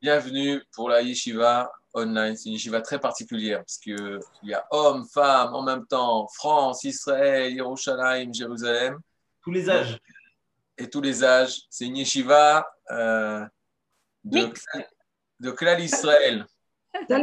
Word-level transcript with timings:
Bienvenue 0.00 0.62
pour 0.72 0.88
la 0.88 1.02
yeshiva 1.02 1.70
online. 1.92 2.36
C'est 2.36 2.48
une 2.48 2.54
yeshiva 2.54 2.80
très 2.80 2.98
particulière 2.98 3.58
parce 3.58 3.76
qu'il 3.76 4.20
y 4.44 4.54
a 4.54 4.66
hommes, 4.70 5.06
femmes 5.12 5.54
en 5.54 5.62
même 5.62 5.86
temps, 5.86 6.26
France, 6.28 6.84
Israël, 6.84 7.52
Yerushalayim, 7.52 8.32
Jérusalem. 8.32 8.98
Tous 9.42 9.50
les 9.50 9.68
âges. 9.68 9.98
Et 10.78 10.88
tous 10.88 11.02
les 11.02 11.22
âges. 11.22 11.62
C'est 11.68 11.84
une 11.84 11.96
yeshiva 11.96 12.66
euh, 12.90 13.44
de, 14.24 14.52
de 15.40 15.50
Klal 15.50 15.80
Israël. 15.84 16.46
De 17.08 17.14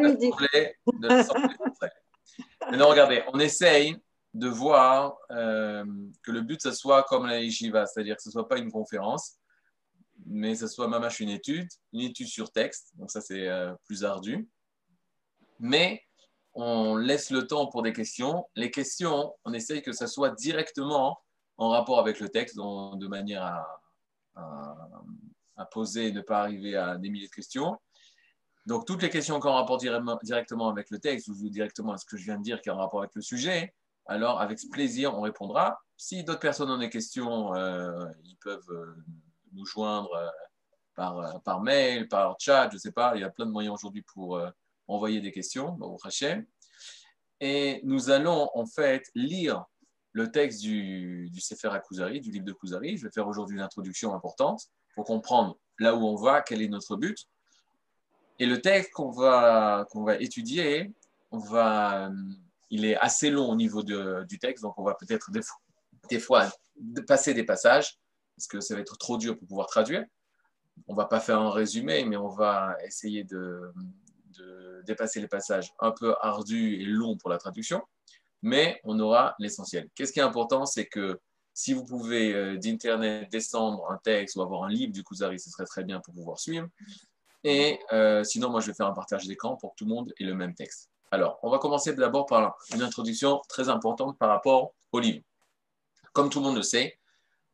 Maintenant, 2.69 2.89
regardez, 2.89 3.23
on 3.33 3.39
essaye 3.39 3.97
de 4.35 4.47
voir 4.47 5.17
euh, 5.31 5.83
que 6.21 6.31
le 6.31 6.41
but, 6.41 6.61
ce 6.61 6.71
soit 6.71 7.03
comme 7.03 7.25
la 7.25 7.39
yeshiva, 7.41 7.87
c'est-à-dire 7.87 8.17
que 8.17 8.21
ce 8.21 8.29
ne 8.29 8.33
soit 8.33 8.47
pas 8.47 8.57
une 8.57 8.71
conférence, 8.71 9.37
mais 10.25 10.55
ce 10.55 10.67
soit 10.67 10.87
mamache 10.87 11.19
une 11.19 11.29
étude, 11.29 11.67
une 11.91 12.01
étude 12.01 12.27
sur 12.27 12.51
texte, 12.51 12.91
donc 12.95 13.11
ça 13.11 13.21
c'est 13.21 13.47
euh, 13.47 13.73
plus 13.85 14.03
ardu. 14.03 14.47
Mais 15.59 16.01
on 16.53 16.95
laisse 16.95 17.31
le 17.31 17.47
temps 17.47 17.67
pour 17.67 17.81
des 17.81 17.93
questions. 17.93 18.45
Les 18.55 18.71
questions, 18.71 19.33
on 19.45 19.53
essaye 19.53 19.81
que 19.81 19.91
ça 19.91 20.07
soit 20.07 20.31
directement 20.31 21.19
en 21.57 21.69
rapport 21.69 21.99
avec 21.99 22.19
le 22.19 22.29
texte, 22.29 22.57
de 22.57 23.07
manière 23.07 23.43
à, 24.35 25.65
poser 25.71 26.07
et 26.07 26.11
ne 26.11 26.21
pas 26.21 26.41
arriver 26.41 26.75
à 26.75 26.97
des 26.97 27.09
milliers 27.09 27.27
de 27.27 27.31
questions. 27.31 27.77
Donc 28.65 28.85
toutes 28.85 29.01
les 29.01 29.09
questions 29.09 29.39
qui 29.39 29.47
ont 29.47 29.53
rapport 29.53 29.77
directement 29.77 30.69
avec 30.69 30.89
le 30.89 30.99
texte 30.99 31.27
ou 31.27 31.49
directement 31.49 31.93
à 31.93 31.97
ce 31.97 32.05
que 32.05 32.17
je 32.17 32.25
viens 32.25 32.37
de 32.37 32.43
dire 32.43 32.61
qui 32.61 32.69
a 32.69 32.73
un 32.73 32.77
rapport 32.77 32.99
avec 32.99 33.15
le 33.15 33.21
sujet, 33.21 33.73
alors 34.05 34.41
avec 34.41 34.59
plaisir 34.71 35.17
on 35.17 35.21
répondra. 35.21 35.79
Si 35.97 36.23
d'autres 36.23 36.39
personnes 36.39 36.69
ont 36.69 36.77
des 36.77 36.89
questions, 36.89 37.55
euh, 37.55 38.05
ils 38.25 38.37
peuvent 38.37 38.69
euh, 38.71 38.95
nous 39.53 39.65
joindre 39.65 40.13
euh, 40.13 40.27
par, 40.95 41.17
euh, 41.17 41.39
par 41.39 41.61
mail, 41.61 42.07
par 42.07 42.35
chat, 42.39 42.69
je 42.69 42.75
ne 42.75 42.79
sais 42.79 42.91
pas. 42.91 43.15
Il 43.15 43.21
y 43.21 43.23
a 43.23 43.29
plein 43.29 43.45
de 43.45 43.51
moyens 43.51 43.75
aujourd'hui 43.75 44.03
pour 44.13 44.37
euh, 44.37 44.49
envoyer 44.87 45.21
des 45.21 45.31
questions 45.31 45.77
Hachem. 46.03 46.45
Et 47.39 47.81
nous 47.83 48.09
allons 48.09 48.49
en 48.53 48.65
fait 48.65 49.09
lire 49.15 49.65
le 50.11 50.31
texte 50.31 50.61
du, 50.61 51.29
du 51.31 51.41
Sefer 51.41 51.69
Akuzari, 51.69 52.21
du 52.21 52.31
livre 52.31 52.45
de 52.45 52.53
Kuzari. 52.53 52.97
Je 52.97 53.05
vais 53.07 53.11
faire 53.11 53.27
aujourd'hui 53.27 53.55
une 53.55 53.63
introduction 53.63 54.13
importante 54.13 54.67
pour 54.93 55.05
comprendre 55.05 55.57
là 55.79 55.95
où 55.95 56.05
on 56.05 56.15
va, 56.15 56.41
quel 56.41 56.61
est 56.61 56.67
notre 56.67 56.95
but. 56.95 57.17
Et 58.39 58.45
le 58.45 58.61
texte 58.61 58.91
qu'on 58.91 59.09
va, 59.09 59.87
qu'on 59.89 60.03
va 60.03 60.15
étudier, 60.17 60.91
on 61.31 61.39
va, 61.39 62.11
il 62.69 62.85
est 62.85 62.95
assez 62.97 63.31
long 63.31 63.49
au 63.49 63.55
niveau 63.55 63.83
de, 63.83 64.23
du 64.27 64.37
texte, 64.37 64.63
donc 64.63 64.77
on 64.77 64.83
va 64.83 64.93
peut-être 64.93 65.31
des, 65.31 65.41
des 66.09 66.19
fois 66.19 66.51
passer 67.07 67.33
des 67.33 67.43
passages 67.43 67.97
parce 68.35 68.47
que 68.47 68.59
ça 68.59 68.75
va 68.75 68.81
être 68.81 68.97
trop 68.97 69.17
dur 69.17 69.37
pour 69.37 69.47
pouvoir 69.47 69.67
traduire. 69.67 70.05
On 70.87 70.95
va 70.95 71.05
pas 71.05 71.19
faire 71.19 71.39
un 71.39 71.51
résumé, 71.51 72.03
mais 72.05 72.17
on 72.17 72.29
va 72.29 72.75
essayer 72.85 73.23
de, 73.23 73.71
dépasser 74.85 75.21
les 75.21 75.27
passages 75.27 75.73
un 75.79 75.91
peu 75.91 76.15
ardus 76.19 76.81
et 76.81 76.85
longs 76.85 77.15
pour 77.15 77.29
la 77.29 77.37
traduction, 77.37 77.81
mais 78.41 78.81
on 78.83 78.99
aura 78.99 79.35
l'essentiel. 79.39 79.89
Qu'est-ce 79.95 80.11
qui 80.11 80.19
est 80.19 80.23
important, 80.23 80.65
c'est 80.65 80.87
que 80.87 81.21
si 81.53 81.73
vous 81.73 81.85
pouvez 81.85 82.33
euh, 82.33 82.57
d'Internet 82.57 83.31
descendre 83.31 83.89
un 83.89 83.97
texte 83.97 84.35
ou 84.35 84.41
avoir 84.41 84.63
un 84.63 84.69
livre 84.69 84.91
du 84.91 85.03
Kuzari, 85.03 85.39
ce 85.39 85.49
serait 85.49 85.65
très 85.65 85.83
bien 85.83 85.99
pour 86.01 86.13
pouvoir 86.13 86.39
suivre. 86.39 86.67
Et 87.43 87.79
euh, 87.91 88.23
sinon, 88.23 88.49
moi, 88.49 88.59
je 88.59 88.67
vais 88.67 88.73
faire 88.73 88.87
un 88.87 88.93
partage 88.93 89.27
d'écran 89.27 89.55
pour 89.55 89.71
que 89.71 89.75
tout 89.77 89.85
le 89.85 89.91
monde 89.91 90.13
ait 90.19 90.23
le 90.23 90.33
même 90.33 90.55
texte. 90.55 90.89
Alors, 91.11 91.39
on 91.43 91.51
va 91.51 91.59
commencer 91.59 91.93
d'abord 91.93 92.25
par 92.25 92.57
une 92.73 92.81
introduction 92.81 93.39
très 93.47 93.69
importante 93.69 94.17
par 94.17 94.29
rapport 94.29 94.73
au 94.91 94.99
livre. 94.99 95.23
Comme 96.11 96.29
tout 96.29 96.39
le 96.39 96.45
monde 96.45 96.55
le 96.55 96.63
sait, 96.63 96.97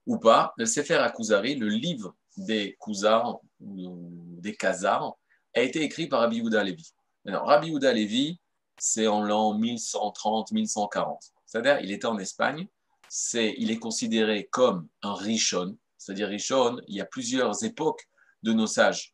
ou 0.09 0.17
pas, 0.17 0.53
le 0.57 0.65
Sefer 0.65 0.95
Akuzari, 0.95 1.53
le 1.53 1.67
livre 1.67 2.15
des 2.35 2.75
Kuzars 2.81 3.39
ou 3.59 4.09
des 4.41 4.55
Khazars, 4.55 5.13
a 5.53 5.61
été 5.61 5.83
écrit 5.83 6.07
par 6.07 6.21
Rabbi 6.21 6.37
Yehuda 6.37 6.63
Levi. 6.63 6.91
Alors, 7.27 7.45
Rabbi 7.45 7.67
Yehuda 7.67 7.93
Levi, 7.93 8.39
c'est 8.79 9.05
en 9.05 9.21
l'an 9.21 9.53
1130-1140. 9.59 11.31
C'est-à-dire, 11.45 11.79
il 11.81 11.91
était 11.91 12.07
en 12.07 12.17
Espagne. 12.17 12.67
C'est, 13.07 13.53
il 13.59 13.69
est 13.69 13.77
considéré 13.77 14.47
comme 14.47 14.87
un 15.03 15.13
Rishon. 15.13 15.77
C'est-à-dire, 15.99 16.29
Rishon, 16.29 16.81
il 16.87 16.95
y 16.95 17.01
a 17.01 17.05
plusieurs 17.05 17.63
époques 17.63 18.09
de 18.41 18.51
nos 18.51 18.67
sages. 18.67 19.13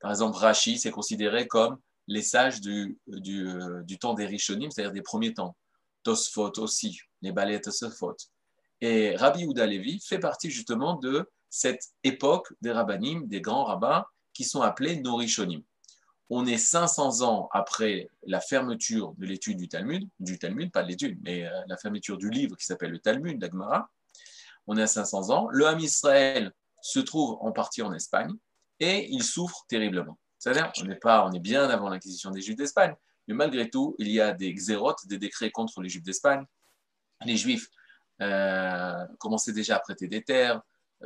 Par 0.00 0.12
exemple, 0.12 0.36
Rashi, 0.36 0.78
c'est 0.78 0.92
considéré 0.92 1.48
comme 1.48 1.80
les 2.06 2.22
sages 2.22 2.60
du, 2.60 2.96
du, 3.08 3.48
euh, 3.48 3.82
temps 4.00 4.14
des 4.14 4.26
Rishonim, 4.26 4.70
c'est-à-dire 4.70 4.92
des 4.92 5.02
premiers 5.02 5.34
temps. 5.34 5.56
Tosfot 6.04 6.52
aussi, 6.58 7.00
les 7.22 7.32
balais 7.32 7.60
Tosfot. 7.60 8.16
Et 8.80 9.16
Rabbi 9.16 9.44
Houda 9.44 9.66
Levi 9.66 10.00
fait 10.00 10.18
partie 10.18 10.50
justement 10.50 10.94
de 10.96 11.28
cette 11.50 11.82
époque 12.04 12.52
des 12.60 12.70
rabbinim, 12.70 13.26
des 13.26 13.40
grands 13.40 13.64
rabbins, 13.64 14.04
qui 14.32 14.44
sont 14.44 14.62
appelés 14.62 15.00
Norishonim. 15.00 15.62
On 16.30 16.46
est 16.46 16.58
500 16.58 17.22
ans 17.22 17.48
après 17.52 18.08
la 18.24 18.40
fermeture 18.40 19.14
de 19.16 19.26
l'étude 19.26 19.56
du 19.56 19.68
Talmud, 19.68 20.06
du 20.20 20.38
Talmud, 20.38 20.70
pas 20.70 20.82
de 20.82 20.88
l'étude, 20.88 21.18
mais 21.22 21.46
euh, 21.46 21.50
la 21.66 21.76
fermeture 21.78 22.18
du 22.18 22.28
livre 22.28 22.54
qui 22.54 22.66
s'appelle 22.66 22.90
le 22.90 22.98
Talmud 22.98 23.38
d'Agmara. 23.38 23.90
On 24.66 24.76
est 24.76 24.82
à 24.82 24.86
500 24.86 25.30
ans. 25.30 25.48
Le 25.50 25.66
Ham 25.66 25.80
Israël 25.80 26.52
se 26.82 27.00
trouve 27.00 27.38
en 27.40 27.50
partie 27.50 27.82
en 27.82 27.94
Espagne 27.94 28.34
et 28.78 29.08
il 29.10 29.22
souffre 29.22 29.64
terriblement. 29.68 30.18
C'est-à-dire, 30.38 30.70
on 30.80 30.88
est, 30.90 30.96
pas, 30.96 31.26
on 31.26 31.32
est 31.32 31.40
bien 31.40 31.68
avant 31.68 31.88
l'inquisition 31.88 32.30
des 32.30 32.42
Juifs 32.42 32.56
d'Espagne, 32.56 32.94
mais 33.26 33.34
malgré 33.34 33.68
tout, 33.68 33.96
il 33.98 34.08
y 34.08 34.20
a 34.20 34.32
des 34.32 34.52
xérotes, 34.52 35.06
des 35.06 35.18
décrets 35.18 35.50
contre 35.50 35.80
les 35.80 35.88
Juifs 35.88 36.04
d'Espagne. 36.04 36.44
Les 37.24 37.36
Juifs 37.36 37.68
euh, 38.20 39.06
commençaient 39.18 39.52
déjà 39.52 39.76
à 39.76 39.80
prêter 39.80 40.08
des 40.08 40.22
terres, 40.22 40.60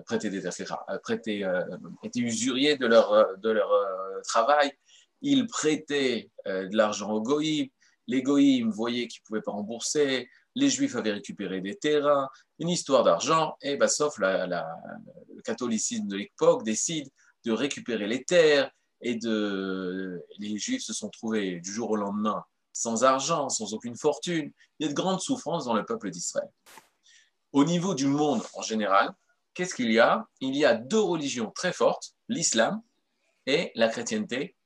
prêter 0.06 0.30
des 0.30 0.42
terres, 0.42 0.78
prêter, 1.02 1.44
euh, 1.44 1.62
étaient 2.02 2.20
usuriers 2.20 2.76
de 2.76 2.86
leur, 2.86 3.38
de 3.38 3.50
leur 3.50 3.70
euh, 3.70 4.20
travail. 4.22 4.72
Ils 5.20 5.46
prêtaient 5.46 6.30
de 6.46 6.76
l'argent 6.76 7.10
aux 7.12 7.22
goïms. 7.22 7.68
Les 8.08 8.22
goïms 8.22 8.70
voyaient 8.70 9.06
qu'ils 9.06 9.20
ne 9.22 9.26
pouvaient 9.26 9.42
pas 9.42 9.52
rembourser. 9.52 10.28
Les 10.56 10.68
juifs 10.68 10.96
avaient 10.96 11.12
récupéré 11.12 11.60
des 11.60 11.76
terrains. 11.76 12.28
Une 12.58 12.68
histoire 12.68 13.04
d'argent. 13.04 13.56
Et 13.62 13.76
bah, 13.76 13.86
sauf 13.86 14.18
le 14.18 15.42
catholicisme 15.44 16.08
de 16.08 16.16
l'époque 16.16 16.64
décide 16.64 17.08
de 17.44 17.52
récupérer 17.52 18.08
les 18.08 18.24
terres. 18.24 18.68
Et 19.00 19.14
de, 19.14 20.24
les 20.38 20.58
juifs 20.58 20.82
se 20.82 20.92
sont 20.92 21.08
trouvés 21.08 21.60
du 21.60 21.72
jour 21.72 21.90
au 21.90 21.96
lendemain 21.96 22.42
sans 22.72 23.04
argent, 23.04 23.48
sans 23.48 23.74
aucune 23.74 23.96
fortune. 23.96 24.50
Il 24.78 24.86
y 24.86 24.88
a 24.88 24.92
de 24.92 24.96
grandes 24.96 25.20
souffrances 25.20 25.66
dans 25.66 25.74
le 25.74 25.84
peuple 25.84 26.10
d'Israël. 26.10 26.48
Au 27.52 27.64
niveau 27.64 27.94
du 27.94 28.06
monde 28.06 28.42
en 28.54 28.62
général, 28.62 29.12
qu'est-ce 29.54 29.74
qu'il 29.74 29.92
y 29.92 29.98
a? 29.98 30.26
Il 30.40 30.56
y 30.56 30.64
a 30.64 30.74
deux 30.74 31.00
religions 31.00 31.50
très 31.50 31.72
fortes, 31.72 32.14
l'islam 32.28 32.80
et 33.46 33.72
la 33.74 33.88
chrétienté, 33.88 34.56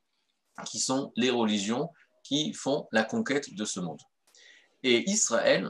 qui 0.65 0.79
sont 0.79 1.11
les 1.15 1.29
religions 1.29 1.89
qui 2.23 2.53
font 2.53 2.87
la 2.91 3.03
conquête 3.03 3.53
de 3.53 3.65
ce 3.65 3.79
monde. 3.79 4.01
Et 4.83 5.09
Israël, 5.09 5.69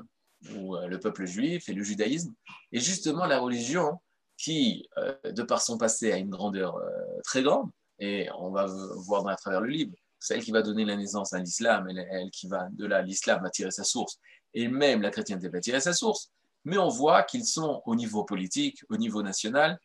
ou 0.54 0.76
euh, 0.76 0.88
le 0.88 1.00
peuple 1.00 1.26
juif 1.26 1.70
et 1.70 1.74
le 1.74 1.84
judaïsme, 1.84 2.34
est 2.72 2.80
justement 2.80 3.26
la 3.26 3.40
religion 3.40 4.00
qui, 4.38 4.88
euh, 4.98 5.16
de 5.26 5.44
par 5.44 5.62
son 5.62 5.78
passé, 5.78 6.12
a 6.12 6.18
une 6.18 6.30
grandeur 6.30 6.76
euh, 6.78 6.90
très 7.24 7.42
grande, 7.42 7.70
et 8.00 8.30
on 8.38 8.52
va 8.52 8.68
voir 8.98 9.28
à 9.28 9.36
travers 9.36 9.62
le 9.62 9.70
livre, 9.70 9.94
celle 10.20 10.44
qui 10.44 10.52
va 10.52 10.62
donner 10.62 10.86
la 10.86 10.96
naissance 10.96 11.34
à 11.34 11.40
l'islam, 11.40 11.90
et 11.90 12.06
elle 12.12 12.30
qui 12.30 12.48
va, 12.48 12.68
de 12.72 12.86
là, 12.86 13.02
l'islam 13.02 13.42
va 13.42 13.50
tirer 13.50 13.72
sa 13.72 13.84
source, 13.84 14.20
et 14.54 14.68
même 14.68 15.02
la 15.02 15.10
chrétienté 15.10 15.50
va 15.50 15.60
tirer 15.60 15.80
sa 15.80 15.94
source, 15.94 16.32
mais 16.68 16.78
on 16.78 16.90
voit 16.90 17.24
qu'ils 17.24 17.46
sont 17.46 17.82
au 17.86 17.96
niveau 17.96 18.26
politique, 18.26 18.84
au 18.90 18.98
niveau 18.98 19.24
national, 19.24 19.80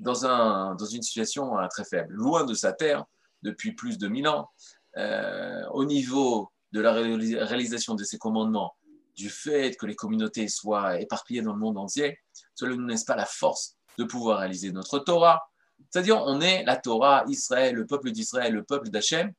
dans, 0.00 0.26
un, 0.26 0.74
dans 0.74 0.84
une 0.84 1.02
situation 1.02 1.56
euh, 1.56 1.68
très 1.68 1.84
faible, 1.84 2.12
loin 2.12 2.44
de 2.44 2.54
sa 2.54 2.72
terre 2.72 3.04
depuis 3.42 3.72
plus 3.72 3.98
de 3.98 4.08
mille 4.08 4.26
ans, 4.26 4.50
euh, 4.96 5.64
au 5.70 5.84
niveau 5.84 6.50
de 6.72 6.80
la 6.80 6.92
réalisation 6.92 7.94
de 7.94 8.02
ses 8.02 8.18
commandements, 8.18 8.74
du 9.14 9.30
fait 9.30 9.76
que 9.76 9.86
les 9.86 9.94
communautés 9.94 10.48
soient 10.48 11.00
éparpillées 11.00 11.42
dans 11.42 11.52
le 11.52 11.60
monde 11.60 11.78
entier, 11.78 12.18
cela 12.56 12.72
ne 12.72 12.78
nous 12.78 12.88
laisse 12.88 13.04
pas 13.04 13.14
la 13.14 13.26
force 13.26 13.76
de 13.96 14.02
pouvoir 14.02 14.40
réaliser 14.40 14.72
notre 14.72 14.98
Torah. 14.98 15.40
C'est-à-dire, 15.88 16.20
on 16.26 16.40
est 16.40 16.64
la 16.64 16.76
Torah, 16.76 17.24
Israël, 17.28 17.76
le 17.76 17.86
peuple 17.86 18.10
d'Israël, 18.10 18.52
le 18.52 18.64
peuple 18.64 18.88
d'Hachem, 18.88 19.32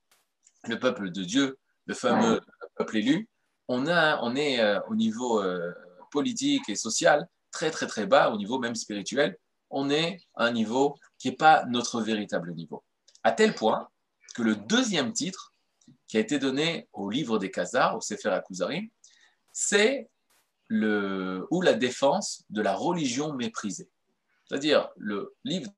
le 0.69 0.79
peuple 0.79 1.11
de 1.11 1.25
Dieu, 1.25 1.57
le 1.87 1.93
fameux 1.93 2.39
peuple 2.77 2.97
élu. 2.97 3.27
On, 3.67 3.85
a, 3.87 4.21
on 4.23 4.37
est 4.37 4.61
euh, 4.61 4.79
au 4.87 4.95
niveau 4.95 5.41
politique 6.17 6.67
et 6.69 6.75
social 6.75 7.27
très 7.51 7.71
très 7.71 7.87
très 7.87 8.05
bas, 8.13 8.31
au 8.33 8.37
niveau 8.37 8.57
même 8.59 8.75
spirituel, 8.75 9.37
on 9.69 9.89
est 9.89 10.19
à 10.35 10.45
un 10.45 10.51
niveau 10.51 10.95
qui 11.19 11.29
n'est 11.29 11.35
pas 11.47 11.65
notre 11.65 12.01
véritable 12.01 12.53
niveau. 12.53 12.83
À 13.23 13.31
tel 13.31 13.55
point 13.55 13.81
que 14.35 14.43
le 14.43 14.55
deuxième 14.55 15.11
titre 15.13 15.53
qui 16.07 16.17
a 16.17 16.19
été 16.19 16.39
donné 16.39 16.87
au 16.93 17.09
livre 17.09 17.39
des 17.39 17.51
Khazars, 17.51 17.95
au 17.97 18.01
Sefer 18.01 18.29
Akuzari, 18.29 18.91
c'est 19.51 20.09
le, 20.67 21.47
ou 21.51 21.61
la 21.61 21.73
défense 21.73 22.43
de 22.49 22.61
la 22.61 22.75
religion 22.75 23.33
méprisée. 23.33 23.89
C'est-à-dire, 24.45 24.89
le 24.97 25.35
livre 25.43 25.71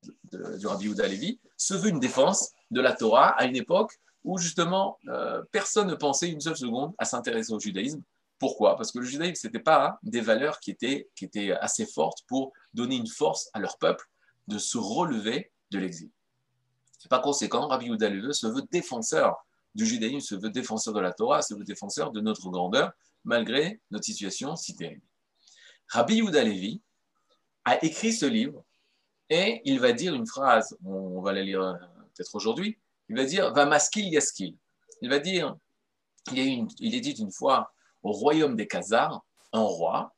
du 0.58 0.66
Rabbi 0.66 0.84
Yehuda 0.86 1.08
Levi 1.08 1.40
se 1.56 1.74
veut 1.74 1.88
une 1.88 2.00
défense 2.00 2.50
de 2.70 2.80
la 2.80 2.92
Torah 2.92 3.30
à 3.40 3.44
une 3.46 3.56
époque 3.56 3.92
où 4.24 4.36
justement 4.38 4.98
euh, 5.08 5.42
personne 5.52 5.88
ne 5.88 5.94
pensait 5.94 6.28
une 6.28 6.40
seule 6.40 6.56
seconde 6.56 6.92
à 6.98 7.04
s'intéresser 7.04 7.52
au 7.52 7.60
judaïsme, 7.60 8.02
pourquoi? 8.38 8.76
Parce 8.76 8.92
que 8.92 8.98
le 8.98 9.04
judaïsme, 9.04 9.34
ce 9.34 9.46
n'était 9.46 9.58
pas 9.58 9.98
des 10.02 10.20
valeurs 10.20 10.60
qui 10.60 10.70
étaient, 10.70 11.08
qui 11.14 11.24
étaient 11.24 11.52
assez 11.52 11.86
fortes 11.86 12.24
pour 12.26 12.52
donner 12.72 12.96
une 12.96 13.06
force 13.06 13.50
à 13.52 13.58
leur 13.58 13.78
peuple 13.78 14.08
de 14.46 14.58
se 14.58 14.78
relever 14.78 15.50
de 15.70 15.78
l'exil. 15.78 16.10
Par 17.10 17.20
conséquent, 17.22 17.68
Rabbi 17.68 17.86
Yehuda 17.86 18.32
se 18.32 18.46
veut 18.46 18.62
défenseur 18.70 19.36
du 19.74 19.86
judaïsme, 19.86 20.20
se 20.20 20.34
veut 20.34 20.50
défenseur 20.50 20.94
de 20.94 21.00
la 21.00 21.12
Torah, 21.12 21.42
se 21.42 21.54
veut 21.54 21.64
défenseur 21.64 22.10
de 22.10 22.20
notre 22.20 22.50
grandeur, 22.50 22.92
malgré 23.24 23.80
notre 23.90 24.04
situation 24.04 24.56
si 24.56 24.74
terrible. 24.74 25.02
Rabbi 25.88 26.16
Yehuda 26.16 26.42
a 27.64 27.84
écrit 27.84 28.12
ce 28.12 28.26
livre 28.26 28.64
et 29.30 29.60
il 29.64 29.78
va 29.80 29.92
dire 29.92 30.14
une 30.14 30.26
phrase, 30.26 30.76
on 30.84 31.20
va 31.20 31.32
la 31.32 31.42
lire 31.42 31.62
euh, 31.62 31.74
peut-être 32.14 32.34
aujourd'hui, 32.34 32.78
il 33.08 33.16
va 33.16 33.24
dire 33.24 33.52
Va 33.52 33.66
maskil 33.66 34.08
yaskil. 34.08 34.56
Il 35.02 35.10
va 35.10 35.18
dire 35.18 35.56
il 36.32 36.66
il 36.78 36.94
est 36.94 37.00
dit 37.00 37.12
une 37.12 37.30
fois 37.30 37.72
au 38.02 38.12
royaume 38.12 38.56
des 38.56 38.66
Khazars, 38.66 39.24
un 39.52 39.62
roi 39.62 40.14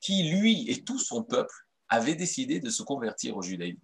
qui, 0.00 0.30
lui 0.30 0.70
et 0.70 0.84
tout 0.84 0.98
son 0.98 1.22
peuple, 1.22 1.54
avait 1.88 2.14
décidé 2.14 2.60
de 2.60 2.70
se 2.70 2.82
convertir 2.82 3.36
au 3.36 3.42
judaïsme. 3.42 3.80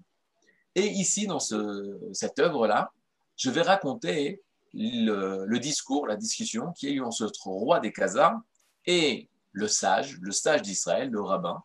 Et 0.75 0.87
ici, 0.87 1.27
dans 1.27 1.41
cette 1.41 2.39
œuvre-là, 2.39 2.93
je 3.37 3.51
vais 3.51 3.63
raconter 3.63 4.41
le, 4.75 5.59
discours, 5.59 6.07
la 6.07 6.17
discussion 6.17 6.73
qui 6.73 6.89
a 6.89 6.91
eu 6.91 7.01
entre 7.01 7.17
ce 7.17 7.43
roi 7.45 7.81
des 7.81 7.93
Khazars 7.93 8.41
et 8.87 9.29
le 9.53 9.69
sage, 9.69 10.19
le 10.21 10.33
sage 10.33 10.63
d'Israël, 10.63 11.11
le 11.11 11.21
rabbin, 11.21 11.63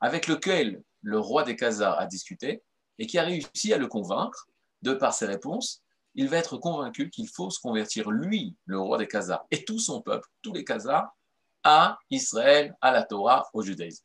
avec 0.00 0.26
lequel 0.26 0.82
le 1.02 1.18
roi 1.18 1.42
des 1.42 1.56
Khazars 1.56 1.98
a 1.98 2.06
discuté 2.06 2.62
et 2.98 3.06
qui 3.06 3.18
a 3.18 3.22
réussi 3.22 3.72
à 3.72 3.78
le 3.78 3.86
convaincre, 3.86 4.48
de 4.82 4.94
par 4.94 5.14
ses 5.14 5.26
réponses, 5.26 5.82
il 6.14 6.28
va 6.28 6.38
être 6.38 6.56
convaincu 6.56 7.10
qu'il 7.10 7.28
faut 7.28 7.50
se 7.50 7.60
convertir, 7.60 8.10
lui, 8.10 8.56
le 8.66 8.80
roi 8.80 8.98
des 8.98 9.06
Khazars, 9.06 9.46
et 9.50 9.64
tout 9.64 9.78
son 9.78 10.02
peuple, 10.02 10.28
tous 10.42 10.52
les 10.52 10.64
Khazars, 10.64 11.14
à 11.62 11.98
Israël, 12.10 12.76
à 12.80 12.90
la 12.90 13.02
Torah, 13.02 13.48
au 13.52 13.62
judaïsme. 13.62 14.04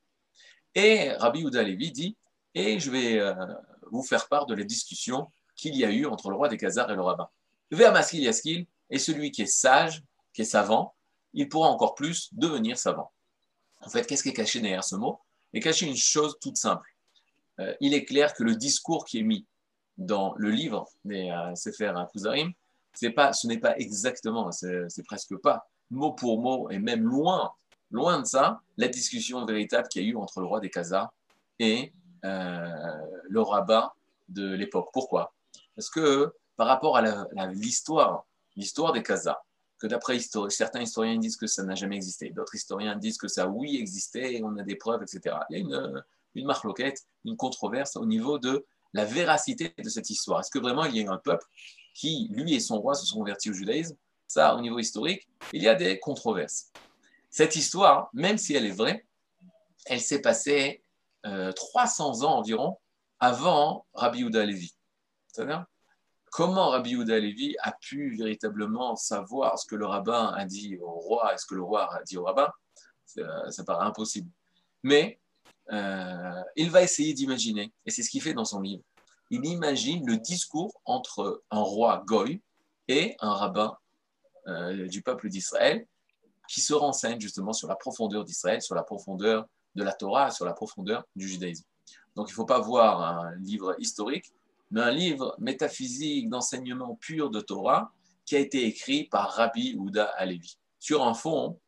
Et 0.74 1.12
Rabbi 1.12 1.40
Yehuda 1.40 1.64
Levi 1.64 1.92
dit, 1.92 2.18
et 2.54 2.80
je 2.80 2.92
vais 2.92 3.20
euh, 3.20 3.34
vous 3.92 4.04
faire 4.04 4.28
part 4.28 4.46
de 4.46 4.54
la 4.54 4.64
discussion 4.64 5.32
qu'il 5.56 5.76
y 5.76 5.86
a 5.86 5.90
eu 5.90 6.06
entre 6.06 6.30
le 6.30 6.36
roi 6.36 6.50
des 6.50 6.58
Khazars 6.58 6.92
et 6.92 6.96
le 6.96 7.02
rabbin. 7.02 7.30
Ve'amaskil 7.72 8.22
yaskil, 8.22 8.68
et 8.90 9.00
celui 9.00 9.32
qui 9.32 9.44
est 9.44 9.48
sage, 9.48 10.04
qui 10.34 10.42
est 10.42 10.46
savant, 10.46 10.94
il 11.34 11.50
pourra 11.50 11.70
encore 11.70 11.96
plus 11.96 12.30
devenir 12.34 12.78
savant. 12.78 13.12
En 13.82 13.90
fait, 13.90 14.06
qu'est-ce 14.06 14.24
qui 14.24 14.30
est 14.30 14.34
caché 14.34 14.60
derrière 14.60 14.84
ce 14.84 14.96
mot? 14.96 15.20
Il 15.54 15.60
est 15.60 15.62
caché 15.62 15.86
une 15.86 15.96
chose 15.96 16.38
toute 16.42 16.58
simple. 16.58 16.88
Euh, 17.60 17.74
il 17.80 17.94
est 17.94 18.06
clair 18.06 18.34
que 18.34 18.44
le 18.44 18.56
discours 18.56 19.06
qui 19.06 19.20
est 19.20 19.24
mis 19.24 19.46
dans 19.98 20.34
le 20.38 20.50
livre 20.50 20.88
des 21.04 21.30
euh, 21.30 21.56
Sefer 21.56 21.94
Kuzarim, 22.12 22.52
pas, 23.16 23.34
ce 23.34 23.48
n'est 23.48 23.58
pas 23.58 23.78
exactement, 23.78 24.52
c'est 24.52 25.04
presque 25.06 25.36
pas 25.38 25.68
mot 25.92 26.14
pour 26.14 26.40
mot, 26.40 26.70
et 26.70 26.80
même 26.80 27.04
loin, 27.04 27.52
loin 27.92 28.20
de 28.20 28.26
ça, 28.26 28.62
la 28.78 28.88
discussion 28.88 29.46
véritable 29.46 29.88
qu'il 29.88 30.04
y 30.04 30.06
a 30.06 30.10
eu 30.10 30.16
entre 30.16 30.40
le 30.40 30.48
roi 30.48 30.60
des 30.60 30.70
Khazars 30.70 31.14
et 31.60 31.94
euh, 32.24 32.70
le 33.30 33.42
rabbin 33.42 33.92
de 34.30 34.54
l'époque. 34.54 34.90
Pourquoi? 34.94 35.34
Parce 35.76 35.90
que 35.90 36.34
par 36.58 36.68
rapport 36.68 36.98
à 36.98 37.48
l'histoire, 37.48 38.26
l'histoire 38.56 38.94
des 38.94 39.04
Khazars, 39.04 39.46
que 39.78 39.88
d'après 39.88 40.18
certains 40.50 40.82
historiens 40.82 41.18
disent 41.18 41.36
que 41.36 41.48
ça 41.48 41.64
n'a 41.64 41.76
jamais 41.76 41.98
existé, 41.98 42.30
d'autres 42.30 42.56
historiens 42.56 42.96
disent 42.96 43.18
que 43.18 43.28
ça 43.28 43.48
oui 43.48 43.76
existé, 43.76 44.42
on 44.44 44.58
a 44.58 44.64
des 44.64 44.76
preuves, 44.76 45.04
etc. 45.04 45.36
Il 45.50 45.58
y 45.58 45.60
a 45.60 45.60
une, 45.60 46.04
une 46.36 46.46
marloquette, 46.46 47.04
une 47.26 47.36
controverse 47.36 47.98
au 47.98 48.06
niveau 48.06 48.40
de 48.40 48.66
la 48.96 49.04
véracité 49.04 49.74
de 49.78 49.90
cette 49.90 50.10
histoire. 50.10 50.40
Est-ce 50.40 50.50
que 50.50 50.58
vraiment 50.58 50.86
il 50.86 50.96
y 50.96 51.06
a 51.06 51.12
un 51.12 51.18
peuple 51.18 51.46
qui, 51.94 52.30
lui 52.32 52.54
et 52.54 52.62
son 52.62 52.80
roi, 52.80 52.96
se 52.96 53.06
sont 53.06 53.20
convertis 53.20 53.50
au 53.50 53.54
judaïsme? 53.54 53.98
Ça, 54.26 54.56
au 54.56 54.62
niveau 54.62 54.80
historique, 54.80 55.28
il 55.52 55.62
y 55.62 55.68
a 55.68 55.76
des 55.76 56.00
controverses. 56.00 56.72
Cette 57.30 57.58
histoire, 57.58 58.10
même 58.14 58.38
si 58.38 58.56
elle 58.56 58.66
est 58.66 58.72
vraie, 58.72 59.06
elle 59.86 60.00
s'est 60.00 60.22
passée 60.22 60.82
300 61.24 62.24
euh, 62.24 62.26
ans 62.26 62.38
environ 62.38 62.78
avant 63.20 63.86
Rabbi 63.94 64.20
Yehuda 64.20 64.46
Levi. 64.46 64.74
Comment 66.32 66.70
Rabbi 66.70 66.92
Yehuda 66.92 67.20
Levi 67.20 67.58
a 67.62 67.74
pu 67.74 68.16
véritablement 68.16 68.96
savoir 68.96 69.60
ce 69.60 69.68
que 69.68 69.76
le 69.76 69.86
rabbin 69.86 70.34
a 70.38 70.46
dit 70.46 70.78
au 70.78 70.92
roi 70.92 71.34
et 71.34 71.38
ce 71.38 71.46
que 71.46 71.56
le 71.56 71.64
roi 71.64 71.94
a 71.94 72.02
dit 72.04 72.16
au 72.16 72.24
rabbin? 72.24 72.50
Ça, 73.06 73.52
ça 73.52 73.66
paraît 73.66 73.86
impossible. 73.86 74.30
Mais 74.84 75.20
euh, 75.72 76.44
il 76.56 76.70
va 76.70 76.84
essayer 76.84 77.14
d'imaginer, 77.14 77.74
et 77.86 77.92
c'est 77.92 78.04
ce 78.04 78.10
qu'il 78.10 78.22
fait 78.22 78.34
dans 78.34 78.46
son 78.46 78.62
livre. 78.62 78.84
Il 79.32 79.46
imagine 79.46 80.06
le 80.06 80.18
discours 80.18 80.80
entre 80.86 81.44
un 81.50 81.62
roi 81.62 82.04
Goy 82.06 82.42
et 82.88 83.16
un 83.20 83.34
rabbin 83.34 83.76
euh, 84.48 84.88
du 84.88 85.02
peuple 85.02 85.30
d'Israël 85.30 85.88
qui 86.48 86.62
se 86.62 86.74
renseigne 86.74 87.20
justement 87.20 87.54
sur 87.54 87.68
la 87.68 87.76
profondeur 87.76 88.24
d'Israël, 88.24 88.62
sur 88.62 88.76
la 88.76 88.84
profondeur 88.84 89.48
de 89.74 89.84
la 89.84 89.94
Torah, 89.94 90.30
sur 90.30 90.46
la 90.46 90.54
profondeur 90.54 91.04
du 91.16 91.28
judaïsme. 91.28 91.66
Donc 92.16 92.30
il 92.30 92.34
ne 92.34 92.36
faut 92.36 92.46
pas 92.46 92.60
voir 92.60 93.02
un 93.02 93.36
livre 93.38 93.76
historique, 93.80 94.32
mais 94.70 94.82
un 94.82 94.92
livre 94.92 95.36
métaphysique 95.40 96.30
d'enseignement 96.30 96.96
pur 96.96 97.32
de 97.32 97.42
Torah 97.42 97.92
qui 98.26 98.36
a 98.36 98.40
été 98.40 98.66
écrit 98.66 99.06
par 99.06 99.32
Rabbi 99.32 99.76
Ouda 99.78 100.06
Alevi 100.06 100.58
sur 100.80 101.04
un 101.04 101.16
fond, 101.16 101.60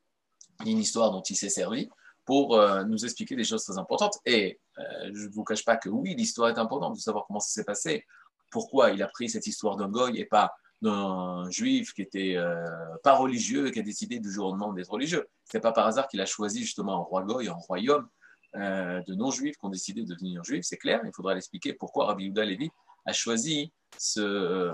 une 0.65 0.77
histoire 0.77 1.09
dont 1.11 1.23
il 1.23 1.35
s'est 1.35 1.49
servi, 1.49 1.89
pour 2.27 2.55
euh, 2.55 2.83
nous 2.83 3.05
expliquer 3.05 3.37
des 3.37 3.45
choses 3.45 3.63
très 3.63 3.77
importantes. 3.79 4.19
Et 4.25 4.59
euh, 4.77 4.83
je 5.13 5.27
ne 5.27 5.31
vous 5.31 5.45
cache 5.45 5.63
pas 5.63 5.77
que 5.77 5.89
oui, 5.89 6.13
l'histoire 6.13 6.49
est 6.49 6.59
importante 6.59 6.93
de 6.93 6.99
savoir 6.99 7.25
comment 7.25 7.39
ça 7.39 7.49
s'est 7.49 7.63
passé, 7.63 8.05
pourquoi 8.51 8.91
il 8.91 9.01
a 9.01 9.07
pris 9.07 9.29
cette 9.29 9.47
histoire 9.47 9.77
d'un 9.77 9.87
goy 9.87 10.19
et 10.19 10.25
pas 10.25 10.53
d'un 10.81 11.49
juif 11.49 11.93
qui 11.93 12.01
était 12.01 12.35
euh, 12.35 12.67
pas 13.01 13.15
religieux 13.15 13.67
et 13.67 13.71
qui 13.71 13.79
a 13.79 13.81
décidé 13.81 14.19
du 14.19 14.29
jour 14.29 14.47
au 14.47 14.51
lendemain 14.51 14.73
d'être 14.73 14.91
religieux. 14.91 15.27
Ce 15.49 15.55
n'est 15.55 15.61
pas 15.61 15.71
par 15.71 15.87
hasard 15.87 16.09
qu'il 16.09 16.19
a 16.19 16.25
choisi 16.25 16.59
justement 16.59 16.95
un 16.95 17.03
roi 17.03 17.23
goy, 17.23 17.47
un 17.47 17.53
royaume 17.53 18.07
de 18.55 19.13
non-juifs 19.13 19.55
qui 19.57 19.65
ont 19.65 19.69
décidé 19.69 20.01
de 20.01 20.07
devenir 20.07 20.43
juifs. 20.43 20.65
C'est 20.65 20.77
clair, 20.77 21.01
il 21.05 21.11
faudra 21.13 21.35
l'expliquer 21.35 21.73
pourquoi 21.73 22.07
Rabbi 22.07 22.23
Yehuda 22.23 22.43
Levi 22.43 22.71
a 23.05 23.13
choisi 23.13 23.71
ce, 23.97 24.73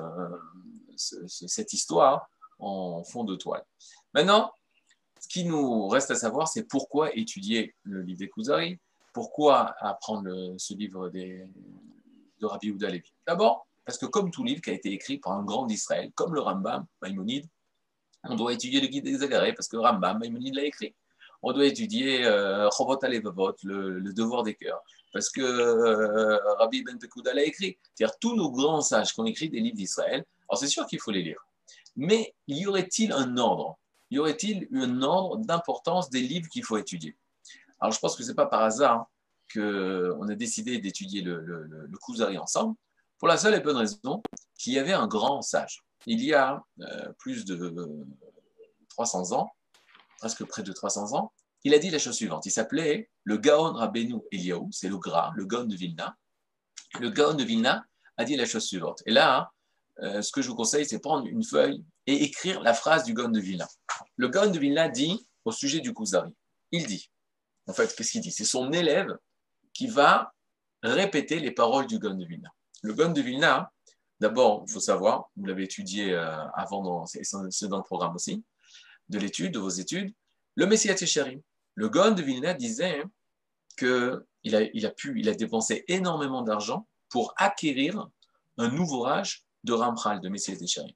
cette 0.95 1.73
histoire 1.73 2.29
en 2.59 3.03
fond 3.03 3.25
de 3.25 3.35
toile. 3.35 3.65
Maintenant, 4.13 4.53
ce 5.23 5.29
qui 5.29 5.45
nous 5.45 5.87
reste 5.87 6.11
à 6.11 6.15
savoir, 6.15 6.49
c'est 6.49 6.63
pourquoi 6.63 7.15
étudier 7.15 7.73
le 7.83 8.01
livre 8.01 8.19
des 8.19 8.29
Kuzari, 8.29 8.77
pourquoi 9.13 9.73
apprendre 9.79 10.55
ce 10.57 10.73
livre 10.73 11.07
de 11.07 12.45
Rabbi 12.45 12.67
Yehuda 12.67 12.89
Levi. 12.89 13.13
D'abord, 13.25 13.65
parce 13.85 13.97
que 13.97 14.05
comme 14.05 14.31
tout 14.31 14.43
livre 14.43 14.59
qui 14.59 14.69
a 14.69 14.73
été 14.73 14.91
écrit 14.91 15.19
par 15.19 15.31
un 15.31 15.43
grand 15.45 15.65
d'Israël, 15.65 16.11
comme 16.13 16.35
le 16.35 16.41
Rambam, 16.41 16.85
Maïmonide, 17.01 17.45
on 18.25 18.35
doit 18.35 18.51
étudier 18.51 18.81
le 18.81 18.87
guide 18.87 19.05
des 19.05 19.23
agarrés 19.23 19.53
parce 19.53 19.69
que 19.69 19.77
Rambam, 19.77 20.19
Maïmonide 20.19 20.55
l'a 20.55 20.65
écrit. 20.65 20.93
On 21.41 21.53
doit 21.53 21.67
étudier 21.67 22.25
euh, 22.25 22.69
le, 23.63 23.99
le, 23.99 24.13
devoir 24.13 24.43
des 24.43 24.55
cœurs, 24.55 24.81
parce 25.13 25.29
que 25.29 25.41
euh, 25.41 26.37
Rabbi 26.57 26.83
Ben 26.83 26.99
Pekouda 26.99 27.33
l'a 27.33 27.43
écrit. 27.43 27.77
C'est-à-dire 27.93 28.19
tous 28.19 28.35
nos 28.35 28.51
grands 28.51 28.81
sages 28.81 29.13
qui 29.13 29.21
ont 29.21 29.25
écrit 29.25 29.47
des 29.47 29.61
livres 29.61 29.77
d'Israël, 29.77 30.25
alors 30.49 30.59
c'est 30.59 30.67
sûr 30.67 30.85
qu'il 30.85 30.99
faut 30.99 31.11
les 31.11 31.21
lire. 31.21 31.47
Mais 31.95 32.35
y 32.49 32.65
aurait-il 32.65 33.13
un 33.13 33.37
ordre 33.37 33.77
y 34.11 34.19
aurait-il 34.19 34.67
un 34.73 35.01
ordre 35.01 35.37
d'importance 35.37 36.09
des 36.09 36.21
livres 36.21 36.47
qu'il 36.49 36.63
faut 36.63 36.77
étudier? 36.77 37.17
Alors, 37.79 37.91
je 37.91 37.99
pense 37.99 38.15
que 38.15 38.23
ce 38.23 38.29
n'est 38.29 38.35
pas 38.35 38.45
par 38.45 38.61
hasard 38.61 39.07
qu'on 39.53 40.27
a 40.27 40.35
décidé 40.35 40.79
d'étudier 40.79 41.21
le, 41.21 41.41
le, 41.41 42.39
ensemble, 42.39 42.75
pour 43.17 43.27
la 43.27 43.37
seule 43.37 43.55
et 43.55 43.59
bonne 43.59 43.77
raison 43.77 44.21
qu'il 44.57 44.73
y 44.73 44.79
avait 44.79 44.93
un 44.93 45.07
grand 45.07 45.41
sage. 45.41 45.83
Il 46.05 46.23
y 46.23 46.33
a 46.33 46.61
euh, 46.81 47.13
plus 47.19 47.45
de 47.45 48.05
300 48.89 49.31
ans, 49.31 49.51
presque 50.19 50.43
près 50.45 50.63
de 50.63 50.71
300 50.71 51.15
ans, 51.15 51.31
il 51.63 51.73
a 51.73 51.79
dit 51.79 51.89
la 51.89 51.99
chose 51.99 52.15
suivante. 52.15 52.45
Il 52.45 52.51
s'appelait 52.51 53.09
le 53.23 53.37
Gaon 53.37 53.73
Rabbeinu 53.73 54.19
Eliaou, 54.31 54.69
c'est 54.71 54.89
le 54.89 54.97
Gras, 54.97 55.31
le 55.35 55.45
Gaon 55.45 55.63
de 55.63 55.75
Vilna. 55.75 56.17
Le 56.99 57.09
Gaon 57.09 57.35
de 57.35 57.43
Vilna 57.43 57.85
a 58.17 58.25
dit 58.25 58.35
la 58.35 58.45
chose 58.45 58.65
suivante. 58.65 59.01
Et 59.05 59.11
là, 59.11 59.52
euh, 60.01 60.21
ce 60.21 60.31
que 60.31 60.41
je 60.41 60.49
vous 60.49 60.55
conseille, 60.55 60.85
c'est 60.85 60.99
prendre 60.99 61.27
une 61.27 61.43
feuille 61.43 61.83
et 62.07 62.23
écrire 62.23 62.61
la 62.61 62.73
phrase 62.73 63.03
du 63.03 63.13
Gaon 63.13 63.29
de 63.29 63.39
Vilna. 63.39 63.67
Le 64.17 64.27
Gaon 64.27 64.51
de 64.51 64.57
Vilna 64.57 64.89
dit 64.89 65.27
au 65.45 65.51
sujet 65.51 65.79
du 65.79 65.93
Kuzari, 65.93 66.33
il 66.71 66.85
dit, 66.85 67.11
en 67.67 67.73
fait, 67.73 67.95
qu'est-ce 67.95 68.11
qu'il 68.11 68.21
dit? 68.21 68.31
C'est 68.31 68.45
son 68.45 68.71
élève 68.71 69.15
qui 69.73 69.87
va 69.87 70.33
répéter 70.81 71.39
les 71.39 71.51
paroles 71.51 71.87
du 71.87 71.99
Gaon 71.99 72.15
de 72.15 72.25
Vilna. 72.25 72.49
Le 72.81 72.93
Gaon 72.93 73.11
de 73.11 73.21
Vilna, 73.21 73.71
d'abord, 74.19 74.63
il 74.67 74.71
faut 74.71 74.79
savoir, 74.79 75.29
vous 75.35 75.45
l'avez 75.45 75.63
étudié 75.63 76.13
euh, 76.13 76.45
avant, 76.55 77.05
c'est 77.05 77.67
dans 77.67 77.77
le 77.77 77.83
programme 77.83 78.15
aussi, 78.15 78.43
de 79.09 79.19
l'étude, 79.19 79.53
de 79.53 79.59
vos 79.59 79.69
études, 79.69 80.13
le 80.55 80.65
Messiah 80.65 80.95
Técharim. 80.95 81.41
Le 81.75 81.89
Gaon 81.89 82.11
de 82.11 82.21
Vilna 82.21 82.53
disait 82.53 83.03
qu'il 83.77 84.55
a, 84.55 84.61
il 84.61 84.85
a 84.85 84.91
pu, 84.91 85.19
il 85.19 85.29
a 85.29 85.33
dépensé 85.33 85.83
énormément 85.87 86.41
d'argent 86.41 86.87
pour 87.09 87.33
acquérir 87.37 88.07
un 88.57 88.77
ouvrage 88.77 89.45
de 89.63 89.73
Ramchal, 89.73 90.21
de 90.21 90.29
Messiah 90.29 90.55
Técharim. 90.55 90.93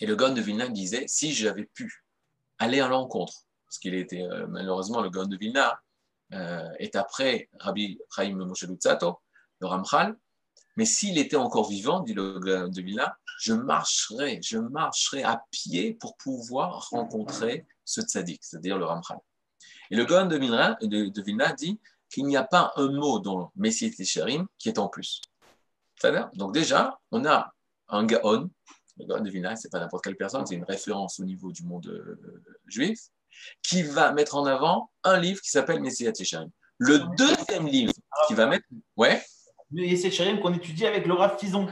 Et 0.00 0.06
le 0.06 0.16
Gaon 0.16 0.34
de 0.34 0.40
Vilna 0.40 0.68
disait, 0.68 1.04
si 1.06 1.32
j'avais 1.32 1.64
pu 1.64 2.04
aller 2.58 2.80
à 2.80 2.88
l'encontre, 2.88 3.44
parce 3.66 3.78
qu'il 3.78 3.94
était 3.94 4.22
euh, 4.22 4.46
malheureusement 4.48 5.00
le 5.00 5.10
Gaon 5.10 5.26
de 5.26 5.36
Vilna 5.36 5.80
euh, 6.32 6.68
est 6.78 6.96
après 6.96 7.48
Rabbi 7.60 7.98
Chaim 8.14 8.34
Moshe 8.34 8.64
Lutzato, 8.64 9.20
le 9.60 9.66
Ramchal, 9.66 10.16
mais 10.76 10.84
s'il 10.84 11.18
était 11.18 11.36
encore 11.36 11.68
vivant, 11.68 12.00
dit 12.00 12.14
le 12.14 12.38
Gaon 12.40 12.68
de 12.68 12.82
Vilna, 12.82 13.16
je 13.38 13.52
marcherais, 13.52 14.40
je 14.42 14.58
marcherais 14.58 15.22
à 15.22 15.44
pied 15.50 15.94
pour 15.94 16.16
pouvoir 16.16 16.88
rencontrer 16.90 17.66
ce 17.84 18.00
tzaddik, 18.00 18.42
c'est-à-dire 18.42 18.78
le 18.78 18.84
Ramchal. 18.84 19.18
Et 19.90 19.96
le 19.96 20.04
Gaon 20.04 20.26
de 20.26 20.36
Vilna, 20.36 21.52
dit 21.52 21.80
qu'il 22.10 22.26
n'y 22.26 22.36
a 22.36 22.44
pas 22.44 22.72
un 22.76 22.88
mot 22.90 23.18
dans 23.18 23.52
Messier 23.56 23.92
Técharim 23.92 24.46
qui 24.58 24.68
est 24.68 24.78
en 24.78 24.88
plus. 24.88 25.20
Donc 26.34 26.52
déjà, 26.52 26.98
on 27.10 27.24
a 27.24 27.53
un 27.88 28.04
Gaon, 28.04 28.50
le 28.98 29.06
Gaon 29.06 29.20
de 29.20 29.30
Vilna, 29.30 29.56
c'est 29.56 29.70
pas 29.70 29.80
n'importe 29.80 30.04
quelle 30.04 30.16
personne, 30.16 30.46
c'est 30.46 30.54
une 30.54 30.64
référence 30.64 31.18
au 31.20 31.24
niveau 31.24 31.52
du 31.52 31.64
monde 31.64 31.86
euh, 31.86 32.42
juif, 32.66 33.00
qui 33.62 33.82
va 33.82 34.12
mettre 34.12 34.36
en 34.36 34.46
avant 34.46 34.90
un 35.02 35.18
livre 35.18 35.40
qui 35.40 35.50
s'appelle 35.50 35.80
Messiah 35.80 36.12
Yesharim. 36.16 36.50
Le 36.78 36.98
deuxième 37.16 37.66
livre 37.66 37.92
qui 38.28 38.34
va 38.34 38.46
mettre. 38.46 38.64
Ouais 38.96 39.22
Le 39.70 39.84
Yesharim 39.84 40.40
qu'on 40.40 40.54
étudie 40.54 40.86
avec 40.86 41.06
Rav 41.06 41.38
Fison. 41.38 41.68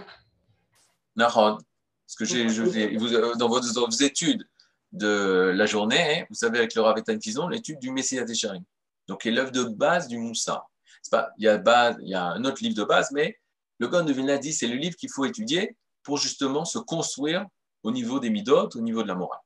Nahon. 1.17 1.59
Parce 2.07 2.17
que 2.19 2.25
j'ai, 2.25 2.47
euh, 2.47 3.35
dans, 3.37 3.49
vos, 3.49 3.61
études 4.01 4.47
de 4.93 5.53
la 5.55 5.67
journée, 5.67 6.27
vous 6.29 6.35
savez, 6.35 6.59
avec 6.59 6.75
le 6.75 6.83
Rav 6.83 6.99
Etan 6.99 7.19
Fison, 7.21 7.49
l'étude 7.49 7.79
du 7.79 7.91
Messiah 7.91 8.25
Yesharim. 8.27 8.63
Donc, 9.09 9.23
qui 9.23 9.29
est 9.29 9.33
l'œuvre 9.33 9.51
de 9.51 9.65
base 9.65 10.09
du 10.09 10.19
Moussa. 10.19 10.65
Pas, 11.11 11.31
il, 11.37 11.45
y 11.45 11.49
a 11.49 11.59
base, 11.59 11.97
il 12.01 12.09
y 12.09 12.15
a 12.15 12.25
un 12.25 12.45
autre 12.45 12.63
livre 12.63 12.77
de 12.77 12.85
base, 12.85 13.11
mais 13.13 13.37
le 13.79 13.89
Gaon 13.89 14.05
de 14.05 14.13
Vilna 14.13 14.39
dit 14.39 14.53
c'est 14.53 14.69
le 14.69 14.77
livre 14.77 14.97
qu'il 14.97 15.11
faut 15.11 15.25
étudier 15.25 15.77
pour 16.03 16.19
justement 16.19 16.65
se 16.65 16.79
construire 16.79 17.47
au 17.83 17.91
niveau 17.91 18.21
des 18.21 18.31
Midot, 18.31 18.69
au 18.75 18.81
niveau 18.81 19.03
de 19.03 19.09
la 19.09 19.15
morale. 19.15 19.41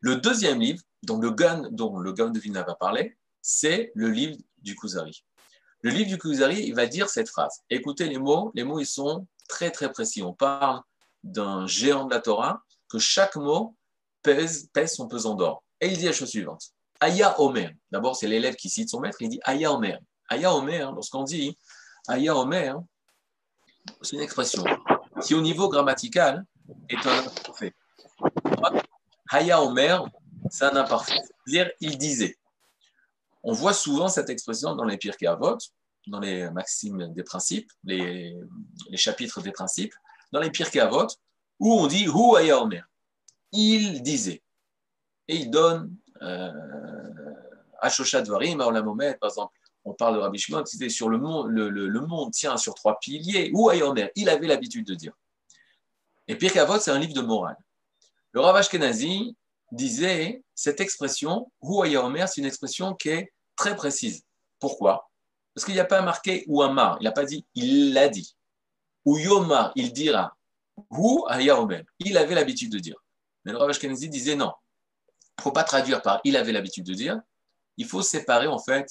Le 0.00 0.16
deuxième 0.16 0.60
livre, 0.60 0.82
dont 1.02 1.18
le 1.18 1.30
Gaon, 1.30 1.68
dont 1.70 1.98
le 1.98 2.12
de 2.12 2.38
Vilna 2.38 2.62
va 2.62 2.74
parler, 2.74 3.16
c'est 3.40 3.92
le 3.94 4.08
livre 4.08 4.36
du 4.58 4.74
Kuzari. 4.74 5.24
Le 5.82 5.90
livre 5.90 6.08
du 6.08 6.18
Kuzari, 6.18 6.64
il 6.64 6.74
va 6.74 6.86
dire 6.86 7.08
cette 7.08 7.28
phrase. 7.28 7.60
Écoutez 7.70 8.08
les 8.08 8.18
mots, 8.18 8.52
les 8.54 8.64
mots, 8.64 8.78
ils 8.78 8.86
sont 8.86 9.26
très 9.48 9.70
très 9.70 9.90
précis. 9.92 10.22
On 10.22 10.32
parle 10.32 10.80
d'un 11.22 11.66
géant 11.66 12.04
de 12.06 12.14
la 12.14 12.20
Torah, 12.20 12.62
que 12.88 12.98
chaque 12.98 13.36
mot 13.36 13.76
pèse, 14.22 14.68
pèse 14.72 14.94
son 14.94 15.08
pesant 15.08 15.34
d'or. 15.34 15.62
Et 15.80 15.88
il 15.88 15.98
dit 15.98 16.04
la 16.04 16.12
chose 16.12 16.30
suivante. 16.30 16.70
Aya 17.00 17.40
Omer. 17.40 17.72
D'abord, 17.90 18.14
c'est 18.16 18.28
l'élève 18.28 18.54
qui 18.54 18.70
cite 18.70 18.88
son 18.88 19.00
maître, 19.00 19.20
il 19.20 19.28
dit 19.28 19.40
Aya 19.44 19.72
Omer. 19.72 19.98
Aya 20.28 20.54
Omer, 20.54 20.92
lorsqu'on 20.92 21.24
dit 21.24 21.58
Aya 22.06 22.36
Omer, 22.36 22.80
c'est 24.02 24.16
une 24.16 24.22
expression 24.22 24.64
qui, 25.22 25.34
au 25.34 25.40
niveau 25.40 25.68
grammatical, 25.68 26.44
est 26.88 27.06
un 27.06 27.18
imparfait. 27.26 27.74
Haya 29.30 29.62
Omer, 29.62 30.04
c'est 30.50 30.64
un 30.64 30.76
imparfait. 30.76 31.20
C'est-à-dire, 31.46 31.70
il 31.80 31.98
disait. 31.98 32.36
On 33.42 33.52
voit 33.52 33.72
souvent 33.72 34.08
cette 34.08 34.30
expression 34.30 34.76
dans 34.76 34.84
les 34.84 34.96
Pirkei 34.96 35.26
Avot, 35.26 35.58
dans 36.06 36.20
les 36.20 36.50
maximes 36.50 37.12
des 37.12 37.22
principes, 37.22 37.70
les, 37.84 38.36
chapitres 38.94 39.40
des 39.40 39.52
principes, 39.52 39.94
dans 40.30 40.40
les 40.40 40.50
Pirkei 40.50 40.80
Avot, 40.80 41.08
où 41.58 41.72
on 41.72 41.86
dit 41.86 42.06
Hu 42.06 42.36
Haya. 42.36 42.64
Il 43.52 44.02
disait. 44.02 44.42
Et 45.28 45.36
il 45.36 45.50
donne 45.50 45.94
euh, 46.22 46.52
Ashosha 47.80 48.22
Dvarim, 48.22 48.58
par 48.58 49.28
exemple, 49.28 49.54
on 49.84 49.94
parle 49.94 50.16
de 50.16 50.20
Rabbi 50.20 50.38
Shimon, 50.38 50.64
sur 50.64 51.08
le 51.08 51.18
monde, 51.18 51.48
le, 51.48 52.00
monde 52.00 52.32
tient 52.32 52.56
sur 52.56 52.74
trois 52.74 52.98
piliers, 53.00 53.50
ou 53.54 53.68
Ayomer, 53.70 54.10
il 54.14 54.28
avait 54.28 54.46
l'habitude 54.46 54.86
de 54.86 54.94
dire. 54.94 55.12
Et 56.28 56.36
Pirkei 56.36 56.60
Avot, 56.60 56.78
c'est 56.78 56.90
un 56.90 56.98
livre 56.98 57.14
de 57.14 57.20
morale. 57.20 57.56
Le 58.32 58.40
Rav 58.40 58.56
Ashkenazi 58.56 59.36
disait, 59.72 60.42
cette 60.54 60.80
expression, 60.80 61.50
ou 61.60 61.82
Ayomer, 61.82 62.26
c'est 62.28 62.40
une 62.40 62.46
expression 62.46 62.94
qui 62.94 63.08
est 63.08 63.32
très 63.56 63.74
précise. 63.74 64.22
Pourquoi? 64.60 65.10
Parce 65.54 65.64
qu'il 65.64 65.74
n'y 65.74 65.80
a 65.80 65.84
pas 65.84 66.00
marqué 66.00 66.44
ou 66.46 66.62
Amar, 66.62 66.96
il 67.00 67.04
n'a 67.04 67.12
pas 67.12 67.24
dit, 67.24 67.44
il 67.54 67.92
l'a 67.92 68.08
dit. 68.08 68.36
Ou 69.04 69.18
Yomar, 69.18 69.72
il 69.74 69.92
dira, 69.92 70.36
ou 70.90 71.26
Ayomer, 71.28 71.84
il 71.98 72.16
avait 72.16 72.36
l'habitude 72.36 72.70
de 72.70 72.78
dire. 72.78 72.96
Mais 73.44 73.52
le 73.52 73.58
Rav 73.58 73.68
Ashkenazi 73.68 74.08
disait 74.08 74.36
non. 74.36 74.52
Il 75.38 75.40
ne 75.40 75.42
faut 75.42 75.52
pas 75.52 75.64
traduire 75.64 76.02
par 76.02 76.20
il 76.24 76.36
avait 76.36 76.52
l'habitude 76.52 76.84
de 76.84 76.94
dire. 76.94 77.20
Il 77.76 77.86
faut 77.86 78.02
séparer 78.02 78.46
en 78.46 78.58
fait 78.58 78.88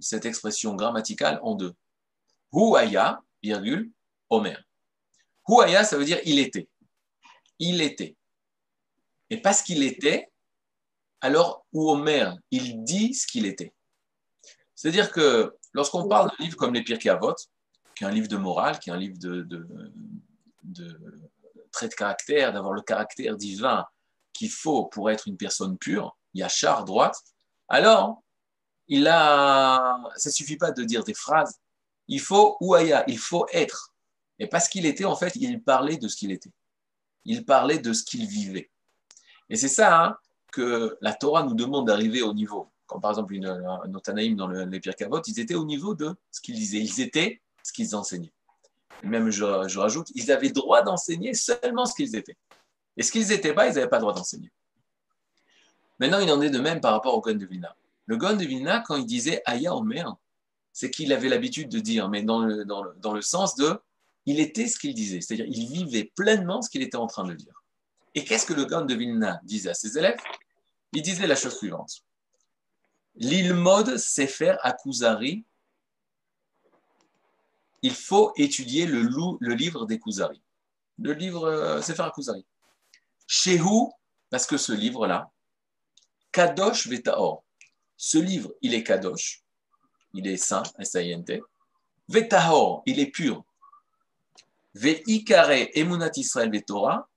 cette 0.00 0.26
expression 0.26 0.74
grammaticale 0.74 1.40
en 1.42 1.54
deux. 1.54 1.74
Huaya, 2.52 3.20
virgule, 3.42 3.90
Omer. 4.30 4.62
Huaya, 5.48 5.84
ça 5.84 5.96
veut 5.96 6.04
dire 6.04 6.20
il 6.24 6.38
était. 6.38 6.68
Il 7.58 7.80
était. 7.80 8.16
Et 9.30 9.40
parce 9.40 9.62
qu'il 9.62 9.82
était, 9.82 10.30
alors 11.20 11.66
ou 11.72 11.90
Omer, 11.90 12.36
il 12.50 12.84
dit 12.84 13.14
ce 13.14 13.26
qu'il 13.26 13.46
était. 13.46 13.72
C'est-à-dire 14.74 15.10
que 15.10 15.56
lorsqu'on 15.72 16.08
parle 16.08 16.30
d'un 16.30 16.44
livre 16.44 16.56
comme 16.56 16.74
les 16.74 16.84
Pirkei 16.84 17.08
Avot, 17.08 17.34
qui 17.94 18.04
est 18.04 18.06
un 18.06 18.10
livre 18.10 18.28
de 18.28 18.36
morale, 18.36 18.78
qui 18.78 18.90
est 18.90 18.92
un 18.92 18.98
livre 18.98 19.18
de, 19.18 19.42
de, 19.42 19.66
de 20.62 21.30
trait 21.72 21.88
de 21.88 21.94
caractère, 21.94 22.52
d'avoir 22.52 22.74
le 22.74 22.82
caractère 22.82 23.36
divin 23.36 23.84
qu'il 24.32 24.50
faut 24.50 24.86
pour 24.86 25.10
être 25.10 25.28
une 25.28 25.36
personne 25.36 25.78
pure, 25.78 26.16
il 26.34 26.40
y 26.40 26.42
a 26.42 26.48
char 26.48 26.84
droite, 26.84 27.16
alors 27.68 28.22
il 28.88 29.08
a, 29.08 30.00
ça 30.16 30.30
suffit 30.30 30.56
pas 30.56 30.70
de 30.70 30.84
dire 30.84 31.04
des 31.04 31.14
phrases. 31.14 31.58
Il 32.08 32.20
faut 32.20 32.56
ouaya, 32.60 33.04
il 33.08 33.18
faut 33.18 33.46
être. 33.52 33.92
Et 34.38 34.46
parce 34.46 34.68
qu'il 34.68 34.86
était, 34.86 35.04
en 35.04 35.16
fait, 35.16 35.34
il 35.36 35.62
parlait 35.62 35.96
de 35.96 36.08
ce 36.08 36.16
qu'il 36.16 36.30
était. 36.30 36.52
Il 37.24 37.44
parlait 37.44 37.78
de 37.78 37.92
ce 37.92 38.04
qu'il 38.04 38.26
vivait. 38.26 38.70
Et 39.48 39.56
c'est 39.56 39.68
ça 39.68 40.04
hein, 40.04 40.16
que 40.52 40.96
la 41.00 41.14
Torah 41.14 41.42
nous 41.42 41.54
demande 41.54 41.86
d'arriver 41.86 42.22
au 42.22 42.32
niveau. 42.32 42.70
Comme 42.86 43.00
par 43.00 43.10
exemple, 43.10 43.34
une, 43.34 43.46
un 43.46 43.94
Otanaïm 43.94 44.36
dans 44.36 44.46
le, 44.46 44.64
les 44.64 44.78
Pierre 44.78 44.94
ils 45.26 45.40
étaient 45.40 45.54
au 45.54 45.64
niveau 45.64 45.94
de 45.94 46.14
ce 46.30 46.40
qu'ils 46.40 46.54
disaient. 46.54 46.78
Ils 46.78 47.00
étaient 47.00 47.40
ce 47.62 47.72
qu'ils 47.72 47.96
enseignaient. 47.96 48.32
Et 49.02 49.06
même, 49.08 49.30
je, 49.30 49.44
rajoute, 49.44 50.10
ils 50.14 50.30
avaient 50.30 50.50
droit 50.50 50.82
d'enseigner 50.82 51.34
seulement 51.34 51.86
ce 51.86 51.94
qu'ils 51.94 52.14
étaient. 52.14 52.36
Et 52.96 53.02
ce 53.02 53.10
qu'ils 53.10 53.28
n'étaient 53.28 53.52
pas, 53.52 53.66
ils 53.66 53.74
n'avaient 53.74 53.88
pas 53.88 53.98
droit 53.98 54.14
d'enseigner. 54.14 54.50
Maintenant, 55.98 56.20
il 56.20 56.30
en 56.30 56.40
est 56.40 56.50
de 56.50 56.58
même 56.58 56.80
par 56.80 56.92
rapport 56.92 57.14
au 57.14 57.20
Cohen 57.20 57.34
de 57.34 57.46
Vilna. 57.46 57.74
Le 58.06 58.16
Gon 58.16 58.36
de 58.36 58.44
Vilna, 58.44 58.82
quand 58.86 58.96
il 58.96 59.06
disait 59.06 59.42
Aya 59.44 59.74
Omer, 59.74 60.16
c'est 60.72 60.90
qu'il 60.90 61.12
avait 61.12 61.28
l'habitude 61.28 61.68
de 61.68 61.80
dire, 61.80 62.08
mais 62.08 62.22
dans 62.22 62.40
le, 62.40 63.22
sens 63.22 63.56
de 63.56 63.80
il 64.26 64.40
était 64.40 64.68
ce 64.68 64.78
qu'il 64.78 64.94
disait, 64.94 65.20
c'est-à-dire 65.20 65.46
il 65.48 65.68
vivait 65.68 66.12
pleinement 66.16 66.62
ce 66.62 66.70
qu'il 66.70 66.82
était 66.82 66.96
en 66.96 67.06
train 67.06 67.24
de 67.24 67.34
dire. 67.34 67.62
Et 68.14 68.24
qu'est-ce 68.24 68.46
que 68.46 68.54
le 68.54 68.64
Gon 68.64 68.84
de 68.84 68.94
Vilna 68.94 69.40
disait 69.44 69.70
à 69.70 69.74
ses 69.74 69.98
élèves? 69.98 70.18
Il 70.92 71.02
disait 71.02 71.26
la 71.26 71.36
chose 71.36 71.56
suivante 71.56 72.02
L'Ilmod 73.16 73.96
Sefer 73.96 74.56
Akuzari, 74.62 75.44
il 77.82 77.94
faut 77.94 78.32
étudier 78.36 78.86
le, 78.86 79.00
livre 79.54 79.86
des 79.86 79.98
Kuzari. 79.98 80.42
Le 80.98 81.12
livre 81.12 81.44
euh, 81.44 81.80
Sefer 81.82 82.02
Akuzari. 82.02 82.44
Shehu, 83.26 83.90
parce 84.28 84.46
que 84.46 84.56
ce 84.56 84.72
livre-là, 84.72 85.30
Kadosh 86.32 86.88
Vetaor, 86.88 87.45
ce 87.96 88.18
livre, 88.18 88.52
il 88.62 88.74
est 88.74 88.82
kadosh, 88.82 89.42
il 90.14 90.26
est 90.26 90.36
saint, 90.36 90.62
S-A-I-N-T. 90.78 91.42
Il 92.08 93.00
est 93.00 93.10
pur. 93.10 93.44
Ve'ikare 94.74 95.70
emunat 95.74 96.12
Israël 96.16 96.50
ve'torah, 96.50 97.08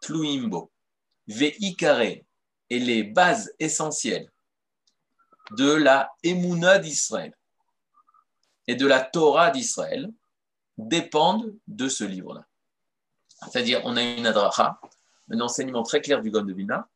tluimbo. 0.00 0.70
Ve'ikare 1.26 2.22
et 2.70 2.78
les 2.78 3.02
bases 3.02 3.52
essentielles 3.58 4.30
de 5.52 5.72
la 5.72 6.12
emuna 6.22 6.78
d'Israël 6.78 7.34
et 8.66 8.76
de 8.76 8.86
la 8.86 9.00
Torah 9.00 9.50
d'Israël 9.50 10.12
dépendent 10.78 11.52
de 11.66 11.88
ce 11.88 12.04
livre-là. 12.04 12.46
C'est-à-dire, 13.42 13.80
on 13.84 13.96
a 13.96 14.02
une 14.02 14.26
adracha, 14.26 14.80
un 15.30 15.40
enseignement 15.40 15.82
très 15.82 16.00
clair 16.00 16.22
du 16.22 16.30
God 16.30 16.48
Vina. 16.50 16.88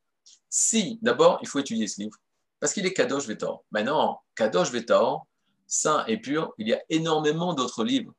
Si, 0.49 0.99
d'abord, 1.03 1.39
il 1.43 1.49
faut 1.49 1.59
étudier 1.59 1.89
ce 1.89 2.03
livre, 2.03 2.17
parce 2.65 2.73
qu'il 2.73 2.87
est 2.87 2.95
Kadosh 2.95 3.27
Vetor. 3.27 3.63
Maintenant, 3.73 4.23
Kadosh 4.35 4.71
Vetor, 4.71 5.27
saint 5.67 6.03
et 6.07 6.17
pur, 6.17 6.55
il 6.57 6.69
y 6.69 6.73
a 6.73 6.83
énormément 6.89 7.53
d'autres 7.53 7.85
livres. 7.85 8.15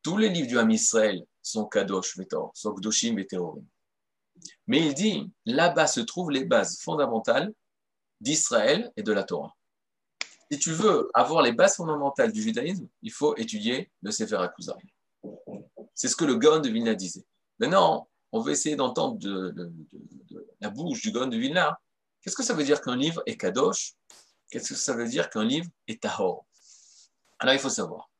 Tous 0.00 0.16
les 0.16 0.28
livres 0.28 0.46
du 0.46 0.56
Ham 0.60 0.70
Israël 0.70 1.26
sont 1.42 1.64
Kadosh 1.64 2.16
Vetor, 2.16 2.52
sont 2.54 2.72
Kdoshim 2.72 3.18
et 3.18 3.26
Mais 4.68 4.78
il 4.78 4.94
dit, 4.94 5.28
là-bas 5.44 5.88
se 5.88 5.98
trouvent 5.98 6.30
les 6.30 6.44
bases 6.44 6.78
fondamentales 6.82 7.52
d'Israël 8.20 8.92
et 8.96 9.02
de 9.02 9.12
la 9.12 9.24
Torah. 9.24 9.52
Si 10.52 10.60
tu 10.60 10.70
veux 10.70 11.10
avoir 11.12 11.42
les 11.42 11.50
bases 11.50 11.74
fondamentales 11.74 12.30
du 12.30 12.42
judaïsme, 12.42 12.86
il 13.02 13.10
faut 13.10 13.34
étudier 13.34 13.90
le 14.02 14.12
Sefer 14.12 14.36
HaKuzari. 14.36 14.86
C'est 15.96 16.06
ce 16.06 16.14
que 16.14 16.24
le 16.24 16.36
Gaon 16.36 16.60
de 16.60 16.68
Vilna 16.68 16.94
disait. 16.94 17.24
Maintenant, 17.58 18.08
on 18.30 18.38
va 18.38 18.52
essayer 18.52 18.76
d'entendre 18.76 19.18
de, 19.18 19.72
la 20.60 20.70
bouche 20.70 21.02
du 21.02 21.10
Gaon 21.10 21.26
de 21.26 21.36
Vilna 21.36 21.80
Qu'est-ce 22.24 22.36
que 22.36 22.42
ça 22.42 22.54
veut 22.54 22.64
dire 22.64 22.80
qu'un 22.80 22.96
livre 22.96 23.22
est 23.26 23.36
kadosh? 23.36 23.92
Qu'est-ce 24.50 24.70
que 24.70 24.74
ça 24.78 24.94
veut 24.94 25.06
dire 25.06 25.28
qu'un 25.28 25.44
livre 25.44 25.68
est 25.86 26.00
tahor? 26.00 26.46
Alors 27.38 27.52
il 27.52 27.60
faut 27.60 27.68
savoir 27.68 28.10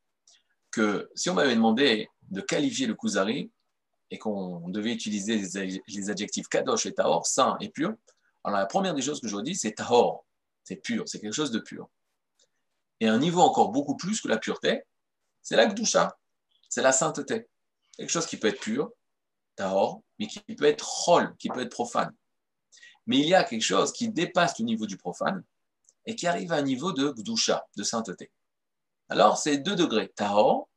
que 0.70 1.10
si 1.14 1.30
on 1.30 1.34
m'avait 1.34 1.54
demandé 1.54 2.10
de 2.28 2.42
qualifier 2.42 2.86
le 2.86 2.94
kuzari 2.94 3.50
et 4.10 4.18
qu'on 4.18 4.68
devait 4.68 4.92
utiliser 4.92 5.38
les 5.88 6.10
adjectifs 6.10 6.48
kadosh 6.48 6.84
et 6.84 6.92
tahor, 6.92 7.26
saint 7.26 7.56
et 7.60 7.70
pur, 7.70 7.94
alors 8.42 8.58
la 8.58 8.66
première 8.66 8.92
des 8.94 9.00
choses 9.00 9.22
que 9.22 9.28
je 9.28 9.38
dis, 9.38 9.54
c'est 9.54 9.72
tahor, 9.72 10.26
c'est 10.64 10.76
pur, 10.76 11.04
c'est 11.06 11.18
quelque 11.18 11.32
chose 11.32 11.50
de 11.50 11.60
pur. 11.60 11.88
Et 13.00 13.08
un 13.08 13.18
niveau 13.18 13.40
encore 13.40 13.70
beaucoup 13.70 13.96
plus 13.96 14.20
que 14.20 14.28
la 14.28 14.36
pureté, 14.36 14.82
c'est 15.40 15.56
la 15.56 15.64
gdusha, 15.64 16.14
c'est 16.68 16.82
la 16.82 16.92
sainteté. 16.92 17.48
Quelque 17.96 18.10
chose 18.10 18.26
qui 18.26 18.36
peut 18.36 18.48
être 18.48 18.60
pur, 18.60 18.90
tahor, 19.56 20.02
mais 20.18 20.26
qui 20.26 20.40
peut 20.40 20.66
être 20.66 20.86
rol, 20.86 21.34
qui 21.38 21.48
peut 21.48 21.62
être 21.62 21.70
profane 21.70 22.14
mais 23.06 23.18
il 23.18 23.28
y 23.28 23.34
a 23.34 23.44
quelque 23.44 23.62
chose 23.62 23.92
qui 23.92 24.08
dépasse 24.08 24.58
le 24.58 24.64
niveau 24.64 24.86
du 24.86 24.96
profane 24.96 25.42
et 26.06 26.14
qui 26.16 26.26
arrive 26.26 26.52
à 26.52 26.56
un 26.56 26.62
niveau 26.62 26.92
de 26.92 27.10
gdusha, 27.10 27.66
de 27.76 27.82
sainteté. 27.82 28.30
Alors, 29.08 29.36
c'est 29.38 29.58
deux 29.58 29.76
degrés, 29.76 30.12
tahor 30.14 30.68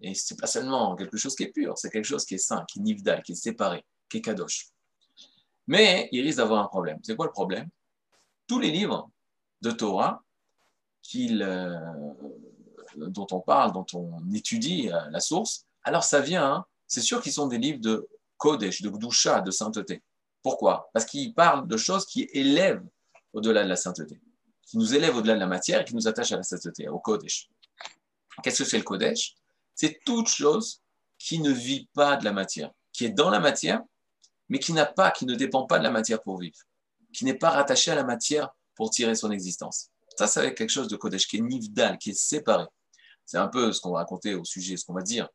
Et 0.00 0.14
c'est 0.14 0.38
pas 0.38 0.46
seulement 0.46 0.94
quelque 0.96 1.16
chose 1.16 1.34
qui 1.34 1.44
est 1.44 1.52
pur, 1.52 1.76
c'est 1.76 1.90
quelque 1.90 2.04
chose 2.04 2.24
qui 2.24 2.34
est 2.34 2.38
saint, 2.38 2.64
qui 2.66 2.78
est 2.78 2.82
nivdal, 2.82 3.22
qui 3.22 3.32
est 3.32 3.36
séparé, 3.36 3.84
qui 4.08 4.18
est 4.18 4.22
kadosh. 4.22 4.68
Mais 5.66 6.08
il 6.12 6.22
risque 6.22 6.38
d'avoir 6.38 6.62
un 6.64 6.68
problème. 6.68 6.98
C'est 7.02 7.16
quoi 7.16 7.26
le 7.26 7.32
problème? 7.32 7.68
Tous 8.46 8.58
les 8.58 8.70
livres 8.70 9.10
de 9.60 9.70
Torah 9.70 10.22
euh, 11.16 11.78
dont 12.96 13.26
on 13.30 13.40
parle, 13.40 13.72
dont 13.72 13.86
on 13.94 14.32
étudie 14.32 14.90
euh, 14.90 15.10
la 15.10 15.20
source, 15.20 15.66
alors 15.82 16.04
ça 16.04 16.20
vient, 16.20 16.44
hein, 16.44 16.66
c'est 16.86 17.00
sûr 17.00 17.20
qu'ils 17.20 17.32
sont 17.32 17.46
des 17.46 17.58
livres 17.58 17.80
de 17.80 18.08
Kodesh, 18.36 18.82
de 18.82 18.88
Gdusha, 18.88 19.40
de 19.40 19.50
sainteté. 19.50 20.02
Pourquoi? 20.42 20.90
Parce 20.92 21.04
qu'ils 21.04 21.34
parlent 21.34 21.66
de 21.66 21.76
choses 21.76 22.06
qui 22.06 22.28
élèvent 22.32 22.84
au-delà 23.32 23.64
de 23.64 23.68
la 23.68 23.76
sainteté, 23.76 24.20
qui 24.66 24.78
nous 24.78 24.94
élèvent 24.94 25.16
au-delà 25.16 25.34
de 25.34 25.40
la 25.40 25.46
matière 25.46 25.80
et 25.80 25.84
qui 25.84 25.94
nous 25.94 26.08
attachent 26.08 26.32
à 26.32 26.36
la 26.36 26.42
sainteté, 26.42 26.88
au 26.88 26.98
Kodesh. 26.98 27.48
Qu'est-ce 28.42 28.62
que 28.62 28.68
c'est 28.68 28.78
le 28.78 28.84
Kodesh? 28.84 29.34
C'est 29.74 30.00
toute 30.04 30.28
chose 30.28 30.82
qui 31.18 31.40
ne 31.40 31.50
vit 31.50 31.88
pas 31.92 32.16
de 32.16 32.24
la 32.24 32.32
matière, 32.32 32.70
qui 32.92 33.04
est 33.04 33.10
dans 33.10 33.30
la 33.30 33.40
matière, 33.40 33.82
mais 34.48 34.58
qui 34.58 34.72
n'a 34.72 34.86
pas, 34.86 35.10
qui 35.10 35.26
ne 35.26 35.34
dépend 35.34 35.66
pas 35.66 35.78
de 35.78 35.84
la 35.84 35.90
matière 35.90 36.22
pour 36.22 36.38
vivre, 36.38 36.56
qui 37.12 37.24
n'est 37.24 37.34
pas 37.34 37.50
rattaché 37.50 37.90
à 37.90 37.94
la 37.94 38.04
matière 38.04 38.50
pour 38.74 38.90
tirer 38.90 39.14
son 39.14 39.30
existence. 39.30 39.90
Ça, 40.16 40.26
c'est 40.26 40.54
quelque 40.54 40.70
chose 40.70 40.88
de 40.88 40.96
Kodesh 40.96 41.26
qui 41.26 41.36
est 41.36 41.40
nivdal, 41.40 41.98
qui 41.98 42.10
est 42.10 42.18
séparé. 42.18 42.64
C'est 43.24 43.38
un 43.38 43.48
peu 43.48 43.72
ce 43.72 43.80
qu'on 43.80 43.92
va 43.92 43.98
raconter 43.98 44.34
au 44.34 44.44
sujet, 44.44 44.76
ce 44.76 44.84
qu'on 44.84 44.94
va 44.94 45.02
dire 45.02 45.28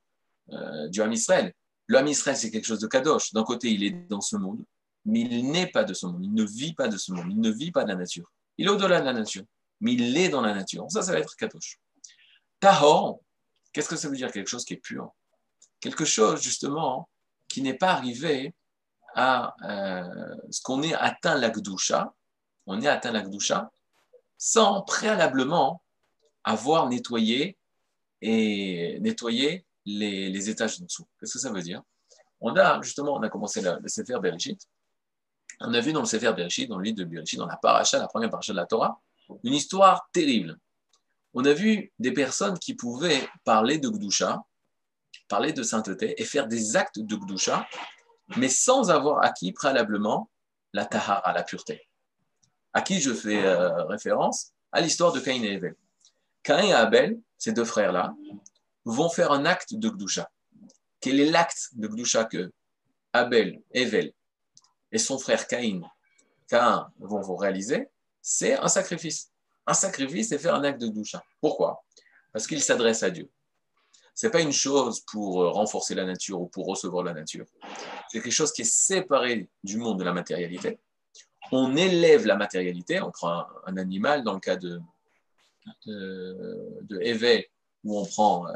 euh, 0.52 0.88
du 0.90 1.02
Ham 1.02 1.14
Israël. 1.14 1.54
Le 1.86 1.98
Ham 1.98 2.08
Israël, 2.08 2.36
c'est 2.36 2.50
quelque 2.50 2.66
chose 2.66 2.80
de 2.80 2.88
Kadosh. 2.88 3.34
D'un 3.34 3.44
côté, 3.44 3.72
il 3.72 3.84
est 3.84 3.92
dans 4.10 4.22
ce 4.22 4.36
monde, 4.36 4.64
mais 5.06 5.22
il 5.22 5.52
n'est 5.52 5.68
pas 5.68 5.84
de 5.84 5.94
ce 5.94 6.06
monde. 6.06 6.24
Il 6.24 6.34
ne 6.34 6.44
vit 6.44 6.74
pas 6.74 6.88
de 6.88 6.98
ce 6.98 7.12
monde. 7.12 7.28
Il 7.30 7.40
ne 7.40 7.52
vit 7.52 7.72
pas 7.72 7.84
de 7.84 7.90
la 7.90 7.96
nature. 7.96 8.32
Il 8.58 8.68
est 8.68 8.70
au-delà 8.70 9.02
de 9.02 9.06
la 9.06 9.14
nature, 9.14 9.44
mais 9.82 9.94
il 9.94 10.16
est 10.18 10.30
dans 10.30 10.42
la 10.42 10.54
nature. 10.54 10.86
Ça, 10.90 11.02
ça 11.02 11.12
va 11.12 11.20
être 11.20 11.36
Kadosh. 11.36 11.80
Tahor, 12.60 13.20
qu'est-ce 13.72 13.90
que 13.90 13.96
ça 13.96 14.08
veut 14.10 14.16
dire 14.16 14.32
Quelque 14.32 14.50
chose 14.50 14.64
qui 14.64 14.74
est 14.74 14.78
pur? 14.78 15.12
Quelque 15.80 16.06
chose, 16.06 16.42
justement, 16.42 17.10
qui 17.48 17.62
n'est 17.62 17.74
pas 17.74 17.92
arrivé 17.92 18.54
à 19.16 19.56
euh, 19.64 20.36
ce 20.50 20.62
qu'on 20.62 20.82
est 20.82 20.94
atteint 20.94 21.36
l'Akdusha. 21.36 22.14
On 22.66 22.82
est 22.82 22.88
atteint 22.88 23.12
l'Akdusha 23.12 23.72
sans 24.38 24.82
préalablement 24.82 25.84
avoir 26.44 26.90
nettoyé 26.90 27.58
et 28.22 29.00
nettoyé 29.02 29.66
les, 29.86 30.50
étages 30.50 30.82
en 30.82 30.86
dessous. 30.86 31.08
Qu'est-ce 31.20 31.34
que 31.34 31.40
ça 31.40 31.52
veut 31.52 31.62
dire? 31.62 31.82
On 32.40 32.56
a 32.56 32.82
justement, 32.82 33.14
on 33.16 33.22
a 33.22 33.30
commencé 33.30 33.62
le, 33.62 33.78
le 33.82 33.88
Sefer. 33.88 34.18
On 35.65 35.74
a 35.74 35.79
vu 35.79 35.93
dans 35.93 36.01
le 36.01 36.05
Sefer 36.05 36.34
Bereshit, 36.34 36.70
dans 36.70 36.77
le 36.77 36.84
livre 36.84 36.98
de 36.98 37.05
Bereshit, 37.05 37.39
dans 37.39 37.46
la 37.46 37.55
paracha, 37.55 37.98
la 37.98 38.08
première 38.08 38.29
paracha 38.29 38.51
de 38.51 38.58
la 38.58 38.65
Torah, 38.65 39.00
une 39.43 39.53
histoire 39.53 40.10
terrible. 40.12 40.60
On 41.34 41.46
a 41.46 41.53
vu 41.53 41.93
des 42.00 42.12
personnes 42.12 42.60
qui 42.60 42.75
pouvaient 42.75 43.27
parler 43.46 43.77
de 43.77 43.89
Gdusha, 43.89 44.43
parler 45.29 45.53
de 45.53 45.63
sainteté 45.63 46.22
et 46.22 46.25
faire 46.25 46.48
des 46.48 46.75
actes 46.75 47.00
de 47.00 47.15
Gdusha, 47.15 47.65
mais 48.36 48.50
sans 48.50 48.91
avoir 48.91 49.24
acquis 49.24 49.53
préalablement 49.53 50.29
la 50.74 50.86
tahara, 50.86 51.32
la 51.32 51.43
pureté. 51.43 51.88
À 52.74 52.82
qui 52.82 53.00
je 53.00 53.13
fais 53.13 53.46
euh, 53.46 53.86
référence? 53.86 54.51
À 54.72 54.82
l'histoire 54.82 55.13
de 55.13 55.20
Caïn 55.22 55.43
et 55.43 55.55
Abel. 55.55 55.75
Caïn 56.41 56.67
et 56.67 56.74
Abel, 56.74 57.20
ces 57.38 57.53
deux 57.53 57.65
frères-là, 57.65 58.13
vont 58.84 59.10
faire 59.10 59.32
un 59.32 59.46
acte 59.46 59.75
de 59.75 59.89
Gdusha. 59.89 60.29
Quel 61.00 61.22
est 61.22 61.29
l'acte 61.29 61.70
de 61.74 61.88
Gdusha 61.88 62.25
que 62.25 62.51
Abel, 63.13 63.62
Evel 63.72 64.12
et 64.94 64.98
son 64.98 65.20
frère 65.20 65.48
Caïn, 65.48 65.82
Caïn 66.48 66.88
vont 67.00 67.20
vous 67.20 67.36
réaliser 67.36 67.90
C'est 68.22 68.54
un 68.54 68.70
sacrifice. 68.70 69.32
Un 69.68 69.74
sacrifice, 69.74 70.30
c'est 70.30 70.38
faire 70.38 70.56
un 70.56 70.64
acte 70.64 70.80
de 70.80 70.88
Gdusha. 70.88 71.22
Pourquoi? 71.42 71.84
Parce 72.32 72.48
qu'il 72.48 72.62
s'adresse 72.62 73.04
à 73.04 73.10
Dieu. 73.10 73.30
Ce 74.16 74.28
n'est 74.28 74.32
pas 74.32 74.42
une 74.42 74.54
chose 74.54 75.02
pour 75.12 75.42
euh, 75.42 75.50
renforcer 75.50 75.96
la 75.96 76.06
nature 76.06 76.40
ou 76.40 76.48
pour 76.48 76.68
recevoir 76.68 77.04
la 77.04 77.14
nature. 77.14 77.46
C'est 78.10 78.22
quelque 78.22 78.32
chose 78.32 78.52
qui 78.54 78.62
est 78.62 78.72
séparé 78.72 79.50
du 79.64 79.78
monde 79.78 80.00
de 80.00 80.04
la 80.04 80.14
matérialité. 80.14 80.80
On 81.52 81.76
élève 81.76 82.26
la 82.26 82.36
matérialité, 82.36 83.02
on 83.02 83.12
prend 83.12 83.46
un, 83.65 83.78
animal 83.78 84.24
dans 84.24 84.34
le 84.34 84.39
cas 84.39 84.56
de, 84.56 84.80
de, 85.86 86.80
de 86.84 87.00
où 87.84 88.00
on 88.00 88.06
prend 88.06 88.48
euh, 88.48 88.54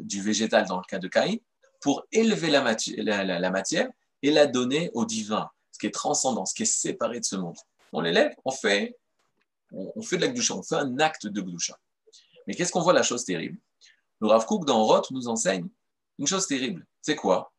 du 0.00 0.22
végétal 0.22 0.66
dans 0.66 0.78
le 0.78 0.84
cas 0.84 0.98
de 0.98 1.08
Caïn, 1.08 1.36
pour 1.80 2.06
élever 2.12 2.50
la, 2.50 2.60
matière 3.50 3.88
et 4.22 4.30
la 4.30 4.46
donner 4.46 4.90
au 4.94 5.04
divin, 5.04 5.50
ce 5.72 5.78
qui 5.78 5.86
est 5.86 5.94
transcendant, 5.94 6.46
ce 6.46 6.54
qui 6.54 6.62
est 6.62 6.66
séparé 6.66 7.20
de 7.20 7.24
ce 7.24 7.36
monde. 7.36 7.56
On 7.92 8.00
l'élève, 8.00 8.34
on 8.44 8.50
fait, 8.50 8.96
on, 9.72 10.02
fait 10.02 10.16
de 10.16 10.22
la 10.22 10.28
gdusha, 10.28 10.54
on 10.54 10.62
fait 10.62 10.76
un 10.76 10.98
acte 10.98 11.26
de 11.26 11.40
gdusha. 11.40 11.78
Mais 12.46 12.54
qu'est-ce 12.54 12.72
qu'on 12.72 12.82
voit 12.82 12.92
la 12.92 13.02
chose 13.02 13.24
terrible? 13.24 13.58
Le 14.20 14.28
Rav 14.28 14.44
Kook 14.46 14.64
dans 14.64 14.84
Roth 14.84 15.10
nous 15.10 15.28
enseigne 15.28 15.68
une 16.18 16.26
chose 16.26 16.46
terrible. 16.46 16.86
C'est 17.00 17.16
quoi? 17.16 17.52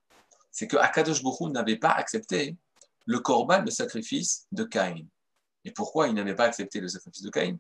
C'est 0.52 0.68
que 0.68 0.78
Akadosh 0.78 1.24
Baruch 1.24 1.52
n'avait 1.52 1.78
pas 1.78 1.92
accepté 1.92 2.56
le 3.06 3.20
korban, 3.20 3.62
le 3.64 3.72
sacrifice 3.72 4.48
de 4.52 4.64
Caïn. 4.64 5.06
Et 5.66 5.72
pourquoi 5.72 6.08
il 6.08 6.14
n'avait 6.14 6.36
pas 6.36 6.46
accepté 6.46 6.80
le 6.80 6.88
sacrifice 6.88 7.24
de 7.24 7.30
Caïn? 7.30 7.58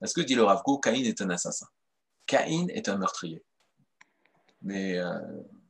Parce 0.00 0.12
que 0.12 0.20
dit 0.20 0.34
le 0.34 0.42
Rav 0.42 0.62
Kook, 0.62 0.82
Caïn 0.82 1.04
est 1.04 1.20
un 1.20 1.30
assassin. 1.30 1.66
Caïn 2.26 2.68
est 2.68 2.88
un 2.88 2.96
meurtrier. 2.96 3.44
Mais, 4.62 4.98
euh, 4.98 5.18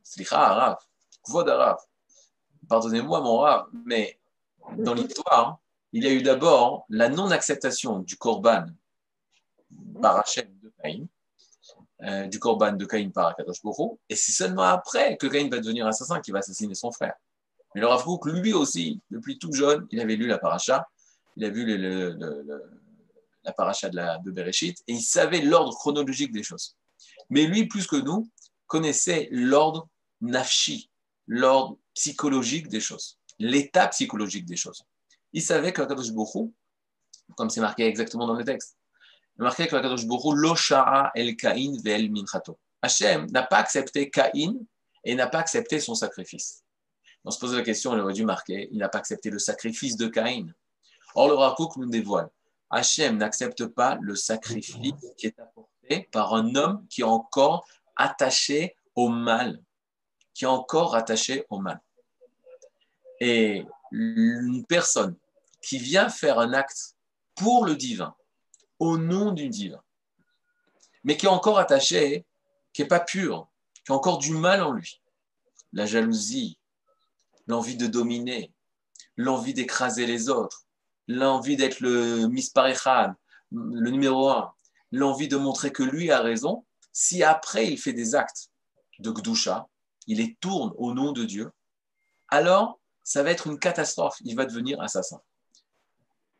slicha, 0.03 0.53
Rav, 0.53 0.77
kvod 1.23 1.47
Rav, 1.47 1.77
pardonnez-moi 2.67 3.21
mon 3.21 3.45
mais 3.85 4.19
dans 4.77 4.93
l'histoire, 4.93 5.59
il 5.91 6.03
y 6.03 6.07
a 6.07 6.11
eu 6.11 6.21
d'abord 6.21 6.85
la 6.89 7.09
non-acceptation 7.09 7.99
du 7.99 8.17
korban 8.17 8.65
par 10.01 10.23
de 10.23 10.71
Caïn, 10.81 11.07
euh, 12.03 12.27
du 12.27 12.39
korban 12.39 12.73
de 12.73 12.85
Caïn 12.85 13.09
par 13.09 13.27
Akadosh 13.27 13.61
Boro, 13.61 13.99
et 14.09 14.15
c'est 14.15 14.31
seulement 14.31 14.63
après 14.63 15.17
que 15.17 15.27
Caïn 15.27 15.49
va 15.49 15.59
devenir 15.59 15.87
assassin 15.87 16.21
qui 16.21 16.31
va 16.31 16.39
assassiner 16.39 16.75
son 16.75 16.91
frère. 16.91 17.13
Mais 17.75 17.81
le 17.81 17.87
Rav 17.87 18.05
lui 18.25 18.53
aussi, 18.53 19.01
depuis 19.09 19.37
tout 19.37 19.51
jeune, 19.51 19.87
il 19.91 19.99
avait 19.99 20.15
lu 20.15 20.27
la 20.27 20.37
paracha, 20.37 20.87
il 21.37 21.45
a 21.45 21.49
vu 21.49 21.65
la 23.43 23.53
paracha 23.53 23.89
de, 23.89 24.23
de 24.23 24.31
Bereshit, 24.31 24.77
et 24.87 24.93
il 24.93 25.01
savait 25.01 25.41
l'ordre 25.41 25.73
chronologique 25.75 26.31
des 26.31 26.43
choses. 26.43 26.75
Mais 27.29 27.45
lui, 27.45 27.67
plus 27.67 27.87
que 27.87 27.95
nous, 27.95 28.29
connaissait 28.67 29.29
l'ordre 29.31 29.87
nafshi, 30.21 30.89
l'ordre 31.27 31.77
psychologique 31.93 32.67
des 32.67 32.79
choses, 32.79 33.19
l'état 33.39 33.87
psychologique 33.87 34.45
des 34.45 34.55
choses. 34.55 34.83
Il 35.33 35.41
savait 35.41 35.71
que 35.73 35.81
Kadosh 35.81 36.11
Bokhu, 36.11 36.51
comme 37.37 37.49
c'est 37.49 37.61
marqué 37.61 37.85
exactement 37.85 38.27
dans 38.27 38.35
le 38.35 38.43
texte, 38.43 38.77
il 39.37 39.43
marqué 39.43 39.67
que 39.67 39.75
Kadosh 39.75 40.05
Bokhu, 40.05 40.35
lo 40.35 40.55
el 41.15 41.35
Kain 41.35 41.77
ve'el 41.83 42.11
minchato. 42.11 42.59
Hachem 42.81 43.27
n'a 43.31 43.43
pas 43.43 43.57
accepté 43.57 44.09
Caïn 44.09 44.55
et 45.03 45.15
n'a 45.15 45.27
pas 45.27 45.39
accepté 45.39 45.79
son 45.79 45.95
sacrifice. 45.95 46.63
On 47.23 47.31
se 47.31 47.39
pose 47.39 47.55
la 47.55 47.61
question, 47.61 47.93
il 47.93 47.99
aurait 47.99 48.13
dû 48.13 48.25
marquer, 48.25 48.67
il 48.71 48.79
n'a 48.79 48.89
pas 48.89 48.97
accepté 48.97 49.29
le 49.29 49.37
sacrifice 49.37 49.95
de 49.95 50.07
Caïn. 50.07 50.51
Or, 51.13 51.27
le 51.27 51.35
Rakouk 51.35 51.77
nous 51.77 51.89
dévoile, 51.89 52.29
Hachem 52.71 53.17
n'accepte 53.17 53.65
pas 53.67 53.97
le 54.01 54.15
sacrifice 54.15 54.93
qui 55.17 55.27
est 55.27 55.39
apporté 55.39 56.09
par 56.11 56.33
un 56.33 56.55
homme 56.55 56.87
qui 56.89 57.01
est 57.01 57.05
encore 57.05 57.67
attaché 57.95 58.75
au 58.95 59.09
mal, 59.09 59.61
qui 60.33 60.45
est 60.45 60.47
encore 60.47 60.95
attaché 60.95 61.45
au 61.49 61.59
mal. 61.59 61.81
Et 63.19 63.65
une 63.91 64.65
personne 64.67 65.15
qui 65.61 65.77
vient 65.77 66.09
faire 66.09 66.39
un 66.39 66.53
acte 66.53 66.95
pour 67.35 67.65
le 67.65 67.75
divin, 67.75 68.15
au 68.79 68.97
nom 68.97 69.31
du 69.31 69.49
divin, 69.49 69.81
mais 71.03 71.17
qui 71.17 71.25
est 71.25 71.29
encore 71.29 71.59
attaché, 71.59 72.25
qui 72.73 72.81
n'est 72.81 72.87
pas 72.87 72.99
pur, 72.99 73.47
qui 73.85 73.91
a 73.91 73.95
encore 73.95 74.17
du 74.17 74.31
mal 74.31 74.61
en 74.63 74.71
lui, 74.71 75.01
la 75.73 75.85
jalousie, 75.85 76.57
l'envie 77.47 77.77
de 77.77 77.87
dominer, 77.87 78.53
l'envie 79.17 79.53
d'écraser 79.53 80.05
les 80.05 80.29
autres, 80.29 80.65
l'envie 81.07 81.57
d'être 81.57 81.79
le 81.79 82.27
misparechad, 82.27 83.13
le 83.51 83.89
numéro 83.89 84.29
un, 84.29 84.53
l'envie 84.91 85.27
de 85.27 85.37
montrer 85.37 85.71
que 85.71 85.83
lui 85.83 86.11
a 86.11 86.21
raison, 86.21 86.65
si 86.91 87.23
après 87.23 87.67
il 87.67 87.77
fait 87.77 87.93
des 87.93 88.15
actes 88.15 88.49
de 88.99 89.11
Gdusha, 89.11 89.67
il 90.11 90.17
les 90.17 90.35
tourne 90.35 90.73
au 90.77 90.93
nom 90.93 91.11
de 91.11 91.23
Dieu, 91.23 91.51
alors 92.29 92.79
ça 93.03 93.23
va 93.23 93.31
être 93.31 93.47
une 93.47 93.59
catastrophe. 93.59 94.17
Il 94.21 94.35
va 94.35 94.45
devenir 94.45 94.81
assassin. 94.81 95.21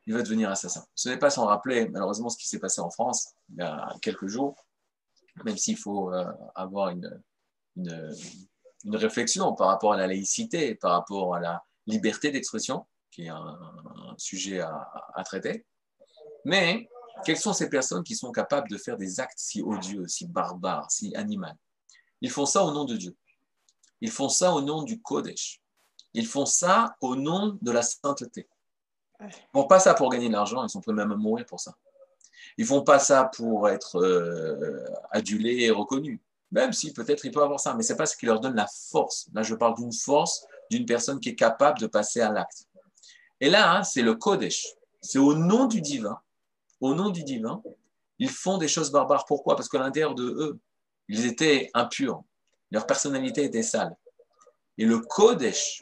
Il 0.06 0.14
va 0.14 0.22
devenir 0.22 0.50
assassin. 0.50 0.86
Ce 0.96 1.10
n'est 1.10 1.18
pas 1.18 1.30
sans 1.30 1.46
rappeler, 1.46 1.88
malheureusement, 1.90 2.30
ce 2.30 2.38
qui 2.38 2.48
s'est 2.48 2.60
passé 2.60 2.82
en 2.82 2.90
France 2.90 3.34
il 3.50 3.58
y 3.58 3.62
a 3.62 3.96
quelques 4.02 4.28
jours, 4.28 4.56
même 5.46 5.58
s'il 5.58 5.78
faut 5.78 6.14
euh, 6.14 6.26
avoir 6.56 6.90
une, 6.90 7.22
une 7.76 8.96
réflexion 8.96 9.54
par 9.54 9.68
rapport 9.68 9.94
à 9.94 9.98
la 9.98 10.08
laïcité, 10.08 10.76
par 10.76 10.92
rapport 10.92 11.36
à 11.36 11.40
la 11.40 11.64
liberté 11.88 12.32
d'expression, 12.32 12.86
qui 13.12 13.26
est 13.26 13.30
un, 13.30 13.58
sujet 14.18 14.60
à, 14.60 15.24
traiter. 15.24 15.66
Mais 16.46 16.90
quelles 17.26 17.38
sont 17.38 17.54
ces 17.54 17.70
personnes 17.70 18.04
qui 18.04 18.16
sont 18.16 18.32
capables 18.32 18.70
de 18.70 18.78
faire 18.78 18.98
des 18.98 19.20
actes 19.20 19.38
si 19.40 19.62
odieux, 19.62 20.08
si 20.08 20.28
barbares, 20.28 20.92
si 20.92 21.16
animaux? 21.16 21.48
Ils 22.22 22.30
font 22.30 22.46
ça 22.46 22.64
au 22.64 22.72
nom 22.72 22.86
de 22.86 22.96
Dieu. 22.96 23.16
Ils 24.02 24.12
font 24.12 24.30
ça 24.30 24.54
au 24.54 24.62
nom 24.62 24.84
du 24.84 25.02
Kodesh. 25.02 25.62
Ils 26.14 26.28
font 26.28 26.46
ça 26.46 26.96
au 27.02 27.16
nom 27.16 27.58
de 27.62 27.72
la 27.72 27.82
sainteté. 27.82 28.48
Ils 29.20 29.28
ne 29.28 29.32
font 29.54 29.68
pas 29.68 29.80
ça 29.80 29.94
pour 29.94 30.10
gagner 30.10 30.28
de 30.28 30.34
l'argent, 30.34 30.64
ils 30.64 30.70
sont 30.70 30.82
prêts 30.82 30.94
même 30.94 31.12
à 31.12 31.16
mourir 31.16 31.46
pour 31.46 31.60
ça. 31.60 31.76
Ils 32.58 32.64
ne 32.64 32.68
font 32.68 32.82
pas 32.82 33.00
ça 33.00 33.26
pour 33.36 33.70
être 33.70 33.98
euh, 33.98 34.84
adulés 35.12 35.62
et 35.62 35.72
reconnus. 35.72 36.20
Même 36.52 36.74
si 36.74 36.92
peut-être 36.92 37.24
il 37.24 37.32
peut 37.32 37.42
avoir 37.42 37.60
ça, 37.60 37.74
mais 37.76 37.84
ce 37.84 37.94
n'est 37.94 37.98
pas 37.98 38.06
ce 38.06 38.18
qui 38.18 38.26
leur 38.26 38.40
donne 38.40 38.56
la 38.56 38.68
force. 38.68 39.30
Là, 39.34 39.44
je 39.44 39.56
parle 39.56 39.76
d'une 39.76 39.94
force 39.94 40.46
d'une 40.70 40.86
personne 40.86 41.20
qui 41.20 41.30
est 41.30 41.36
capable 41.36 41.80
de 41.80 41.88
passer 41.88 42.22
à 42.22 42.32
l'acte. 42.32 42.66
Et 43.40 43.50
là, 43.50 43.74
hein, 43.76 43.84
c'est 43.84 44.02
le 44.02 44.16
Kodesh. 44.16 44.68
C'est 45.02 45.20
au 45.20 45.34
nom 45.34 45.66
du 45.66 45.82
divin, 45.82 46.20
au 46.80 46.94
nom 46.94 47.10
du 47.10 47.24
divin, 47.24 47.62
ils 48.20 48.30
font 48.30 48.58
des 48.58 48.68
choses 48.68 48.92
barbares. 48.92 49.26
Pourquoi? 49.26 49.56
Parce 49.56 49.68
qu'à 49.68 49.80
l'intérieur 49.80 50.16
de 50.16 50.24
eux, 50.24 50.60
ils 51.08 51.26
étaient 51.26 51.70
impurs. 51.74 52.24
Leur 52.72 52.88
personnalité 52.88 53.44
était 53.44 53.64
sale. 53.64 53.96
Et 54.78 54.86
le 54.86 55.00
Kodesh, 55.00 55.82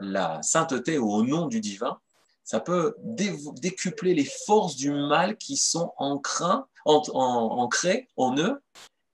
la 0.00 0.42
sainteté 0.42 0.98
au 0.98 1.22
nom 1.22 1.46
du 1.46 1.60
divin, 1.60 2.00
ça 2.42 2.60
peut 2.60 2.96
décupler 2.98 4.14
les 4.14 4.24
forces 4.24 4.76
du 4.76 4.90
mal 4.90 5.36
qui 5.36 5.56
sont 5.56 5.92
ancrées 5.98 6.64
en 8.16 8.38
eux 8.38 8.62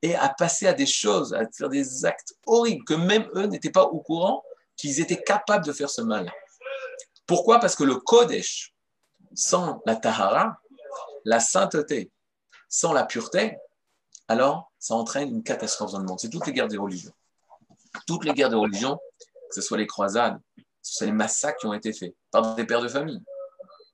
et 0.02 0.14
à 0.14 0.28
passer 0.28 0.68
à 0.68 0.72
des 0.72 0.86
choses, 0.86 1.34
à 1.34 1.44
faire 1.50 1.68
des 1.68 2.04
actes 2.04 2.36
horribles 2.46 2.84
que 2.84 2.94
même 2.94 3.28
eux 3.34 3.46
n'étaient 3.46 3.70
pas 3.70 3.84
au 3.84 3.98
courant 4.00 4.44
qu'ils 4.76 5.00
étaient 5.00 5.20
capables 5.20 5.64
de 5.64 5.72
faire 5.72 5.90
ce 5.90 6.02
mal. 6.02 6.30
Pourquoi? 7.26 7.58
Parce 7.58 7.74
que 7.74 7.84
le 7.84 7.96
Kodesh, 7.96 8.72
sans 9.34 9.82
la 9.86 9.96
Tahara, 9.96 10.60
la 11.24 11.40
sainteté, 11.40 12.12
sans 12.68 12.92
la 12.92 13.04
pureté, 13.04 13.56
alors 14.28 14.72
ça 14.78 14.94
entraîne 14.94 15.28
une 15.28 15.42
catastrophe 15.42 15.92
dans 15.92 15.98
le 15.98 16.04
monde. 16.04 16.20
C'est 16.20 16.30
toutes 16.30 16.46
les 16.46 16.52
guerres 16.52 16.68
des 16.68 16.76
religions. 16.76 17.12
Toutes 18.06 18.24
les 18.24 18.32
guerres 18.32 18.50
de 18.50 18.56
religion, 18.56 18.98
que 19.48 19.54
ce 19.54 19.60
soit 19.60 19.78
les 19.78 19.86
croisades, 19.86 20.40
que 20.56 20.62
ce 20.82 20.94
soit 20.94 21.06
les 21.06 21.12
massacres 21.12 21.58
qui 21.60 21.66
ont 21.66 21.74
été 21.74 21.92
faits 21.92 22.14
par 22.30 22.54
des 22.54 22.64
pères 22.64 22.82
de 22.82 22.88
famille, 22.88 23.20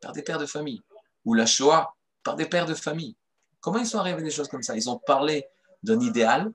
par 0.00 0.12
des 0.12 0.22
pères 0.22 0.38
de 0.38 0.46
famille, 0.46 0.82
ou 1.24 1.34
la 1.34 1.46
Shoah 1.46 1.94
par 2.22 2.36
des 2.36 2.46
pères 2.46 2.66
de 2.66 2.74
famille. 2.74 3.16
Comment 3.60 3.78
ils 3.78 3.86
sont 3.86 3.98
arrivés 3.98 4.22
des 4.22 4.30
choses 4.30 4.48
comme 4.48 4.62
ça? 4.62 4.74
Ils 4.74 4.88
ont 4.88 4.98
parlé 4.98 5.46
d'un 5.82 6.00
idéal, 6.00 6.50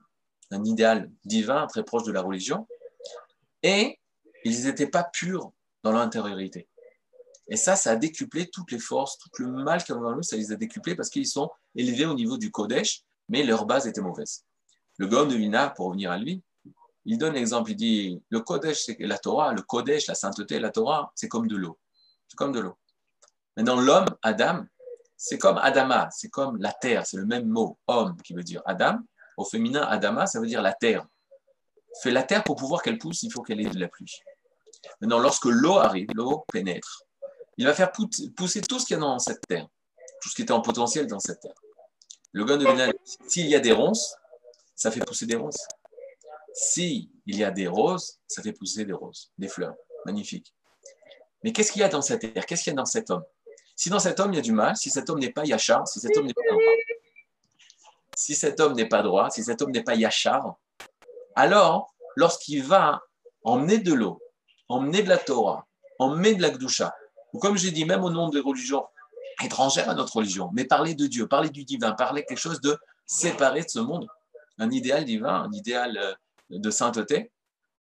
un 0.51 0.63
idéal 0.63 1.11
divin 1.23 1.67
très 1.67 1.83
proche 1.83 2.03
de 2.03 2.11
la 2.11 2.21
religion, 2.21 2.67
et 3.61 3.99
ils 4.43 4.63
n'étaient 4.65 4.87
pas 4.87 5.03
purs 5.03 5.51
dans 5.83 5.91
leur 5.91 6.01
intériorité. 6.01 6.67
Et 7.47 7.57
ça, 7.57 7.75
ça 7.75 7.91
a 7.91 7.95
décuplé 7.95 8.49
toutes 8.49 8.71
les 8.71 8.79
forces, 8.79 9.17
tout 9.19 9.29
le 9.39 9.51
mal 9.51 9.83
qu'ils 9.83 9.93
avaient 9.95 10.05
en 10.05 10.17
eux, 10.17 10.23
ça 10.23 10.35
les 10.35 10.51
a 10.51 10.55
décuplés 10.55 10.95
parce 10.95 11.09
qu'ils 11.09 11.27
sont 11.27 11.51
élevés 11.75 12.05
au 12.05 12.15
niveau 12.15 12.37
du 12.37 12.51
Kodesh, 12.51 13.03
mais 13.29 13.43
leur 13.43 13.65
base 13.65 13.87
était 13.87 14.01
mauvaise. 14.01 14.43
Le 14.97 15.07
Gaon 15.07 15.25
de 15.25 15.35
Vina, 15.35 15.69
pour 15.69 15.87
revenir 15.87 16.11
à 16.11 16.17
lui, 16.17 16.43
il 17.05 17.17
donne 17.17 17.33
l'exemple, 17.33 17.71
il 17.71 17.75
dit, 17.75 18.23
le 18.29 18.39
Kodesh, 18.39 18.85
c'est 18.85 18.97
la 18.99 19.17
Torah, 19.17 19.53
le 19.53 19.61
Kodesh, 19.61 20.07
la 20.07 20.15
sainteté, 20.15 20.59
la 20.59 20.71
Torah, 20.71 21.11
c'est 21.15 21.27
comme 21.27 21.47
de 21.47 21.55
l'eau. 21.55 21.77
C'est 22.27 22.35
comme 22.35 22.51
de 22.51 22.59
l'eau. 22.59 22.75
Maintenant, 23.55 23.79
l'homme, 23.79 24.07
Adam, 24.23 24.65
c'est 25.15 25.37
comme 25.37 25.57
Adama, 25.57 26.09
c'est 26.11 26.29
comme 26.29 26.57
la 26.57 26.73
terre, 26.73 27.05
c'est 27.05 27.17
le 27.17 27.25
même 27.25 27.47
mot, 27.47 27.77
homme, 27.87 28.17
qui 28.23 28.33
veut 28.33 28.43
dire 28.43 28.61
Adam. 28.65 28.99
Au 29.37 29.45
féminin, 29.45 29.83
Adama, 29.83 30.25
ça 30.25 30.39
veut 30.39 30.47
dire 30.47 30.61
la 30.61 30.73
terre. 30.73 31.05
Fait 32.01 32.11
la 32.11 32.23
terre 32.23 32.43
pour 32.43 32.55
pouvoir 32.55 32.81
qu'elle 32.81 32.97
pousse, 32.97 33.23
il 33.23 33.31
faut 33.31 33.41
qu'elle 33.41 33.61
ait 33.61 33.69
de 33.69 33.79
la 33.79 33.87
pluie. 33.87 34.19
Maintenant, 34.99 35.19
lorsque 35.19 35.45
l'eau 35.45 35.77
arrive, 35.77 36.07
l'eau 36.13 36.43
pénètre, 36.51 37.03
il 37.57 37.65
va 37.65 37.73
faire 37.73 37.91
pousser 37.91 38.61
tout 38.61 38.79
ce 38.79 38.85
qu'il 38.85 38.95
y 38.95 38.97
a 38.97 38.99
dans 38.99 39.19
cette 39.19 39.41
terre, 39.47 39.67
tout 40.21 40.29
ce 40.29 40.35
qui 40.35 40.41
était 40.41 40.51
en 40.51 40.61
potentiel 40.61 41.07
dans 41.07 41.19
cette 41.19 41.39
terre. 41.39 41.55
Le 42.35 42.43
gars 42.43 42.57
de 42.57 42.67
s'il 43.29 43.47
y 43.47 43.55
a 43.55 43.61
des 43.61 43.71
ronces, 43.71 44.13
ça 44.75 44.91
fait 44.91 44.99
pousser 44.99 45.25
des 45.25 45.37
ronces. 45.37 45.65
S'il 46.53 47.07
y 47.25 47.45
a 47.45 47.49
des 47.49 47.65
roses, 47.65 48.19
ça 48.27 48.41
fait 48.43 48.51
pousser 48.51 48.83
des 48.83 48.91
roses, 48.91 49.31
des 49.37 49.47
fleurs. 49.47 49.75
Magnifique. 50.05 50.53
Mais 51.45 51.53
qu'est-ce 51.53 51.71
qu'il 51.71 51.79
y 51.79 51.85
a 51.85 51.87
dans 51.87 52.01
cette 52.01 52.33
terre? 52.33 52.45
Qu'est-ce 52.45 52.63
qu'il 52.63 52.71
y 52.71 52.75
a 52.75 52.77
dans 52.77 52.83
cet 52.83 53.09
homme? 53.09 53.23
Si 53.77 53.89
dans 53.89 53.99
cet 53.99 54.19
homme 54.19 54.33
il 54.33 54.35
y 54.35 54.39
a 54.39 54.41
du 54.41 54.51
mal, 54.51 54.75
si 54.75 54.89
cet 54.89 55.09
homme 55.09 55.19
n'est 55.19 55.31
pas 55.31 55.45
yachar, 55.45 55.87
si 55.87 56.01
cet 56.01 56.17
homme 56.17 56.25
n'est 56.25 56.33
pas 56.33 56.41
droit, 56.51 56.61
si 58.17 58.35
cet 58.35 58.59
homme 58.59 58.73
n'est 58.73 58.89
pas 58.89 59.01
droit, 59.01 59.29
yachar, 59.95 60.57
alors 61.35 61.95
lorsqu'il 62.17 62.63
va 62.63 63.01
emmener 63.45 63.77
de 63.77 63.93
l'eau, 63.93 64.21
emmener 64.67 65.03
de 65.03 65.07
la 65.07 65.19
Torah, 65.19 65.65
emmener 65.99 66.35
de 66.35 66.41
la 66.41 66.49
Gdusha, 66.49 66.93
ou 67.31 67.39
comme 67.39 67.57
j'ai 67.57 67.71
dit, 67.71 67.85
même 67.85 68.03
au 68.03 68.09
nom 68.09 68.27
des 68.27 68.41
religions 68.41 68.85
étrangères 69.43 69.89
à 69.89 69.93
notre 69.93 70.17
religion, 70.17 70.49
mais 70.53 70.65
parler 70.65 70.95
de 70.95 71.07
Dieu, 71.07 71.27
parler 71.27 71.49
du 71.49 71.65
divin, 71.65 71.91
parler 71.91 72.23
quelque 72.25 72.39
chose 72.39 72.61
de 72.61 72.77
séparé 73.05 73.61
de 73.61 73.69
ce 73.69 73.79
monde, 73.79 74.07
un 74.57 74.71
idéal 74.71 75.05
divin, 75.05 75.43
un 75.43 75.51
idéal 75.51 75.97
euh, 75.97 76.13
de 76.49 76.69
sainteté, 76.69 77.31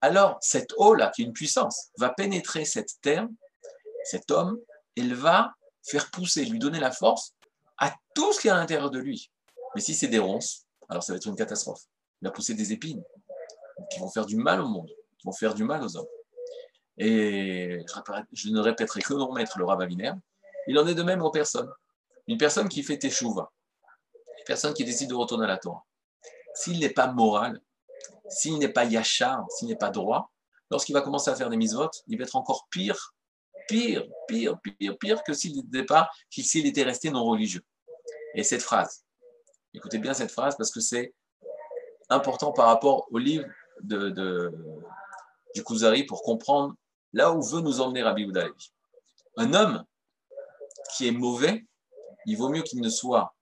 alors 0.02 0.38
cette 0.42 0.74
eau-là, 0.78 1.12
qui 1.14 1.24
est 1.24 1.26
une 1.26 1.34
puissance, 1.34 1.90
va 1.98 2.10
pénétrer 2.10 2.66
cette 2.66 3.02
terre, 3.02 3.28
cet 4.04 4.32
homme, 4.32 4.58
il 4.96 5.14
va 5.14 5.54
faire 5.84 6.10
pousser, 6.12 6.46
lui 6.46 6.60
donner 6.60 6.80
la 6.80 6.92
force 6.92 7.34
à 7.78 7.94
tout 8.14 8.32
ce 8.34 8.40
qui 8.40 8.48
est 8.48 8.52
à 8.52 8.56
l'intérieur 8.56 8.92
de 8.92 9.00
lui. 9.00 9.32
Mais 9.76 9.82
si 9.82 9.94
c'est 9.94 10.08
des 10.08 10.20
ronces, 10.20 10.66
alors 10.88 11.04
ça 11.04 11.14
va 11.14 11.18
être 11.18 11.28
une 11.28 11.36
catastrophe. 11.36 11.82
Il 12.22 12.26
va 12.28 12.32
pousser 12.32 12.54
des 12.54 12.74
épines 12.74 13.04
qui 13.92 14.00
vont 14.00 14.10
faire 14.10 14.26
du 14.26 14.36
mal 14.36 14.62
au 14.62 14.68
monde, 14.68 14.90
qui 15.18 15.26
vont 15.26 15.32
faire 15.32 15.54
du 15.54 15.64
mal 15.64 15.84
aux 15.84 15.98
hommes. 15.98 16.08
Et 16.98 17.80
je 18.34 18.50
ne 18.50 18.60
répéterai 18.60 19.02
que 19.02 19.14
mon 19.14 19.32
maître, 19.32 19.58
le 19.58 19.66
Ravaviner, 19.66 20.12
il 20.68 20.78
en 20.78 20.88
est 20.88 20.96
de 20.96 21.04
même 21.04 21.22
aux 21.22 21.32
personnes. 21.32 21.72
Une 22.28 22.38
personne 22.38 22.70
qui 22.70 22.84
fait 22.84 22.98
teshuva, 22.98 23.52
une 24.38 24.46
personne 24.46 24.74
qui 24.74 24.86
décide 24.86 25.10
de 25.10 25.16
retourner 25.16 25.46
à 25.46 25.48
la 25.48 25.58
Torah, 25.58 25.84
s'il 26.54 26.80
n'est 26.80 26.90
pas 26.90 27.08
moral, 27.08 27.60
s'il 28.30 28.58
n'est 28.60 28.70
pas 28.70 28.86
yachar, 28.86 29.46
s'il 29.52 29.68
n'est 29.68 29.76
pas 29.76 29.90
droit, 29.90 30.32
lorsqu'il 30.70 30.94
va 30.94 31.02
commencer 31.02 31.32
à 31.32 31.36
faire 31.36 31.50
des 31.50 31.58
mises-votes, 31.58 32.04
il 32.08 32.18
va 32.18 32.24
être 32.24 32.36
encore 32.36 32.68
pire, 32.70 33.14
pire, 33.68 34.06
pire, 34.28 34.60
pire, 34.62 34.98
pire 34.98 35.24
que 35.24 35.34
s'il 35.34 36.68
était 36.68 36.84
resté 36.84 37.10
non 37.10 37.24
religieux. 37.26 37.64
Et 38.36 38.44
cette 38.44 38.62
phrase, 38.62 39.04
écoutez 39.74 39.98
bien 39.98 40.14
cette 40.14 40.32
phrase 40.32 40.56
parce 40.56 40.72
que 40.72 40.80
c'est 40.80 41.14
important 42.10 42.52
par 42.52 42.68
rapport 42.68 43.08
au 43.12 43.18
livre 43.18 43.46
de, 43.82 44.52
du 45.56 45.64
Kuzari 45.64 46.04
pour 46.04 46.22
comprendre 46.22 46.76
là 47.14 47.32
où 47.32 47.42
veut 47.42 47.62
nous 47.62 47.82
emmener 47.82 48.04
Rabbi 48.04 48.26
Levi. 48.26 48.72
Un 49.38 49.54
homme 49.54 49.84
qui 50.96 51.08
est 51.08 51.12
mauvais, 51.12 51.66
il 52.26 52.38
vaut 52.38 52.50
mieux 52.50 52.64
qu'il 52.64 52.82
ne 52.82 52.90
soit 52.90 53.34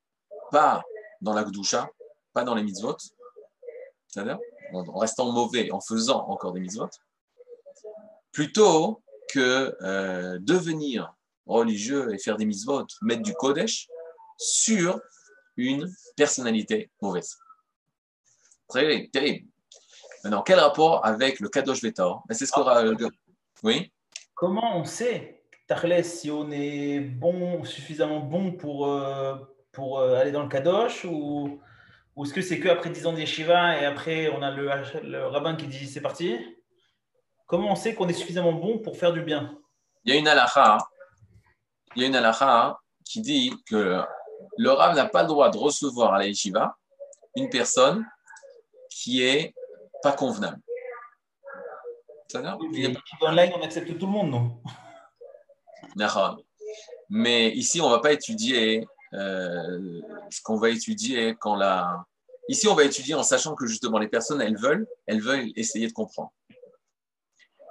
pas 0.51 0.83
dans 1.21 1.33
la 1.33 1.43
Gdusha, 1.43 1.89
pas 2.33 2.43
dans 2.43 2.55
les 2.55 2.63
mitzvot, 2.63 2.97
c'est-à-dire 4.07 4.39
en 4.73 4.99
restant 4.99 5.31
mauvais, 5.31 5.71
en 5.71 5.79
faisant 5.79 6.27
encore 6.27 6.53
des 6.53 6.59
mitzvot, 6.59 6.89
plutôt 8.31 9.01
que 9.29 9.75
euh, 9.81 10.37
devenir 10.41 11.13
religieux 11.45 12.13
et 12.13 12.17
faire 12.17 12.37
des 12.37 12.45
mitzvot, 12.45 12.85
mettre 13.01 13.23
du 13.23 13.33
kodesh 13.33 13.87
sur 14.37 14.99
une 15.55 15.91
personnalité 16.15 16.91
mauvaise. 17.01 17.37
Très 18.67 19.07
terrible. 19.11 19.47
Maintenant, 20.23 20.43
quel 20.43 20.59
rapport 20.59 21.05
avec 21.05 21.39
le 21.39 21.49
Kadosh 21.49 21.81
Vetor? 21.81 22.23
C'est 22.31 22.45
ce 22.45 22.51
qu'aura. 22.51 22.83
Oui 23.63 23.91
Comment 24.35 24.77
on 24.77 24.85
sait, 24.85 25.36
Tarles, 25.67 26.03
si 26.03 26.31
on 26.31 26.49
est 26.49 26.99
bon, 26.99 27.63
suffisamment 27.65 28.21
bon 28.21 28.53
pour, 28.53 28.87
euh, 28.87 29.35
pour 29.73 29.99
euh, 29.99 30.15
aller 30.15 30.31
dans 30.31 30.43
le 30.43 30.47
Kadosh 30.47 31.03
ou, 31.03 31.59
ou 32.15 32.23
est-ce 32.23 32.33
que 32.33 32.41
c'est 32.41 32.59
qu'après 32.59 32.89
10 32.89 33.05
ans 33.05 33.13
de 33.13 33.19
et 33.19 33.85
après 33.85 34.29
on 34.29 34.41
a 34.41 34.51
le, 34.51 34.69
le 35.03 35.27
rabbin 35.27 35.55
qui 35.55 35.67
dit 35.67 35.85
c'est 35.85 36.01
parti? 36.01 36.37
Comment 37.45 37.71
on 37.71 37.75
sait 37.75 37.93
qu'on 37.93 38.07
est 38.07 38.13
suffisamment 38.13 38.53
bon 38.53 38.79
pour 38.79 38.97
faire 38.97 39.11
du 39.11 39.21
bien? 39.21 39.57
Il 40.05 40.13
y 40.13 40.17
a 40.17 40.19
une 40.19 40.27
halakha, 40.27 40.77
il 41.95 42.01
y 42.01 42.05
a 42.05 42.07
une 42.07 42.15
halakha 42.15 42.79
qui 43.03 43.21
dit 43.21 43.53
que 43.69 44.01
le 44.57 44.71
rabbin 44.71 44.95
n'a 44.95 45.05
pas 45.05 45.23
le 45.23 45.27
droit 45.27 45.49
de 45.49 45.57
recevoir 45.57 46.13
à 46.13 46.19
la 46.19 46.27
yeshiva 46.27 46.77
une 47.35 47.49
personne 47.49 48.05
qui 48.89 49.21
est 49.21 49.53
pas 50.01 50.13
convenable. 50.13 50.61
Online, 53.21 53.51
on 53.57 53.61
accepte 53.61 53.97
tout 53.97 54.05
le 54.05 54.11
monde, 54.11 54.31
non? 54.31 54.61
Mais 57.09 57.51
ici, 57.51 57.81
on 57.81 57.89
ne 57.89 57.95
va 57.95 57.99
pas 57.99 58.11
étudier 58.11 58.87
euh, 59.13 60.01
ce 60.29 60.41
qu'on 60.41 60.57
va 60.57 60.69
étudier 60.69 61.35
quand 61.39 61.55
la. 61.55 62.05
Ici, 62.49 62.67
on 62.67 62.75
va 62.75 62.83
étudier 62.83 63.13
en 63.13 63.23
sachant 63.23 63.55
que 63.55 63.65
justement 63.65 63.99
les 63.99 64.07
personnes, 64.07 64.41
elles 64.41 64.57
veulent, 64.57 64.87
elles 65.05 65.21
veulent 65.21 65.51
essayer 65.55 65.87
de 65.87 65.93
comprendre. 65.93 66.31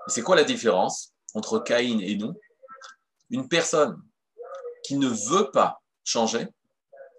C'est 0.06 0.22
quoi 0.22 0.36
la 0.36 0.44
différence 0.44 1.12
entre 1.34 1.58
Caïn 1.58 2.00
et 2.00 2.16
nous? 2.16 2.34
Une 3.30 3.48
personne 3.48 4.00
qui 4.84 4.96
ne 4.96 5.08
veut 5.08 5.50
pas 5.50 5.82
changer, 6.04 6.46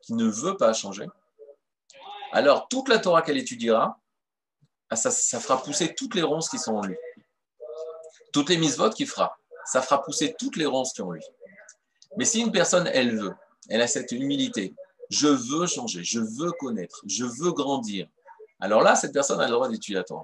qui 0.04 0.14
ne 0.14 0.26
veut 0.26 0.56
pas 0.56 0.74
changer, 0.74 1.08
alors 2.32 2.68
toute 2.70 2.90
la 2.90 3.00
Torah 3.00 3.22
qu'elle 3.22 3.38
étudiera, 3.38 4.00
ah, 4.90 4.96
ça, 4.96 5.12
ça, 5.12 5.40
fera 5.40 5.62
pousser 5.62 5.94
toutes 5.96 6.16
les 6.16 6.22
ronces 6.22 6.50
qui 6.50 6.58
sont 6.58 6.76
en 6.76 6.82
lui. 6.82 6.96
Toutes 8.32 8.50
les 8.50 8.58
mises-votes 8.58 8.94
qu'il 8.94 9.08
fera, 9.08 9.38
ça 9.68 9.82
fera 9.82 10.02
pousser 10.02 10.36
toutes 10.40 10.56
les 10.56 10.66
ronces 10.66 10.92
qui 10.92 10.98
sont 10.98 11.08
en 11.08 11.12
lui. 11.12 11.24
Mais 12.18 12.26
si 12.26 12.42
une 12.42 12.52
personne, 12.52 12.88
elle 12.88 13.16
veut, 13.16 13.34
elle 13.70 13.82
a 13.82 13.88
cette 13.88 14.12
humilité, 14.12 14.74
je 15.10 15.28
veux 15.28 15.68
changer, 15.68 16.04
je 16.04 16.20
veux 16.20 16.52
connaître, 16.54 17.02
je 17.06 17.26
veux 17.26 17.52
grandir, 17.52 18.08
alors 18.60 18.82
là, 18.82 18.96
cette 18.96 19.14
personne 19.14 19.40
a 19.40 19.46
le 19.46 19.52
droit 19.52 19.70
d'étudier 19.70 19.96
la 19.96 20.04
Torah. 20.04 20.24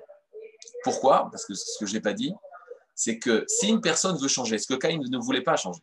Pourquoi? 0.83 1.29
Parce 1.31 1.45
que 1.45 1.53
ce 1.53 1.77
que 1.79 1.85
je 1.85 1.93
n'ai 1.93 2.01
pas 2.01 2.13
dit, 2.13 2.33
c'est 2.95 3.19
que 3.19 3.45
si 3.47 3.69
une 3.69 3.81
personne 3.81 4.17
veut 4.17 4.27
changer, 4.27 4.57
ce 4.57 4.67
que 4.67 4.73
Caïn 4.73 4.99
ne 4.99 5.17
voulait 5.17 5.41
pas 5.41 5.55
changer, 5.55 5.81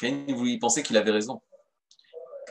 Caïn 0.00 0.24
il 0.28 0.58
pensait 0.58 0.82
qu'il 0.82 0.96
avait 0.96 1.10
raison. 1.10 1.40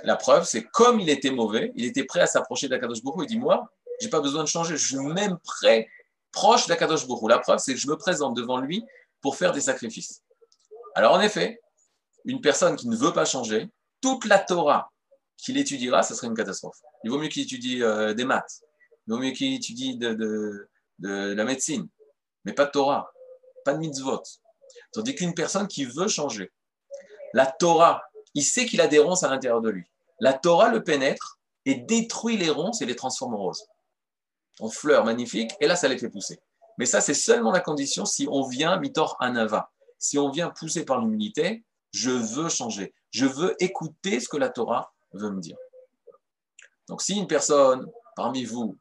La 0.03 0.15
preuve, 0.15 0.45
c'est 0.45 0.63
comme 0.63 0.99
il 0.99 1.09
était 1.09 1.31
mauvais, 1.31 1.71
il 1.75 1.85
était 1.85 2.03
prêt 2.03 2.19
à 2.19 2.27
s'approcher 2.27 2.67
d'Akadosh 2.67 3.03
Baruch 3.03 3.23
Il 3.23 3.27
dit 3.27 3.39
Moi, 3.39 3.67
Je 3.99 4.05
n'ai 4.05 4.09
pas 4.11 4.19
besoin 4.19 4.43
de 4.43 4.47
changer. 4.47 4.77
Je 4.77 4.85
suis 4.85 4.97
même 4.97 5.37
prêt, 5.43 5.87
proche 6.31 6.67
d'Akadosh 6.67 7.07
Bourou. 7.07 7.27
La 7.27 7.39
preuve, 7.39 7.59
c'est 7.59 7.73
que 7.73 7.79
je 7.79 7.87
me 7.87 7.97
présente 7.97 8.35
devant 8.35 8.59
lui 8.59 8.83
pour 9.21 9.37
faire 9.37 9.51
des 9.51 9.61
sacrifices. 9.61 10.21
Alors, 10.95 11.13
en 11.13 11.21
effet, 11.21 11.61
une 12.23 12.41
personne 12.41 12.75
qui 12.75 12.87
ne 12.87 12.95
veut 12.95 13.13
pas 13.13 13.25
changer, 13.25 13.69
toute 14.01 14.25
la 14.25 14.39
Torah 14.39 14.91
qu'il 15.37 15.57
étudiera, 15.57 16.03
ce 16.03 16.15
serait 16.15 16.27
une 16.27 16.35
catastrophe. 16.35 16.77
Il 17.03 17.11
vaut 17.11 17.19
mieux 17.19 17.27
qu'il 17.27 17.43
étudie 17.43 17.83
euh, 17.83 18.13
des 18.13 18.23
maths. 18.23 18.61
Il 19.05 19.13
vaut 19.13 19.19
mieux 19.19 19.31
qu'il 19.31 19.53
étudie 19.53 19.97
de, 19.97 20.69
la 20.99 21.43
médecine. 21.43 21.87
Mais 22.45 22.53
pas 22.53 22.65
de 22.65 22.71
Torah, 22.71 23.11
pas 23.65 23.73
de 23.73 23.79
mitzvot. 23.79 24.23
Tandis 24.93 25.15
qu'une 25.15 25.33
personne 25.33 25.67
qui 25.67 25.83
veut 25.83 26.07
changer, 26.07 26.51
la 27.33 27.45
Torah, 27.45 28.01
il 28.33 28.43
sait 28.43 28.65
qu'il 28.65 28.79
a 28.79 28.87
des 28.87 28.99
ronces 28.99 29.23
à 29.23 29.29
l'intérieur 29.29 29.61
de 29.61 29.69
lui. 29.69 29.85
La 30.19 30.33
Torah 30.33 30.69
le 30.69 30.83
pénètre 30.83 31.39
et 31.65 31.75
détruit 31.75 32.37
les 32.37 32.49
ronces 32.49 32.81
et 32.81 32.85
les 32.85 32.95
transforme 32.95 33.35
en 33.35 33.39
roses. 33.39 33.65
En 34.59 34.69
fleurs 34.69 35.03
magnifiques, 35.03 35.51
et 35.59 35.67
là, 35.67 35.75
ça 35.75 35.89
les 35.89 35.97
fait 35.97 36.09
pousser. 36.09 36.39
Mais 36.77 36.85
ça, 36.85 37.01
c'est 37.01 37.13
seulement 37.13 37.51
la 37.51 37.59
condition 37.59 38.05
si 38.05 38.27
on 38.31 38.47
vient 38.47 38.79
mitor 38.79 39.17
anava. 39.19 39.69
Si 39.97 40.17
on 40.17 40.29
vient 40.29 40.49
pousser 40.49 40.85
par 40.85 40.99
l'humilité, 41.01 41.63
je 41.91 42.11
veux 42.11 42.49
changer. 42.49 42.93
Je 43.11 43.25
veux 43.25 43.55
écouter 43.63 44.19
ce 44.19 44.27
que 44.27 44.37
la 44.37 44.49
Torah 44.49 44.93
veut 45.13 45.31
me 45.31 45.39
dire. 45.39 45.57
Donc, 46.87 47.01
si 47.01 47.17
une 47.17 47.27
personne 47.27 47.89
parmi 48.15 48.43
vous 48.43 48.77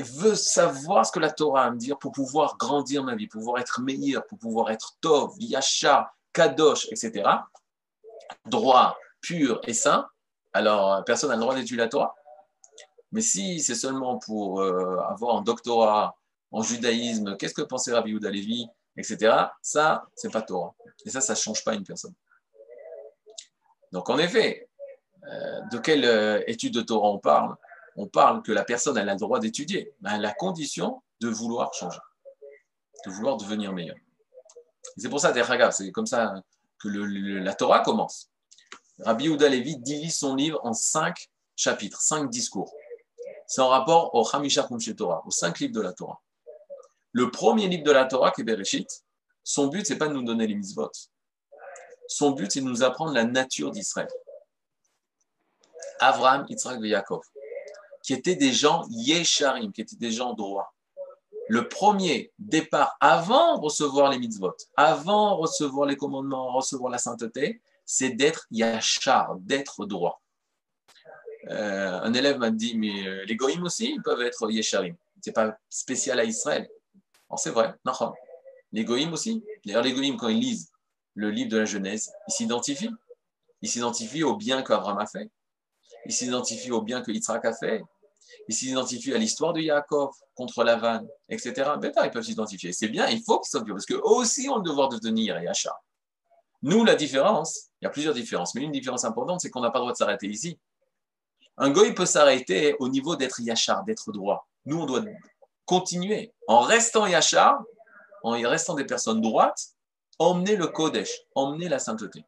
veut 0.00 0.34
savoir 0.34 1.06
ce 1.06 1.12
que 1.12 1.18
la 1.18 1.30
Torah 1.30 1.62
a 1.62 1.66
à 1.66 1.70
me 1.70 1.78
dire 1.78 1.98
pour 1.98 2.12
pouvoir 2.12 2.56
grandir 2.56 3.04
ma 3.04 3.14
vie, 3.14 3.28
pour 3.28 3.40
pouvoir 3.40 3.60
être 3.60 3.80
meilleur, 3.80 4.26
pour 4.26 4.38
pouvoir 4.38 4.70
être 4.70 4.96
tov, 5.00 5.34
yasha, 5.38 6.12
kadosh, 6.32 6.86
etc., 6.90 7.28
droit, 8.44 8.96
pur 9.20 9.60
et 9.64 9.74
saint, 9.74 10.08
alors 10.52 11.04
personne 11.04 11.30
n'a 11.30 11.36
le 11.36 11.42
droit 11.42 11.54
d'étudier 11.54 11.76
la 11.76 11.88
Torah. 11.88 12.14
Mais 13.12 13.20
si 13.20 13.60
c'est 13.60 13.74
seulement 13.74 14.18
pour 14.18 14.60
euh, 14.60 14.98
avoir 15.08 15.36
un 15.36 15.42
doctorat 15.42 16.16
en 16.50 16.62
judaïsme, 16.62 17.36
qu'est-ce 17.36 17.54
que 17.54 17.62
pensait 17.62 17.92
Rabbi 17.92 18.10
Yehuda 18.10 18.30
etc., 18.96 19.34
ça, 19.62 20.06
c'est 20.14 20.32
pas 20.32 20.42
Torah. 20.42 20.74
Et 21.04 21.10
ça, 21.10 21.20
ça 21.20 21.34
ne 21.34 21.38
change 21.38 21.64
pas 21.64 21.74
une 21.74 21.84
personne. 21.84 22.14
Donc 23.92 24.10
en 24.10 24.18
effet, 24.18 24.68
euh, 25.24 25.60
de 25.72 25.78
quelle 25.78 26.04
euh, 26.04 26.42
étude 26.46 26.74
de 26.74 26.82
Torah 26.82 27.08
on 27.08 27.18
parle? 27.18 27.56
On 27.96 28.06
parle 28.06 28.42
que 28.42 28.52
la 28.52 28.64
personne 28.64 28.98
elle 28.98 29.08
a 29.08 29.14
le 29.14 29.18
droit 29.18 29.40
d'étudier, 29.40 29.94
mais 30.00 30.10
elle 30.10 30.16
a 30.16 30.28
la 30.28 30.34
condition 30.34 31.02
de 31.20 31.28
vouloir 31.28 31.72
changer, 31.72 31.98
de 33.06 33.10
vouloir 33.10 33.36
devenir 33.36 33.72
meilleur. 33.72 33.96
C'est 34.96 35.08
pour 35.08 35.20
ça, 35.20 35.32
c'est 35.72 35.92
comme 35.92 36.06
ça 36.06 36.34
que 36.78 36.88
la 36.88 37.54
Torah 37.54 37.80
commence. 37.80 38.30
Rabbi 38.98 39.24
Yehuda 39.24 39.48
Levi 39.48 39.76
divise 39.78 40.16
son 40.18 40.34
livre 40.34 40.60
en 40.62 40.72
cinq 40.72 41.28
chapitres, 41.54 42.00
cinq 42.00 42.30
discours. 42.30 42.72
C'est 43.46 43.60
en 43.60 43.68
rapport 43.68 44.14
au 44.14 44.26
Hamisha 44.32 44.64
Kumshe 44.64 44.94
Torah, 44.96 45.22
aux 45.26 45.30
cinq 45.30 45.60
livres 45.60 45.74
de 45.74 45.80
la 45.80 45.92
Torah. 45.92 46.20
Le 47.16 47.30
premier 47.30 47.66
livre 47.66 47.82
de 47.82 47.92
la 47.92 48.04
Torah, 48.04 48.30
qui 48.30 48.42
est 48.42 48.44
Bereshit, 48.44 49.02
son 49.42 49.68
but, 49.68 49.86
c'est 49.86 49.96
pas 49.96 50.06
de 50.06 50.12
nous 50.12 50.22
donner 50.22 50.46
les 50.46 50.54
mitzvot. 50.54 50.90
Son 52.08 52.32
but, 52.32 52.52
c'est 52.52 52.60
de 52.60 52.66
nous 52.66 52.82
apprendre 52.82 53.14
la 53.14 53.24
nature 53.24 53.70
d'Israël. 53.70 54.10
Avram, 55.98 56.44
Yitzhak 56.46 56.78
et 56.84 56.88
Yaakov, 56.88 57.22
qui 58.02 58.12
étaient 58.12 58.34
des 58.34 58.52
gens 58.52 58.84
yesharim, 58.90 59.72
qui 59.72 59.80
étaient 59.80 59.96
des 59.96 60.10
gens 60.10 60.34
droits. 60.34 60.74
Le 61.48 61.68
premier 61.68 62.34
départ, 62.38 62.98
avant 63.00 63.56
de 63.56 63.62
recevoir 63.64 64.10
les 64.10 64.18
mitzvot, 64.18 64.54
avant 64.76 65.36
de 65.36 65.40
recevoir 65.40 65.86
les 65.86 65.96
commandements, 65.96 66.52
recevoir 66.52 66.92
la 66.92 66.98
sainteté, 66.98 67.62
c'est 67.86 68.10
d'être 68.10 68.46
yachar, 68.50 69.36
d'être 69.36 69.86
droit. 69.86 70.20
Euh, 71.48 71.98
un 72.02 72.12
élève 72.12 72.36
m'a 72.36 72.50
dit, 72.50 72.76
mais 72.76 73.08
euh, 73.08 73.24
les 73.24 73.36
goïms 73.36 73.62
aussi, 73.62 73.92
ils 73.92 74.02
peuvent 74.02 74.20
être 74.20 74.50
yesharim. 74.50 74.96
Ce 75.24 75.30
n'est 75.30 75.32
pas 75.32 75.56
spécial 75.70 76.20
à 76.20 76.24
Israël. 76.24 76.68
C'est 77.36 77.50
vrai. 77.50 77.74
Les 78.72 78.84
goïms 78.84 79.12
aussi. 79.12 79.44
D'ailleurs, 79.64 79.82
les 79.82 79.92
goïms, 79.92 80.16
quand 80.16 80.28
ils 80.28 80.40
lisent 80.40 80.70
le 81.14 81.30
livre 81.30 81.50
de 81.50 81.58
la 81.58 81.64
Genèse, 81.64 82.12
ils 82.28 82.32
s'identifient. 82.32 82.94
Ils 83.62 83.68
s'identifient 83.68 84.22
au 84.22 84.36
bien 84.36 84.62
qu'Abraham 84.62 84.98
a 84.98 85.06
fait. 85.06 85.30
Ils 86.04 86.12
s'identifient 86.12 86.70
au 86.70 86.82
bien 86.82 87.02
que 87.02 87.10
a 87.10 87.52
fait. 87.54 87.82
Ils 88.48 88.54
s'identifient 88.54 89.14
à 89.14 89.18
l'histoire 89.18 89.52
de 89.52 89.60
Yaakov 89.60 90.14
contre 90.34 90.62
Lavan, 90.62 91.06
etc. 91.28 91.70
Bêta, 91.80 92.04
ils 92.06 92.10
peuvent 92.10 92.22
s'identifier. 92.22 92.72
C'est 92.72 92.88
bien, 92.88 93.08
il 93.08 93.22
faut 93.22 93.40
qu'ils 93.40 93.50
soient 93.50 93.64
parce 93.64 93.86
qu'eux 93.86 94.00
aussi 94.02 94.48
ont 94.48 94.58
le 94.58 94.62
devoir 94.62 94.88
de 94.88 94.98
tenir 94.98 95.40
Yachar. 95.40 95.76
Nous, 96.62 96.84
la 96.84 96.94
différence, 96.94 97.70
il 97.80 97.84
y 97.84 97.86
a 97.86 97.90
plusieurs 97.90 98.14
différences, 98.14 98.54
mais 98.54 98.62
une 98.62 98.72
différence 98.72 99.04
importante, 99.04 99.40
c'est 99.40 99.50
qu'on 99.50 99.60
n'a 99.60 99.70
pas 99.70 99.78
le 99.78 99.84
droit 99.84 99.92
de 99.92 99.96
s'arrêter 99.96 100.26
ici. 100.28 100.58
Un 101.56 101.70
goy 101.70 101.94
peut 101.94 102.06
s'arrêter 102.06 102.76
au 102.78 102.88
niveau 102.88 103.16
d'être 103.16 103.40
Yachar, 103.40 103.84
d'être 103.84 104.12
droit. 104.12 104.48
Nous, 104.64 104.78
on 104.78 104.86
doit 104.86 105.00
continuer. 105.66 106.32
En 106.46 106.60
restant 106.60 107.06
Yachar, 107.06 107.62
en 108.22 108.32
restant 108.32 108.74
des 108.74 108.84
personnes 108.84 109.20
droites, 109.20 109.74
emmener 110.18 110.56
le 110.56 110.68
Kodesh, 110.68 111.12
emmener 111.34 111.68
la 111.68 111.78
sainteté. 111.78 112.24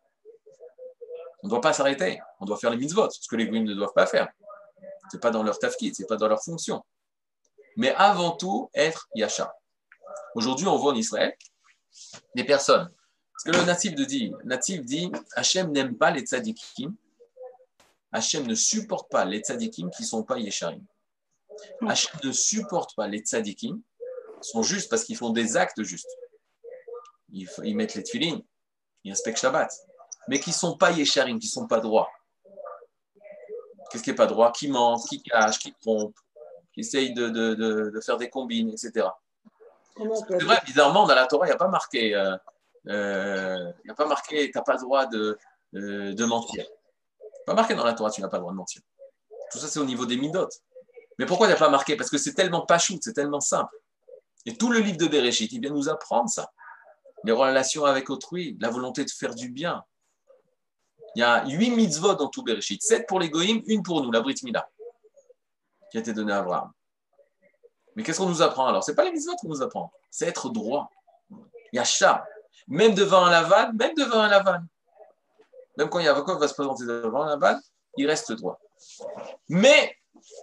On 1.43 1.47
ne 1.47 1.51
doit 1.51 1.61
pas 1.61 1.73
s'arrêter. 1.73 2.21
On 2.41 2.45
doit 2.45 2.59
faire 2.59 2.71
les 2.71 2.77
mitzvot, 2.77 3.09
ce 3.11 3.27
que 3.29 3.37
les 3.37 3.47
goyim 3.47 3.65
ne 3.65 3.75
doivent 3.75 3.95
pas 3.95 4.07
faire. 4.07 4.29
Ce 5.11 5.17
n'est 5.17 5.21
pas 5.21 5.31
dans 5.31 5.43
leur 5.43 5.59
tafkid, 5.59 5.95
ce 5.95 6.03
n'est 6.03 6.07
pas 6.07 6.17
dans 6.17 6.29
leur 6.29 6.43
fonction. 6.43 6.85
Mais 7.77 7.95
avant 7.95 8.33
tout, 8.33 8.71
être 8.75 9.09
Yachar. 9.15 9.51
Aujourd'hui, 10.35 10.67
on 10.67 10.77
voit 10.77 10.93
en 10.93 10.97
Israël 10.97 11.35
des 12.35 12.45
personnes 12.45 12.93
parce 13.45 13.57
que 13.57 13.63
le 13.63 13.67
natif 13.67 13.95
dit, 13.95 14.33
natif 14.45 14.85
dit 14.85 15.13
Hachem 15.37 15.71
n'aime 15.71 15.97
pas 15.97 16.11
les 16.11 16.23
tzadikim. 16.23 16.93
Hachem 18.11 18.45
ne 18.49 18.55
supporte 18.57 19.09
pas 19.13 19.25
les 19.25 19.39
tzadikim 19.39 19.91
qui 19.91 20.03
ne 20.03 20.09
sont 20.09 20.25
pas 20.25 20.39
yesharim. 20.39 20.85
Hachem 21.87 22.21
ne 22.25 22.33
supporte 22.33 22.95
pas 22.97 23.07
les 23.07 23.19
tzadikim 23.19 23.81
sont 24.41 24.63
justes 24.63 24.89
parce 24.89 25.05
qu'ils 25.05 25.17
font 25.17 25.31
des 25.31 25.57
actes 25.57 25.83
justes. 25.83 26.17
Ils, 27.31 27.77
mettent 27.77 27.95
les 27.95 28.03
tefillin, 28.03 28.41
ils 29.05 29.11
respectent 29.11 29.39
Shabbat, 29.39 29.71
mais 30.29 30.41
qui 30.41 30.51
ne 30.51 30.55
sont 30.55 30.77
pas 30.77 30.93
yesharim, 30.93 31.39
qui 31.39 31.47
ne 31.47 31.51
sont 31.51 31.67
pas 31.67 31.81
droits. 31.81 32.09
Qu'est-ce 33.91 34.03
qui 34.03 34.11
n'est 34.11 34.17
pas 34.17 34.27
droit? 34.27 34.53
Qui 34.53 34.69
ment, 34.69 34.99
qui 34.99 35.23
cache, 35.23 35.59
qui 35.59 35.75
trompe, 35.75 36.17
qui 36.73 36.81
essaye 36.81 37.13
de, 37.13 38.01
faire 38.05 38.17
des 38.17 38.31
combines, 38.31 38.71
etc. 38.71 39.09
C'est 39.97 40.43
vrai, 40.43 40.61
bizarrement, 40.65 41.07
dans 41.07 41.15
la 41.15 41.27
Torah, 41.27 41.47
il 41.47 41.51
n'y 41.51 41.55
a 41.55 41.59
pas 41.59 41.69
marqué. 41.69 42.15
Euh, 42.15 42.37
euh, 42.87 43.73
a 43.89 43.95
pas 43.95 44.07
marqué, 44.07 44.51
tu 44.51 44.57
n'as 44.57 44.63
pas 44.63 44.75
le 44.75 44.81
droit 44.81 45.07
de, 45.07 45.39
euh, 45.75 46.15
de 46.15 46.25
mentir. 46.25 46.65
Pas 47.47 47.55
marqué 47.55 47.75
dans 47.75 47.85
la 47.85 47.95
Torah, 47.95 48.11
tu 48.11 48.21
n'as 48.21 48.29
pas 48.29 48.37
le 48.37 48.43
droit 48.43 48.53
de 48.53 48.57
mentir. 48.57 48.83
Tout 49.51 49.59
ça, 49.59 49.69
c'est 49.69 49.81
au 49.81 49.85
niveau 49.85 50.07
des 50.07 50.17
midotes. 50.17 50.63
Mais 51.19 51.27
pourquoi 51.27 51.47
il 51.47 51.51
n'y 51.51 51.57
a 51.57 51.59
pas 51.59 51.69
marqué? 51.69 51.97
Parce 51.97 52.11
que 52.11 52.19
c'est 52.19 52.35
tellement 52.35 52.65
pachout, 52.65 52.99
c'est 53.03 53.13
tellement 53.13 53.41
simple. 53.41 53.75
Et 54.47 54.57
tout 54.57 54.71
le 54.71 54.79
livre 54.79 54.99
de 54.99 55.07
Bereshit, 55.07 55.53
il 55.53 55.61
vient 55.61 55.71
nous 55.71 55.89
apprendre 55.89 56.31
ça. 56.31 56.53
Les 57.25 57.33
relations 57.33 57.85
avec 57.85 58.09
autrui, 58.09 58.57
la 58.61 58.71
volonté 58.71 59.05
de 59.05 59.11
faire 59.11 59.35
du 59.35 59.51
bien. 59.51 59.85
Il 61.15 61.21
y 61.21 61.23
a 61.23 61.45
huit 61.47 61.71
mitzvot 61.71 62.15
dans 62.15 62.29
tout 62.29 62.43
Bereshit. 62.43 62.83
Sept 62.83 63.07
pour 63.09 63.19
les 63.19 63.29
une 63.29 63.83
pour 63.83 64.03
nous, 64.03 64.13
la 64.13 64.21
Brit 64.21 64.37
Mila, 64.45 64.69
qui 65.91 65.97
a 65.99 66.01
été 66.01 66.13
donnée 66.13 66.33
à 66.33 66.39
Abraham. 66.39 66.73
Mais 67.97 68.05
qu'est-ce 68.05 68.19
qu'on 68.19 68.29
nous 68.29 68.43
apprend 68.43 68.69
alors? 68.69 68.85
Ce 68.85 68.91
n'est 68.93 68.95
pas 68.95 69.05
les 69.05 69.11
mitzvot 69.11 69.35
qu'on 69.37 69.49
nous 69.49 69.63
apprend, 69.63 69.93
c'est 70.11 70.29
être 70.29 70.51
droit. 70.51 70.91
Il 71.73 71.77
y 71.77 71.79
a 71.81 71.85
chat, 71.85 72.25
même 72.69 72.95
devant 72.95 73.25
un 73.25 73.31
Lavan, 73.31 73.73
même 73.75 73.95
devant 73.95 74.21
un 74.21 74.29
Lavan. 74.29 74.61
Même 75.77 75.89
quand 75.91 75.99
Yaakov 75.99 76.39
va 76.39 76.47
se 76.47 76.55
présenter 76.55 76.85
devant 76.87 77.23
un 77.23 77.37
Lavan, 77.37 77.59
il 77.97 78.07
reste 78.07 78.33
droit. 78.33 78.61
Mais 79.49 79.97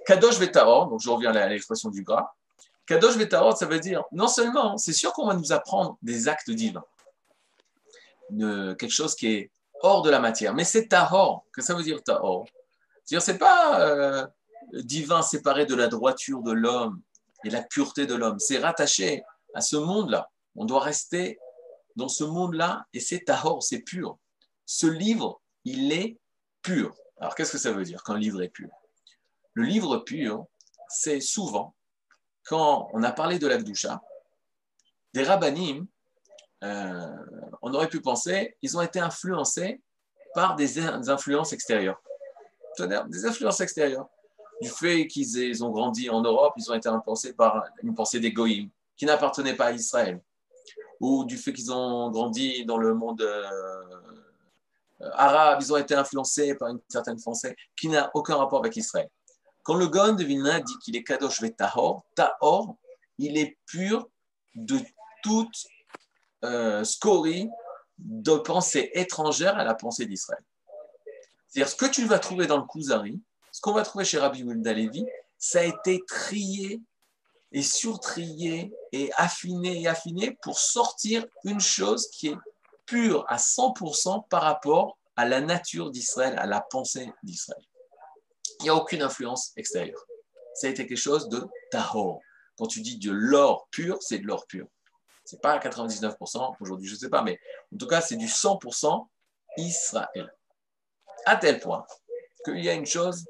Kadosh 0.05 0.37
Vetaror, 0.39 0.87
donc 0.87 1.01
je 1.01 1.09
reviens 1.09 1.33
à 1.35 1.47
l'expression 1.47 1.89
du 1.89 2.03
gras, 2.03 2.33
Kadosh 2.85 3.15
Vetaror, 3.15 3.57
ça 3.57 3.65
veut 3.65 3.79
dire 3.79 4.03
non 4.11 4.27
seulement, 4.27 4.77
c'est 4.77 4.93
sûr 4.93 5.11
qu'on 5.13 5.27
va 5.27 5.33
nous 5.33 5.51
apprendre 5.51 5.97
des 6.01 6.27
actes 6.27 6.51
divins, 6.51 6.83
quelque 8.29 8.89
chose 8.89 9.15
qui 9.15 9.27
est 9.27 9.51
hors 9.81 10.01
de 10.01 10.09
la 10.09 10.19
matière, 10.19 10.53
mais 10.53 10.63
c'est 10.63 10.87
Tahor. 10.87 11.45
Que 11.51 11.61
ça 11.61 11.73
veut 11.73 11.83
dire 11.83 12.01
Tahor? 12.03 12.45
C'est-à-dire, 13.03 13.21
c'est 13.21 13.37
pas 13.37 13.81
euh, 13.81 14.25
divin 14.73 15.21
séparé 15.21 15.65
de 15.65 15.75
la 15.75 15.87
droiture 15.87 16.41
de 16.41 16.51
l'homme 16.51 17.01
et 17.43 17.49
la 17.49 17.61
pureté 17.61 18.07
de 18.07 18.15
l'homme, 18.15 18.39
c'est 18.39 18.57
rattaché 18.57 19.23
à 19.53 19.61
ce 19.61 19.75
monde-là. 19.75 20.29
On 20.55 20.65
doit 20.65 20.81
rester 20.81 21.37
dans 21.95 22.07
ce 22.07 22.23
monde-là 22.23 22.85
et 22.93 22.99
c'est 22.99 23.25
tahor, 23.25 23.61
c'est 23.61 23.79
pur. 23.79 24.17
Ce 24.65 24.87
livre, 24.87 25.39
il 25.63 25.91
est 25.91 26.17
pur. 26.61 26.95
Alors 27.19 27.35
qu'est-ce 27.35 27.51
que 27.51 27.57
ça 27.57 27.71
veut 27.71 27.83
dire 27.83 28.03
qu'un 28.03 28.17
livre 28.17 28.41
est 28.41 28.49
pur? 28.49 28.69
Le 29.55 29.63
livre 29.63 29.97
pur, 29.97 30.45
c'est 30.87 31.19
souvent, 31.19 31.73
quand 32.43 32.89
on 32.93 33.03
a 33.03 33.11
parlé 33.11 33.39
de 33.39 33.47
l'Akdoucha, 33.47 34.01
des 35.13 35.23
rabbinim, 35.23 35.87
euh, 36.63 37.15
on 37.61 37.73
aurait 37.73 37.89
pu 37.89 38.01
penser, 38.01 38.55
ils 38.61 38.77
ont 38.77 38.81
été 38.81 38.99
influencés 38.99 39.81
par 40.33 40.55
des, 40.55 40.79
influences 41.09 41.53
extérieures. 41.53 42.01
Des 42.77 43.25
influences 43.25 43.61
extérieures. 43.61 44.07
Du 44.61 44.69
fait 44.69 45.07
qu'ils 45.07 45.63
ont 45.63 45.71
grandi 45.71 46.09
en 46.09 46.21
Europe, 46.21 46.53
ils 46.57 46.69
ont 46.71 46.75
été 46.75 46.87
influencés 46.87 47.33
par 47.33 47.65
une 47.81 47.95
pensée 47.95 48.19
des 48.19 48.31
goïms, 48.31 48.69
qui 48.95 49.05
n'appartenait 49.05 49.55
pas 49.55 49.67
à 49.67 49.71
Israël 49.71 50.21
ou 50.99 51.25
du 51.25 51.37
fait 51.37 51.53
qu'ils 51.53 51.71
ont 51.71 52.09
grandi 52.09 52.65
dans 52.65 52.77
le 52.77 52.93
monde 52.93 53.21
euh, 53.21 53.83
arabe, 55.13 55.59
ils 55.61 55.73
ont 55.73 55.77
été 55.77 55.93
influencés 55.93 56.55
par 56.55 56.69
une 56.69 56.79
certaine 56.87 57.21
pensée 57.21 57.55
qui 57.75 57.89
n'a 57.89 58.09
aucun 58.13 58.35
rapport 58.35 58.59
avec 58.59 58.75
Israël. 58.75 59.09
Quand 59.65 59.73
le 59.73 59.87
Gaon 59.87 60.13
de 60.13 60.23
Vilna 60.23 60.59
dit 60.59 60.77
qu'il 60.83 60.95
est 60.95 61.03
Kadosh 61.03 61.41
Tahor, 61.57 62.05
Tahor, 62.13 62.77
il 63.17 63.35
est 63.35 63.57
pur 63.65 64.07
de 64.53 64.77
toute 65.23 65.65
euh, 66.43 66.83
scorie 66.83 67.49
de 67.97 68.35
pensée 68.35 68.91
étrangère 68.93 69.57
à 69.57 69.63
la 69.63 69.73
pensée 69.73 70.05
d'Israël. 70.05 70.43
C'est-à-dire, 71.47 71.67
ce 71.67 71.75
que 71.75 71.87
tu 71.87 72.05
vas 72.05 72.19
trouver 72.19 72.45
dans 72.45 72.57
le 72.57 72.65
Kuzari, 72.67 73.19
ce 73.51 73.59
qu'on 73.59 73.73
va 73.73 73.81
trouver 73.81 74.05
chez 74.05 74.19
Rabbi 74.19 74.41
Yehuda 74.41 74.71
Levi, 74.71 75.03
ça 75.39 75.61
a 75.61 75.63
été 75.63 75.99
trié 76.07 76.79
et 77.51 77.63
surtrié 77.63 78.71
et 78.91 79.11
affiné 79.17 79.81
et 79.81 79.87
affiné 79.87 80.37
pour 80.43 80.59
sortir 80.59 81.25
une 81.43 81.59
chose 81.59 82.07
qui 82.09 82.27
est 82.27 82.37
pure 82.85 83.25
à 83.29 83.37
100% 83.37 84.27
par 84.27 84.43
rapport 84.43 84.99
à 85.15 85.25
la 85.25 85.41
nature 85.41 85.89
d'Israël, 85.89 86.37
à 86.37 86.45
la 86.45 86.61
pensée 86.61 87.11
d'Israël. 87.23 87.65
Il 88.59 88.63
n'y 88.63 88.69
a 88.69 88.75
aucune 88.75 89.01
influence 89.01 89.51
extérieure. 89.57 90.05
Ça 90.55 90.67
a 90.67 90.69
été 90.69 90.87
quelque 90.87 90.97
chose 90.97 91.29
de 91.29 91.43
tahor. 91.71 92.21
Quand 92.57 92.67
tu 92.67 92.81
dis 92.81 92.97
de 92.97 93.11
l'or 93.11 93.67
pur, 93.71 93.97
c'est 94.01 94.19
de 94.19 94.27
l'or 94.27 94.45
pur. 94.47 94.67
C'est 95.25 95.41
pas 95.41 95.53
à 95.53 95.59
99%, 95.59 96.55
aujourd'hui 96.59 96.87
je 96.87 96.93
ne 96.93 96.99
sais 96.99 97.09
pas, 97.09 97.23
mais 97.23 97.39
en 97.73 97.77
tout 97.77 97.87
cas 97.87 97.99
c'est 97.99 98.15
du 98.15 98.27
100% 98.27 99.07
Israël. 99.57 100.31
À 101.25 101.35
tel 101.35 101.59
point 101.59 101.85
qu'il 102.45 102.63
y 102.63 102.69
a 102.69 102.73
une 102.73 102.85
chose, 102.85 103.25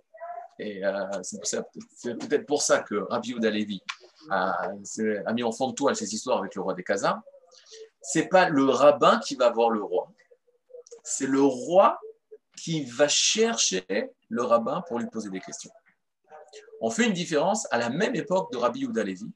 et 0.60 0.86
euh, 0.86 1.06
c'est 1.24 1.64
peut-être 2.18 2.46
pour 2.46 2.62
ça 2.62 2.80
que 2.80 2.96
Rabbi 2.96 3.30
Yehuda 3.30 3.50
Levi 3.50 3.82
a, 4.30 4.72
mis 5.34 5.44
en 5.44 5.52
fond 5.52 5.70
de 5.70 5.74
toile 5.74 5.96
ces 5.96 6.14
histoires 6.14 6.40
avec 6.40 6.56
le 6.56 6.62
roi 6.62 6.74
des 6.74 6.84
Khazars, 6.84 7.22
c'est 8.02 8.28
pas 8.28 8.50
le 8.50 8.66
rabbin 8.66 9.20
qui 9.20 9.36
va 9.36 9.50
voir 9.50 9.70
le 9.70 9.82
roi, 9.82 10.12
c'est 11.04 11.28
le 11.28 11.42
roi 11.42 12.00
qui 12.56 12.86
va 12.86 13.08
chercher 13.08 13.86
le 14.30 14.44
rabbin 14.44 14.82
pour 14.88 15.00
lui 15.00 15.08
poser 15.08 15.30
des 15.30 15.40
questions. 15.40 15.72
On 16.82 16.90
fait 16.90 17.06
une 17.06 17.14
différence 17.14 17.68
à 17.72 17.78
la 17.78 17.90
même 17.90 18.16
époque 18.16 18.52
de 18.52 18.58
Rabbi 18.58 18.82
Yehuda 18.82 19.04
Levi 19.04 19.32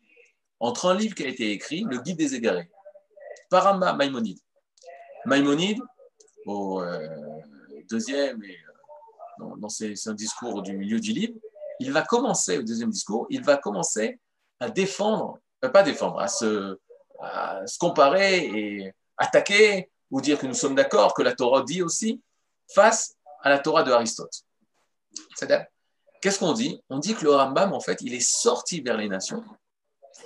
entre 0.60 0.90
un 0.90 0.96
livre 0.96 1.16
qui 1.16 1.24
a 1.24 1.28
été 1.28 1.52
écrit, 1.52 1.86
le 1.90 2.00
Guide 2.00 2.18
des 2.18 2.36
égarés, 2.36 2.70
par 3.50 3.78
Maïmonide. 3.78 4.40
Maïmonide, 5.26 5.80
au 6.46 6.82
euh, 6.82 7.08
deuxième, 7.90 8.44
et, 8.44 8.58
euh, 9.42 9.56
dans, 9.58 9.70
un 9.70 10.14
discours 10.14 10.62
du 10.62 10.76
milieu 10.76 11.00
du 11.00 11.12
livre, 11.12 11.40
il 11.80 11.92
va 11.92 12.02
commencer, 12.02 12.58
au 12.58 12.64
deuxième 12.64 12.90
discours, 12.90 13.26
il 13.30 13.42
va 13.42 13.58
commencer 13.58 14.20
à 14.60 14.70
défendre, 14.70 15.40
euh, 15.64 15.70
pas 15.70 15.84
défendre, 15.84 16.20
à 16.20 16.28
à 17.22 17.68
se 17.68 17.78
comparer 17.78 18.46
et 18.46 18.94
attaquer 19.18 19.90
ou 20.10 20.22
dire 20.22 20.40
que 20.40 20.48
nous 20.48 20.54
sommes 20.54 20.76
d'accord, 20.76 21.14
que 21.14 21.22
la 21.22 21.36
Torah 21.36 21.64
dit 21.64 21.82
aussi, 21.82 22.22
face 22.74 23.16
à 23.42 23.50
la 23.50 23.60
Torah 23.60 23.84
de 23.84 23.92
Aristote. 23.92 24.44
Qu'est-ce 26.22 26.40
qu'on 26.40 26.54
dit? 26.54 26.82
On 26.90 27.00
dit 27.00 27.16
que 27.16 27.24
le 27.24 27.32
Rambam, 27.32 27.74
en 27.74 27.80
fait, 27.80 28.02
il 28.02 28.14
est 28.14 28.26
sorti 28.26 28.82
vers 28.82 28.98
les 28.98 29.08
nations. 29.08 29.44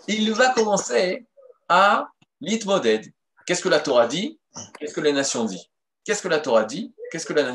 Il 0.08 0.32
va 0.34 0.49
commencer 0.53 1.25
à 1.69 2.08
l'itmoded. 2.41 3.12
Qu'est-ce 3.45 3.62
que 3.62 3.69
la 3.69 3.79
Torah 3.79 4.08
dit? 4.08 4.39
Qu'est-ce 4.79 4.93
que 4.93 5.01
les 5.01 5.13
nations 5.13 5.45
disent? 5.45 5.67
Qu'est-ce 6.03 6.21
que 6.21 6.27
la 6.27 6.39
Torah 6.39 6.65
dit? 6.65 6.93
Qu'est-ce 7.12 7.25
que 7.25 7.34
la, 7.34 7.51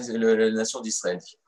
nation 0.50 0.80
d'Israël 0.80 1.18
dit? 1.18 1.38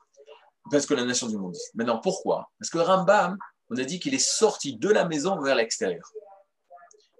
Parce 0.69 0.85
que 0.85 0.93
la 0.93 1.05
nation 1.05 1.27
du 1.27 1.37
monde 1.37 1.53
dit? 1.53 1.59
Maintenant, 1.73 1.99
pourquoi? 1.99 2.49
Parce 2.59 2.69
que 2.69 2.77
Rambam, 2.77 3.37
on 3.69 3.77
a 3.77 3.83
dit 3.83 3.99
qu'il 3.99 4.13
est 4.13 4.19
sorti 4.19 4.75
de 4.75 4.89
la 4.89 5.05
maison 5.05 5.39
vers 5.41 5.55
l'extérieur. 5.55 6.11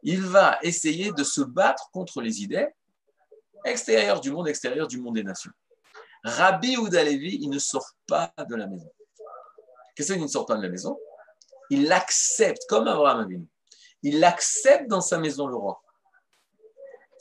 Il 0.03 0.21
va 0.21 0.59
essayer 0.61 1.11
de 1.11 1.23
se 1.23 1.41
battre 1.41 1.89
contre 1.91 2.21
les 2.21 2.41
idées 2.41 2.67
extérieures 3.63 4.19
du 4.19 4.31
monde, 4.31 4.47
extérieur 4.47 4.87
du 4.87 4.99
monde 4.99 5.15
des 5.15 5.23
nations. 5.23 5.51
Rabbi 6.23 6.77
Oudalevi, 6.77 7.39
il 7.41 7.49
ne 7.49 7.59
sort 7.59 7.89
pas 8.07 8.31
de 8.47 8.55
la 8.55 8.67
maison. 8.67 8.91
Qu'est-ce 9.95 10.13
qu'il 10.13 10.21
ne 10.21 10.27
sort 10.27 10.45
pas 10.45 10.55
de 10.55 10.61
la 10.61 10.69
maison? 10.69 10.97
Il 11.69 11.91
accepte, 11.91 12.63
comme 12.67 12.87
Abraham 12.87 13.21
Avinu, 13.21 13.47
il 14.03 14.23
accepte 14.23 14.87
dans 14.87 15.01
sa 15.01 15.17
maison 15.17 15.47
le 15.47 15.55
roi. 15.55 15.81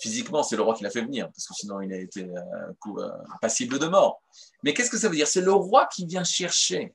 Physiquement, 0.01 0.43
c'est 0.43 0.57
le 0.57 0.63
roi 0.63 0.75
qui 0.75 0.83
l'a 0.83 0.91
fait 0.91 1.03
venir, 1.03 1.27
parce 1.27 1.47
que 1.47 1.55
sinon 1.55 1.81
il 1.83 1.93
a 1.93 1.99
été 1.99 2.25
euh, 2.25 2.73
euh, 2.99 3.11
passible 3.41 3.79
de 3.79 3.87
mort. 3.87 4.23
Mais 4.63 4.73
qu'est-ce 4.73 4.91
que 4.91 4.97
ça 4.97 5.09
veut 5.09 5.17
dire? 5.17 5.29
C'est 5.29 5.43
le 5.43 5.53
roi 5.53 5.87
qui 5.87 6.07
vient 6.07 6.25
chercher 6.25 6.95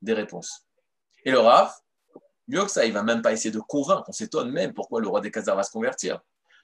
des 0.00 0.14
réponses. 0.14 0.66
Et 1.24 1.30
le 1.30 1.40
Rav, 1.40 1.72
mieux 2.46 2.64
que 2.64 2.70
ça, 2.70 2.86
il 2.86 2.92
va 2.92 3.02
même 3.02 3.20
pas 3.20 3.32
essayer 3.32 3.50
de 3.50 3.60
convaincre. 3.60 4.04
On 4.08 4.12
s'étonne 4.12 4.50
même 4.50 4.72
pourquoi 4.72 5.00
le 5.00 5.08
roi 5.08 5.20
des 5.20 5.30
Khazars 5.30 5.56
va 5.56 5.62
se 5.62 5.70
convertir. 5.70 6.20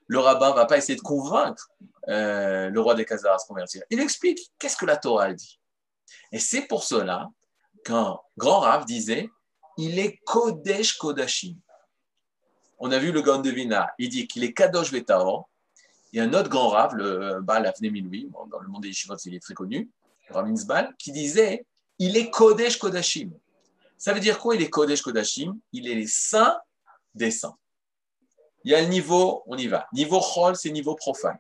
Le 0.06 0.18
rabbin 0.18 0.52
va 0.52 0.66
pas 0.66 0.76
essayer 0.76 0.96
de 0.96 1.02
convaincre 1.02 1.70
euh, 2.08 2.70
le 2.70 2.80
roi 2.80 2.94
des 2.94 3.04
Khazars 3.04 3.40
se 3.40 3.46
convertir. 3.46 3.82
Il 3.90 4.00
explique 4.00 4.52
qu'est-ce 4.58 4.76
que 4.76 4.86
la 4.86 4.96
Torah 4.96 5.32
dit. 5.32 5.58
Et 6.32 6.38
c'est 6.38 6.62
pour 6.62 6.84
cela 6.84 7.30
qu'un 7.84 8.18
grand 8.36 8.60
Rav 8.60 8.84
disait 8.84 9.28
il 9.76 9.98
est 9.98 10.18
Kodesh 10.24 10.96
Kodashim. 10.96 11.56
On 12.78 12.90
a 12.92 12.98
vu 12.98 13.12
le 13.12 13.22
Gaon 13.22 13.40
de 13.40 13.50
Vina, 13.50 13.92
il 13.98 14.08
dit 14.08 14.26
qu'il 14.26 14.44
est 14.44 14.52
Kadosh 14.52 14.92
Vetaor. 14.92 15.48
Il 16.12 16.18
y 16.18 16.20
a 16.20 16.24
un 16.24 16.32
autre 16.34 16.48
grand 16.48 16.68
Rav, 16.68 16.94
le 16.94 17.40
Baal 17.40 17.66
Avne 17.66 17.90
Miloui, 17.90 18.30
dans 18.50 18.60
le 18.60 18.68
monde 18.68 18.82
des 18.82 18.88
Yeshivot, 18.88 19.16
il 19.24 19.34
est 19.34 19.40
très 19.40 19.54
connu, 19.54 19.90
Zbal, 20.56 20.94
qui 20.98 21.12
disait 21.12 21.66
il 21.98 22.16
est 22.16 22.30
Kodesh 22.30 22.78
Kodashim. 22.78 23.30
Ça 23.96 24.12
veut 24.12 24.20
dire 24.20 24.38
quoi 24.38 24.54
Il 24.56 24.62
est 24.62 24.70
Kodesh 24.70 25.02
Kodashim? 25.02 25.58
Il 25.72 25.88
est 25.88 25.94
les 25.94 26.06
saints 26.06 26.58
des 27.14 27.30
saints. 27.30 27.56
Il 28.64 28.72
y 28.72 28.74
a 28.74 28.80
le 28.80 28.88
niveau, 28.88 29.42
on 29.46 29.56
y 29.56 29.66
va. 29.66 29.86
Niveau 29.92 30.20
Chol, 30.20 30.56
c'est 30.56 30.70
niveau 30.70 30.94
profane. 30.94 31.38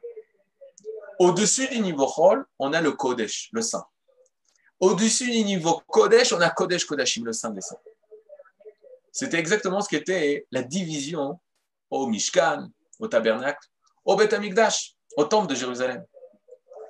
Au-dessus 1.18 1.68
du 1.68 1.80
niveau 1.80 2.06
Chol, 2.06 2.44
on 2.58 2.72
a 2.72 2.80
le 2.80 2.92
Kodesh, 2.92 3.50
le 3.52 3.62
saint. 3.62 3.86
Au-dessus 4.80 5.30
du 5.30 5.44
niveau 5.44 5.82
Kodesh, 5.86 6.32
on 6.32 6.40
a 6.40 6.50
Kodesh 6.50 6.84
Kodashim, 6.84 7.24
le 7.24 7.32
saint 7.32 7.50
des 7.50 7.60
saints. 7.60 7.78
C'était 9.12 9.38
exactement 9.38 9.80
ce 9.80 9.88
qui 9.88 9.96
était 9.96 10.46
la 10.50 10.62
division 10.62 11.38
au 11.90 12.06
Mishkan, 12.06 12.68
au 12.98 13.06
tabernacle, 13.06 13.68
au 14.04 14.16
Beth 14.16 14.32
Amikdash, 14.32 14.94
au 15.16 15.24
temple 15.24 15.48
de 15.48 15.54
Jérusalem. 15.54 16.04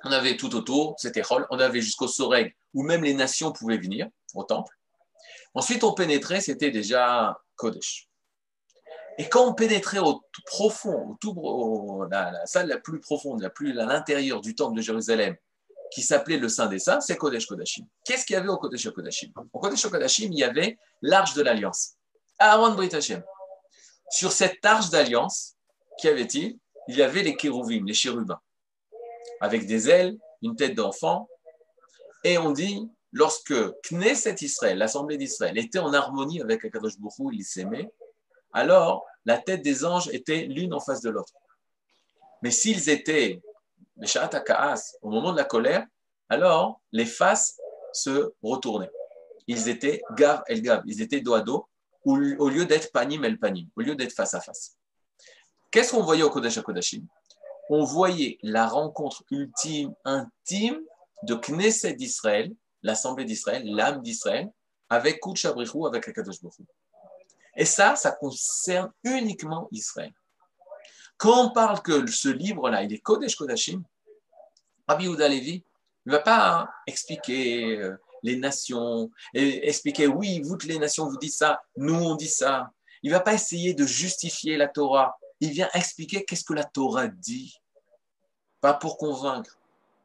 On 0.03 0.11
avait 0.11 0.35
tout 0.35 0.55
autour, 0.55 0.95
c'était 0.97 1.21
Chol, 1.21 1.45
on 1.51 1.59
avait 1.59 1.81
jusqu'au 1.81 2.07
Soreg, 2.07 2.55
où 2.73 2.83
même 2.83 3.03
les 3.03 3.13
nations 3.13 3.51
pouvaient 3.51 3.77
venir 3.77 4.07
au 4.33 4.43
temple. 4.43 4.75
Ensuite, 5.53 5.83
on 5.83 5.93
pénétrait, 5.93 6.41
c'était 6.41 6.71
déjà 6.71 7.37
Kodesh. 7.55 8.09
Et 9.17 9.29
quand 9.29 9.47
on 9.47 9.53
pénétrait 9.53 9.99
au 9.99 10.21
tout 10.31 10.41
profond, 10.45 11.11
au 11.11 11.17
tout, 11.19 12.03
la, 12.11 12.45
salle 12.45 12.67
la 12.67 12.77
plus 12.77 12.99
profonde, 12.99 13.41
la 13.41 13.49
plus 13.49 13.77
à 13.79 13.85
l'intérieur 13.85 14.41
du 14.41 14.55
temple 14.55 14.75
de 14.75 14.81
Jérusalem, 14.81 15.35
qui 15.91 16.01
s'appelait 16.01 16.37
le 16.37 16.49
Saint 16.49 16.67
des 16.67 16.79
Saints, 16.79 16.99
c'est 16.99 17.15
Kodesh 17.15 17.45
Kodashim. 17.45 17.85
Qu'est-ce 18.03 18.25
qu'il 18.25 18.33
y 18.33 18.37
avait 18.37 18.49
au 18.49 18.57
Kodesh 18.57 18.89
Kodashim? 18.89 19.31
Au 19.53 19.59
Kodesh 19.59 19.87
Kodashim, 19.87 20.31
il 20.31 20.39
y 20.39 20.43
avait 20.43 20.77
l'arche 21.01 21.33
de 21.33 21.41
l'Alliance. 21.41 21.93
Aaron 22.39 22.73
Brit 22.73 22.89
Sur 24.09 24.31
cette 24.31 24.63
arche 24.65 24.89
d'alliance, 24.89 25.55
qu'y 25.97 26.09
avait-il? 26.09 26.59
Il 26.87 26.97
y 26.97 27.01
avait 27.01 27.23
les 27.23 27.35
kérouvim, 27.35 27.85
les 27.85 27.93
chérubins, 27.93 28.39
avec 29.39 29.65
des 29.65 29.89
ailes, 29.89 30.17
une 30.41 30.55
tête 30.55 30.75
d'enfant. 30.75 31.29
Et 32.23 32.37
on 32.37 32.51
dit, 32.51 32.89
lorsque 33.11 33.55
Knesset 33.89 34.35
Israël, 34.41 34.77
l'Assemblée 34.77 35.17
d'Israël, 35.17 35.57
était 35.57 35.79
en 35.79 35.93
harmonie 35.93 36.41
avec 36.41 36.65
Akadosh 36.65 36.99
Baruch 36.99 37.33
il 37.33 37.43
s'aimait, 37.43 37.89
alors 38.55 39.05
la 39.25 39.37
tête 39.37 39.61
des 39.61 39.83
anges 39.85 40.07
était 40.13 40.45
l'une 40.45 40.73
en 40.73 40.79
face 40.79 41.01
de 41.01 41.09
l'autre. 41.09 41.33
Mais 42.41 42.51
s'ils 42.51 42.89
étaient 42.89 43.41
au 45.01 45.09
moment 45.09 45.31
de 45.31 45.37
la 45.37 45.43
colère, 45.43 45.85
alors 46.29 46.81
les 46.91 47.05
faces 47.05 47.59
se 47.91 48.33
retournaient. 48.41 48.91
Ils 49.47 49.67
étaient 49.69 50.01
gav 50.15 50.41
el 50.47 50.61
gav, 50.61 50.81
ils 50.85 51.01
étaient 51.01 51.21
dos 51.21 51.33
à 51.33 51.41
dos, 51.41 51.67
au 52.05 52.15
lieu 52.49 52.65
d'être 52.65 52.91
panim 52.91 53.23
el 53.23 53.37
panim, 53.37 53.67
au 53.75 53.81
lieu 53.81 53.95
d'être 53.95 54.13
face 54.13 54.33
à 54.33 54.39
face. 54.39 54.77
Qu'est-ce 55.69 55.91
qu'on 55.91 56.03
voyait 56.03 56.23
au 56.23 56.29
Kodesh 56.29 56.57
HaKodashim? 56.57 57.05
On 57.69 57.83
voyait 57.83 58.37
la 58.41 58.67
rencontre 58.67 59.23
ultime, 59.31 59.93
intime 60.05 60.79
de 61.23 61.35
Knesset 61.35 61.93
d'Israël, 61.93 62.53
l'Assemblée 62.83 63.25
d'Israël, 63.25 63.63
l'âme 63.65 64.01
d'Israël, 64.01 64.49
avec 64.89 65.19
Kutch 65.19 65.45
avec 65.45 66.07
Akadosh 66.07 66.41
Baruch 66.41 66.67
et 67.55 67.65
ça, 67.65 67.95
ça 67.95 68.11
concerne 68.11 68.91
uniquement 69.03 69.67
Israël. 69.71 70.13
Quand 71.17 71.45
on 71.45 71.49
parle 71.51 71.81
que 71.81 72.05
ce 72.07 72.29
livre-là, 72.29 72.83
il 72.83 72.93
est 72.93 72.99
Kodesh 72.99 73.35
Kodashim, 73.35 73.83
Rabbi 74.87 75.05
Yehuda 75.05 75.29
Levi 75.29 75.63
ne 76.05 76.11
va 76.11 76.19
pas 76.19 76.69
expliquer 76.85 77.77
euh, 77.77 77.95
les 78.21 78.35
nations, 78.35 79.09
et 79.33 79.67
expliquer, 79.67 80.07
oui, 80.07 80.41
vous, 80.43 80.57
les 80.65 80.77
nations, 80.77 81.07
vous 81.07 81.17
dites 81.17 81.33
ça, 81.33 81.61
nous, 81.77 81.95
on 81.95 82.15
dit 82.15 82.27
ça. 82.27 82.71
Il 83.01 83.11
ne 83.11 83.15
va 83.15 83.21
pas 83.21 83.33
essayer 83.33 83.73
de 83.73 83.85
justifier 83.85 84.57
la 84.57 84.67
Torah. 84.67 85.17
Il 85.39 85.51
vient 85.51 85.69
expliquer 85.73 86.25
qu'est-ce 86.25 86.43
que 86.43 86.53
la 86.53 86.63
Torah 86.63 87.07
dit. 87.07 87.55
Pas 88.61 88.73
pour 88.73 88.97
convaincre, 88.97 89.57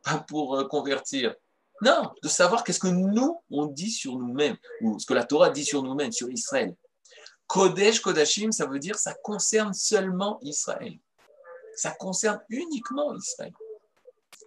pas 0.05 0.19
pour 0.19 0.57
euh, 0.57 0.65
convertir. 0.65 1.35
Non, 1.83 2.13
de 2.23 2.29
savoir 2.29 2.63
qu'est-ce 2.63 2.81
que 2.81 2.89
nous, 2.89 3.43
on 3.51 3.67
dit 3.67 3.91
sur 3.91 4.17
nous-mêmes, 4.17 4.57
ou 4.83 4.99
ce 4.99 5.07
que 5.07 5.15
la 5.15 5.25
Torah 5.25 5.51
dit 5.51 5.65
sur 5.65 5.83
nous-mêmes, 5.83 6.13
sur 6.13 6.31
Israël. 6.31 6.77
Kodesh, 7.51 7.99
Kodashim, 7.99 8.53
ça 8.53 8.67
veut 8.67 8.79
dire 8.79 8.97
ça 8.97 9.13
concerne 9.13 9.75
seulement 9.75 10.39
Israël. 10.41 10.97
Ça 11.75 11.91
concerne 11.91 12.41
uniquement 12.49 13.13
Israël. 13.17 13.53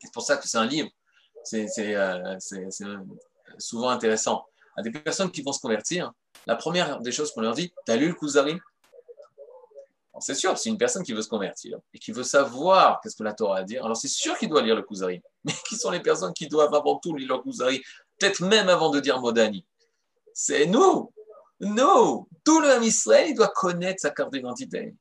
C'est 0.01 0.12
pour 0.14 0.24
ça 0.24 0.38
que 0.38 0.47
c'est 0.47 0.58
un 0.58 0.66
livre. 0.66 0.89
C'est 1.43 1.68
euh, 1.80 2.38
souvent 3.58 3.89
intéressant. 3.89 4.45
À 4.78 4.82
des 4.82 4.91
personnes 4.91 5.30
qui 5.32 5.41
vont 5.41 5.51
se 5.51 5.60
convertir, 5.60 6.14
La 6.47 6.56
première 6.56 7.01
des 7.01 7.12
choses 7.12 7.34
qu'on 7.34 7.41
leur 7.41 7.54
dit, 7.54 7.74
t'as 7.86 7.97
lu 7.97 8.08
le 8.08 8.14
Kuzari 8.14 8.58
c'est 10.20 10.36
sûr, 10.36 10.58
c'est 10.58 10.70
une 10.70 10.78
personne 10.78 11.04
qui 11.04 11.12
veut 11.12 11.22
se 11.22 11.28
convertir 11.28 11.80
et 11.93 11.99
qui 11.99 12.12
veut 12.12 12.24
savoir 12.24 13.01
qu'est-ce 13.01 13.16
que 13.16 13.24
la 13.24 13.34
Torah 13.34 13.58
a 13.58 13.60
à 13.62 13.64
dire. 13.64 13.84
Alors 13.84 13.97
c'est 13.97 14.08
sûr 14.08 14.38
qu'il 14.38 14.47
doit 14.47 14.62
lire 14.62 14.76
le 14.76 14.84
Kuzari. 14.84 15.22
Mais 15.43 15.54
qui 15.68 15.76
sont 15.76 15.91
les 15.91 15.99
personnes 15.99 16.34
qui 16.34 16.47
doivent 16.47 16.74
avant 16.74 16.99
tout 16.99 17.16
lire 17.16 17.36
le 17.36 17.41
Kuzari 17.41 17.84
Peut-être 18.18 18.41
même 18.41 18.70
avant 18.70 18.89
de 18.89 18.99
dire 19.01 19.20
Modani? 19.20 19.66
C'est 20.34 20.68
nous. 20.68 21.12
Nous. 21.64 22.28
Tout 22.43 22.59
le 22.59 22.70
homme 22.70 22.84
Israël, 22.84 23.28
il 23.30 23.36
doit 23.36 23.49
connaître 23.55 24.01
sa 24.01 24.09
carte 24.09 24.34
d'identité. 24.34 24.95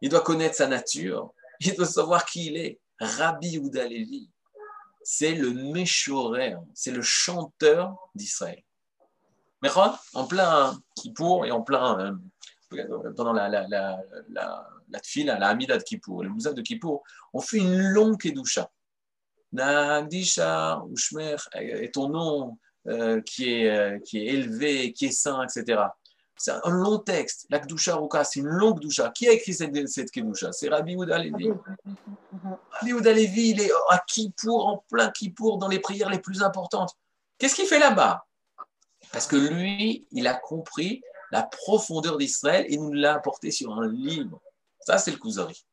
Il 0.00 0.08
doit 0.08 0.20
connaître 0.20 0.54
sa 0.54 0.66
nature. 0.66 1.32
Il 1.60 1.74
doit 1.74 1.86
savoir 1.86 2.24
qui 2.24 2.46
il 2.46 2.56
est. 2.56 2.80
Rabbi 2.98 3.58
Ouda 3.58 3.86
Levi. 3.86 4.30
C'est 5.02 5.34
le 5.34 5.50
Méchorer. 5.50 6.56
C'est 6.74 6.92
le 6.92 7.02
chanteur 7.02 7.96
d'Israël. 8.14 8.62
Mais 9.62 9.70
en 10.14 10.26
plein 10.26 10.78
Kippour 10.94 11.46
et 11.46 11.50
en 11.50 11.62
plein 11.62 11.98
euh, 12.72 13.12
pendant 13.16 13.32
la, 13.32 13.48
la, 13.48 13.66
la, 13.68 13.98
la, 14.28 14.68
la 14.88 15.00
tfila, 15.00 15.38
la 15.38 15.48
Hamida 15.48 15.78
de 15.78 15.82
Kippour, 15.82 16.22
le 16.22 16.28
Mouzak 16.28 16.54
de 16.54 16.62
Kippour, 16.62 17.02
on 17.32 17.40
fait 17.40 17.58
une 17.58 17.78
longue 17.78 18.20
Kedusha. 18.20 18.70
Nagdisha, 19.52 20.82
Ushmer, 20.92 21.36
et 21.54 21.90
ton 21.90 22.08
nom 22.08 22.58
euh, 22.88 23.20
qui, 23.20 23.52
est, 23.52 23.70
euh, 23.70 23.98
qui 23.98 24.18
est 24.18 24.26
élevé, 24.26 24.92
qui 24.92 25.06
est 25.06 25.10
saint, 25.10 25.42
etc. 25.42 25.82
C'est 26.36 26.52
un 26.52 26.70
long 26.70 26.98
texte. 26.98 27.46
La 27.50 27.58
Kedusha 27.58 27.96
Ruka, 27.96 28.22
c'est 28.24 28.40
une 28.40 28.46
longue 28.46 28.78
Kedusha. 28.78 29.10
Qui 29.10 29.28
a 29.28 29.32
écrit 29.32 29.54
cette, 29.54 29.88
cette 29.88 30.10
Kedusha 30.10 30.52
C'est 30.52 30.68
Rabbi 30.68 30.94
Ouda 30.94 31.18
Levi. 31.18 31.50
Rabbi 32.70 32.92
Ouda 32.92 33.12
Levi, 33.12 33.50
il 33.50 33.60
est 33.60 33.70
à 33.90 33.98
Kippour, 34.06 34.66
en 34.66 34.84
plein 34.88 35.10
Kippour, 35.10 35.58
dans 35.58 35.68
les 35.68 35.80
prières 35.80 36.10
les 36.10 36.20
plus 36.20 36.42
importantes. 36.42 36.94
Qu'est-ce 37.38 37.54
qu'il 37.54 37.66
fait 37.66 37.78
là-bas? 37.78 38.26
Parce 39.12 39.26
que 39.26 39.36
lui, 39.36 40.06
il 40.12 40.26
a 40.26 40.34
compris 40.34 41.02
la 41.32 41.42
profondeur 41.42 42.18
d'Israël 42.18 42.66
et 42.68 42.76
nous 42.76 42.92
l'a 42.92 43.14
apporté 43.14 43.50
sur 43.50 43.72
un 43.72 43.88
livre. 43.88 44.40
Ça, 44.80 44.98
c'est 44.98 45.10
le 45.10 45.16
Kuzari. 45.16 45.65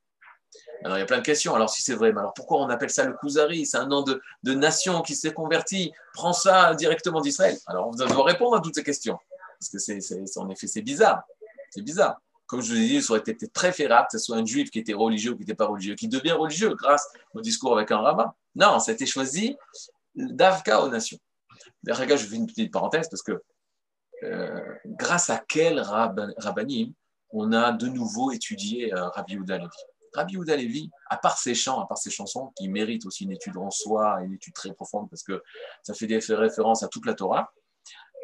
Alors, 0.84 0.98
il 0.98 1.00
y 1.00 1.04
a 1.04 1.06
plein 1.06 1.20
de 1.20 1.24
questions. 1.24 1.56
Alors, 1.56 1.70
si 1.70 1.82
c'est 1.82 1.94
vrai, 1.94 2.12
mais 2.12 2.20
alors 2.20 2.34
pourquoi 2.34 2.60
on 2.60 2.70
appelle 2.70 2.90
ça 2.90 3.06
le 3.06 3.14
Kuzari 3.14 3.66
C'est 3.66 3.78
un 3.78 3.88
nom 3.88 4.04
de, 4.04 4.22
nation 4.54 5.02
qui 5.02 5.16
s'est 5.16 5.34
converti. 5.34 5.92
Prends 6.14 6.34
ça 6.34 6.74
directement 6.76 7.22
d'Israël. 7.22 7.58
Alors, 7.68 7.90
vous 7.90 7.98
devez 7.98 8.22
répondre 8.22 8.56
à 8.56 8.62
toutes 8.62 8.76
ces 8.76 8.84
questions. 8.84 9.18
Parce 9.60 9.70
que, 9.70 9.80
c'est, 9.80 10.38
en 10.38 10.50
effet, 10.50 10.68
c'est 10.68 10.82
bizarre. 10.82 11.24
C'est 11.70 11.82
bizarre. 11.82 12.20
Comme 12.46 12.62
je 12.62 12.74
vous 12.74 12.80
ai 12.80 12.88
dit, 12.88 13.02
ça 13.02 13.14
aurait 13.14 13.22
été 13.26 13.48
préférable 13.48 14.08
que 14.12 14.18
ce 14.18 14.26
soit 14.26 14.36
un 14.36 14.46
juif 14.46 14.70
qui 14.70 14.80
était 14.80 14.94
religieux 14.94 15.32
ou 15.32 15.36
qui 15.36 15.42
n'était 15.42 15.56
pas 15.56 15.66
religieux, 15.66 15.96
qui 15.96 16.08
devient 16.08 16.34
religieux 16.34 16.76
grâce 16.76 17.08
au 17.34 17.42
discours 17.42 17.76
avec 17.76 17.92
un 17.92 18.00
rabbin. 18.00 18.34
Non, 18.56 18.80
ça 18.80 18.92
a 18.92 18.94
été 18.94 19.06
choisi 19.06 19.56
d'Avka 20.16 20.82
aux 20.82 20.90
nations. 20.90 21.18
D'ailleurs, 21.82 22.18
je 22.18 22.26
fais 22.26 22.36
une 22.36 22.46
petite 22.46 22.72
parenthèse 22.72 23.10
parce 23.10 23.24
que 23.24 23.42
euh, 24.24 24.62
grâce 24.86 25.30
à 25.30 25.44
quel 25.48 25.80
rabbanim 25.80 26.94
on 27.32 27.52
a 27.52 27.72
de 27.72 27.88
nouveau 27.88 28.32
étudié 28.32 28.94
euh, 28.94 29.10
Rabbi 29.10 29.34
Yehuda 29.34 29.58
Levi. 29.58 29.70
Rabbi 30.14 30.34
Yehuda 30.34 30.56
Levi, 30.56 30.90
à 31.10 31.18
part 31.18 31.38
ses 31.38 31.56
chants, 31.56 31.82
à 31.82 31.88
part 31.88 31.98
ses 31.98 32.12
chansons, 32.12 32.52
qui 32.56 32.68
méritent 32.68 33.06
aussi 33.06 33.24
une 33.24 33.32
étude 33.32 33.58
en 33.58 33.72
soi, 33.72 34.22
une 34.22 34.34
étude 34.34 34.54
très 34.54 34.74
profonde, 34.74 35.10
parce 35.10 35.24
que 35.24 35.42
ça 35.82 35.94
fait 35.94 36.08
des 36.08 36.20
références 36.20 36.84
à 36.84 36.88
toute 36.88 37.06
la 37.06 37.14
Torah, 37.14 37.52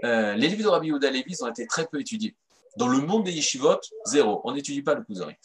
euh, 0.03 0.35
les 0.35 0.47
livres 0.47 0.63
de 0.63 0.67
Rabbi 0.69 0.87
Yehuda 0.87 1.11
Levi 1.11 1.35
ont 1.41 1.47
été 1.47 1.67
très 1.67 1.85
peu 1.87 1.99
étudiés. 1.99 2.35
Dans 2.77 2.87
le 2.87 2.99
monde 2.99 3.25
des 3.25 3.33
yeshivot, 3.33 3.79
zéro. 4.05 4.41
On 4.43 4.53
n'étudie 4.53 4.81
pas 4.81 4.95
le 4.95 5.03
Kuzari. 5.03 5.35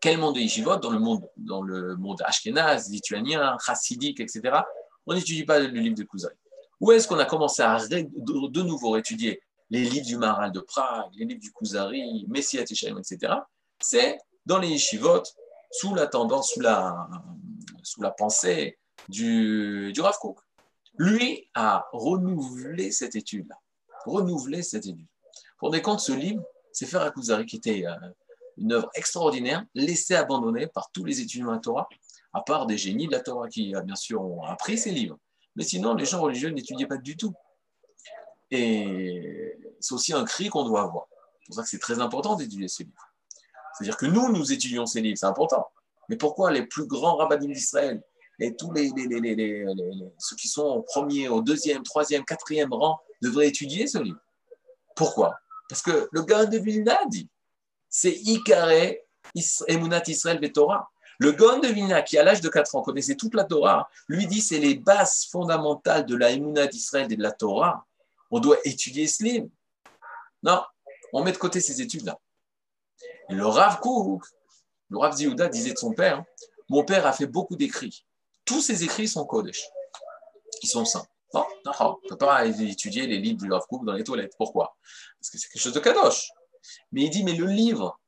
Quel 0.00 0.18
monde 0.18 0.34
des 0.34 0.42
yeshivot? 0.42 0.76
Dans 0.76 0.90
le 0.90 0.98
monde, 0.98 1.28
dans 1.36 1.62
lituanien, 1.62 3.56
chassidique, 3.64 4.20
etc. 4.20 4.60
On 5.06 5.14
n'étudie 5.14 5.44
pas 5.44 5.58
le 5.58 5.66
livre 5.66 5.96
de 5.96 6.04
Kuzari. 6.04 6.36
Où 6.80 6.92
est-ce 6.92 7.06
qu'on 7.06 7.18
a 7.18 7.24
commencé 7.24 7.62
à 7.62 7.76
de 7.88 8.62
nouveau 8.62 8.96
étudier 8.96 9.42
les 9.70 9.84
livres 9.84 10.06
du 10.06 10.16
Maral 10.16 10.52
de 10.52 10.60
Prague, 10.60 11.10
les 11.14 11.24
livres 11.24 11.40
du 11.40 11.52
Kuzari, 11.52 12.26
Messiah 12.28 12.64
Teshaim, 12.64 12.98
etc. 12.98 13.34
C'est 13.80 14.18
dans 14.46 14.58
les 14.58 14.68
yeshivot, 14.68 15.22
sous 15.70 15.94
la 15.94 16.06
tendance, 16.06 16.52
sous 16.52 16.60
la, 16.60 18.10
pensée 18.16 18.78
du, 19.08 19.92
du 19.92 20.00
Rav 20.00 20.16
Kook. 20.18 20.38
Lui 20.96 21.48
a 21.54 21.88
renouvelé 21.92 22.92
cette 22.92 23.16
étude-là, 23.16 23.58
renouvelé 24.04 24.62
cette 24.62 24.86
étude. 24.86 25.06
Pour 25.58 25.70
des 25.70 25.82
comptes, 25.82 26.00
ce 26.00 26.12
livre, 26.12 26.44
c'est 26.72 26.86
Faire 26.86 27.12
Kuzari, 27.12 27.46
qui 27.46 27.56
était 27.56 27.84
euh, 27.86 27.94
une 28.56 28.72
œuvre 28.72 28.90
extraordinaire, 28.94 29.64
laissée 29.74 30.14
abandonnée 30.14 30.66
par 30.66 30.90
tous 30.92 31.04
les 31.04 31.20
étudiants 31.20 31.48
de 31.48 31.52
la 31.52 31.58
Torah, 31.58 31.88
à 32.32 32.42
part 32.42 32.66
des 32.66 32.78
génies 32.78 33.06
de 33.06 33.12
la 33.12 33.20
Torah 33.20 33.48
qui, 33.48 33.74
bien 33.84 33.96
sûr, 33.96 34.22
ont 34.22 34.42
appris 34.42 34.78
ces 34.78 34.90
livres. 34.90 35.18
Mais 35.56 35.64
sinon, 35.64 35.94
les 35.94 36.04
gens 36.04 36.20
religieux 36.20 36.50
n'étudiaient 36.50 36.86
pas 36.86 36.96
du 36.96 37.16
tout. 37.16 37.32
Et 38.50 39.56
c'est 39.80 39.94
aussi 39.94 40.12
un 40.12 40.24
cri 40.24 40.48
qu'on 40.48 40.64
doit 40.64 40.82
avoir. 40.82 41.06
C'est 41.40 41.46
pour 41.46 41.54
ça 41.56 41.62
que 41.62 41.68
c'est 41.68 41.78
très 41.78 42.00
important 42.00 42.36
d'étudier 42.36 42.68
ces 42.68 42.84
livres. 42.84 43.13
C'est-à-dire 43.74 43.96
que 43.96 44.06
nous, 44.06 44.32
nous 44.32 44.52
étudions 44.52 44.86
ces 44.86 45.00
livres, 45.00 45.18
c'est 45.18 45.26
important. 45.26 45.66
Mais 46.08 46.16
pourquoi 46.16 46.50
les 46.50 46.66
plus 46.66 46.86
grands 46.86 47.16
rabbinim 47.16 47.52
d'Israël 47.52 48.02
et 48.38 48.54
tous 48.56 48.72
les, 48.72 48.90
ceux 50.18 50.36
qui 50.36 50.48
sont 50.48 50.64
au 50.64 50.82
premier, 50.82 51.28
au 51.28 51.40
deuxième, 51.40 51.82
troisième, 51.82 52.24
quatrième 52.24 52.72
rang 52.72 53.00
devraient 53.22 53.48
étudier 53.48 53.86
ce 53.86 53.98
livre 53.98 54.18
Pourquoi? 54.96 55.36
Parce 55.68 55.82
que 55.82 56.08
le 56.10 56.22
gars 56.22 56.46
de 56.46 56.58
Vilna 56.58 56.98
dit 57.08 57.28
c'est 57.88 58.12
Ikare 58.12 58.96
Emunat 59.68 60.02
Israël 60.08 60.40
Torah. 60.52 60.90
Le 61.20 61.30
Gaon 61.30 61.60
de 61.60 61.68
Vilna, 61.68 62.02
qui 62.02 62.18
à 62.18 62.24
l'âge 62.24 62.40
de 62.40 62.48
4 62.48 62.74
ans 62.74 62.82
connaissait 62.82 63.14
toute 63.14 63.34
la 63.34 63.44
Torah, 63.44 63.88
lui 64.08 64.26
dit 64.26 64.42
c'est 64.42 64.58
les 64.58 64.74
bases 64.74 65.26
fondamentales 65.30 66.04
de 66.06 66.16
la 66.16 66.32
Emunat 66.32 66.66
d'Israël 66.66 67.10
et 67.12 67.16
de 67.16 67.22
la 67.22 67.30
Torah. 67.30 67.86
On 68.32 68.40
doit 68.40 68.58
étudier 68.64 69.06
ce 69.06 69.22
livre. 69.22 69.46
Non, 70.42 70.60
on 71.12 71.22
met 71.22 71.30
de 71.30 71.36
côté 71.36 71.60
ces 71.60 71.80
études-là. 71.80 72.18
Le 73.30 73.46
Rav 73.46 73.80
Kouk, 73.80 74.24
le 74.90 74.98
Rav 74.98 75.16
Ziouda 75.16 75.48
disait 75.48 75.72
de 75.72 75.78
son 75.78 75.92
père 75.92 76.24
Mon 76.68 76.84
père 76.84 77.06
a 77.06 77.12
fait 77.12 77.26
beaucoup 77.26 77.56
d'écrits. 77.56 78.04
Tous 78.44 78.60
ses 78.60 78.84
écrits 78.84 79.08
sont 79.08 79.24
Kodesh, 79.24 79.64
qui 80.60 80.66
sont 80.66 80.84
saints. 80.84 81.06
Non, 81.32 81.44
non, 81.64 81.72
on 81.80 81.98
ne 82.04 82.08
peut 82.08 82.18
pas 82.18 82.44
étudier 82.46 83.06
les 83.06 83.18
livres 83.18 83.42
du 83.42 83.50
Rav 83.50 83.66
Kouk 83.66 83.84
dans 83.84 83.94
les 83.94 84.04
toilettes. 84.04 84.34
Pourquoi? 84.36 84.76
Parce 85.18 85.30
que 85.30 85.38
c'est 85.38 85.48
quelque 85.48 85.62
chose 85.62 85.72
de 85.72 85.80
Kadosh. 85.80 86.30
Mais 86.92 87.02
il 87.02 87.10
dit 87.10 87.24
Mais 87.24 87.34
le 87.34 87.46
livre 87.46 87.98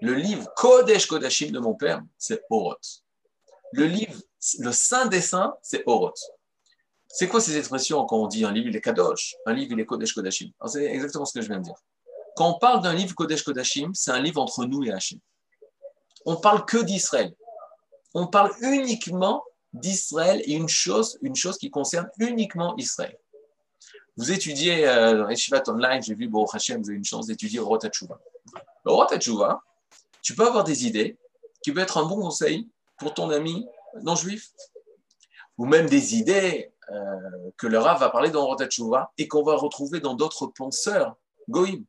le 0.00 0.14
livre 0.14 0.50
Kodesh 0.56 1.06
Kodashim 1.06 1.50
de 1.50 1.58
mon 1.58 1.74
père, 1.74 2.02
c'est 2.16 2.42
Oroth. 2.50 3.02
Le 3.72 3.84
livre, 3.84 4.14
le 4.58 4.72
saint 4.72 5.06
des 5.06 5.20
saints, 5.20 5.54
c'est 5.62 5.82
Oroth. 5.86 6.18
C'est 7.08 7.28
quoi 7.28 7.40
ces 7.40 7.56
expressions 7.56 8.04
quand 8.06 8.16
on 8.16 8.26
dit 8.26 8.44
un 8.44 8.52
livre, 8.52 8.68
il 8.68 8.76
est 8.76 8.80
Kadosh, 8.80 9.34
un 9.46 9.52
livre, 9.52 9.72
il 9.72 9.80
est 9.80 9.86
Kodesh 9.86 10.14
Kodashim 10.14 10.50
C'est 10.66 10.84
exactement 10.84 11.24
ce 11.24 11.34
que 11.34 11.42
je 11.42 11.48
viens 11.48 11.58
de 11.58 11.64
dire. 11.64 11.74
Quand 12.36 12.50
on 12.50 12.58
parle 12.58 12.82
d'un 12.82 12.94
livre 12.94 13.14
Kodesh 13.14 13.42
Kodashim, 13.42 13.92
c'est 13.94 14.10
un 14.10 14.20
livre 14.20 14.40
entre 14.40 14.64
nous 14.64 14.84
et 14.84 14.92
Hachim. 14.92 15.18
On 16.26 16.36
parle 16.36 16.64
que 16.64 16.78
d'Israël. 16.78 17.34
On 18.14 18.26
parle 18.26 18.52
uniquement 18.60 19.44
d'Israël 19.72 20.42
et 20.44 20.54
une 20.54 20.68
chose, 20.68 21.18
qui 21.58 21.70
concerne 21.70 22.08
uniquement 22.18 22.76
Israël. 22.76 23.16
Vous 24.16 24.32
étudiez 24.32 24.86
euh, 24.86 25.24
dans 25.24 25.72
Online, 25.72 26.02
j'ai 26.02 26.14
vu, 26.14 26.28
bon, 26.28 26.44
Hachem, 26.44 26.82
vous 26.82 26.88
avez 26.88 26.98
une 26.98 27.04
chance 27.04 27.26
d'étudier 27.26 27.60
Roth 27.60 27.86
Le 28.84 28.92
Roth 28.92 29.14
tu 30.22 30.34
peux 30.34 30.46
avoir 30.46 30.64
des 30.64 30.86
idées 30.86 31.16
qui 31.62 31.72
peuvent 31.72 31.82
être 31.82 31.98
un 31.98 32.04
bon 32.04 32.20
conseil 32.20 32.68
pour 32.98 33.14
ton 33.14 33.30
ami 33.30 33.66
non 34.02 34.14
juif, 34.14 34.50
ou 35.58 35.66
même 35.66 35.88
des 35.88 36.16
idées 36.16 36.72
euh, 36.90 37.50
que 37.56 37.66
le 37.66 37.78
Rav 37.78 38.00
va 38.00 38.10
parler 38.10 38.30
dans 38.30 38.46
Rotatchouva 38.46 39.12
et 39.18 39.28
qu'on 39.28 39.42
va 39.42 39.56
retrouver 39.56 40.00
dans 40.00 40.14
d'autres 40.14 40.46
penseurs, 40.46 41.16
Goïm. 41.48 41.84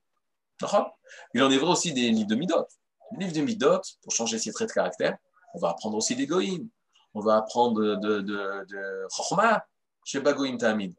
Il 1.33 1.43
en 1.43 1.51
est 1.51 1.57
vrai 1.57 1.71
aussi 1.71 1.93
des 1.93 2.09
livres 2.09 2.29
de 2.29 2.35
Midot. 2.35 2.67
Les 3.11 3.25
livres 3.25 3.35
de 3.35 3.41
Midot, 3.41 3.81
pour 4.01 4.11
changer 4.11 4.39
ses 4.39 4.51
traits 4.51 4.69
de 4.69 4.73
caractère, 4.73 5.17
on 5.53 5.59
va 5.59 5.69
apprendre 5.69 5.97
aussi 5.97 6.15
des 6.15 6.27
Goïm. 6.27 6.67
On 7.13 7.19
va 7.19 7.37
apprendre 7.37 7.95
de, 7.97 8.21
de, 8.21 9.07
Chochma 9.09 9.65
chez 10.05 10.19
Bagoïm 10.21 10.57
Tamid. 10.57 10.95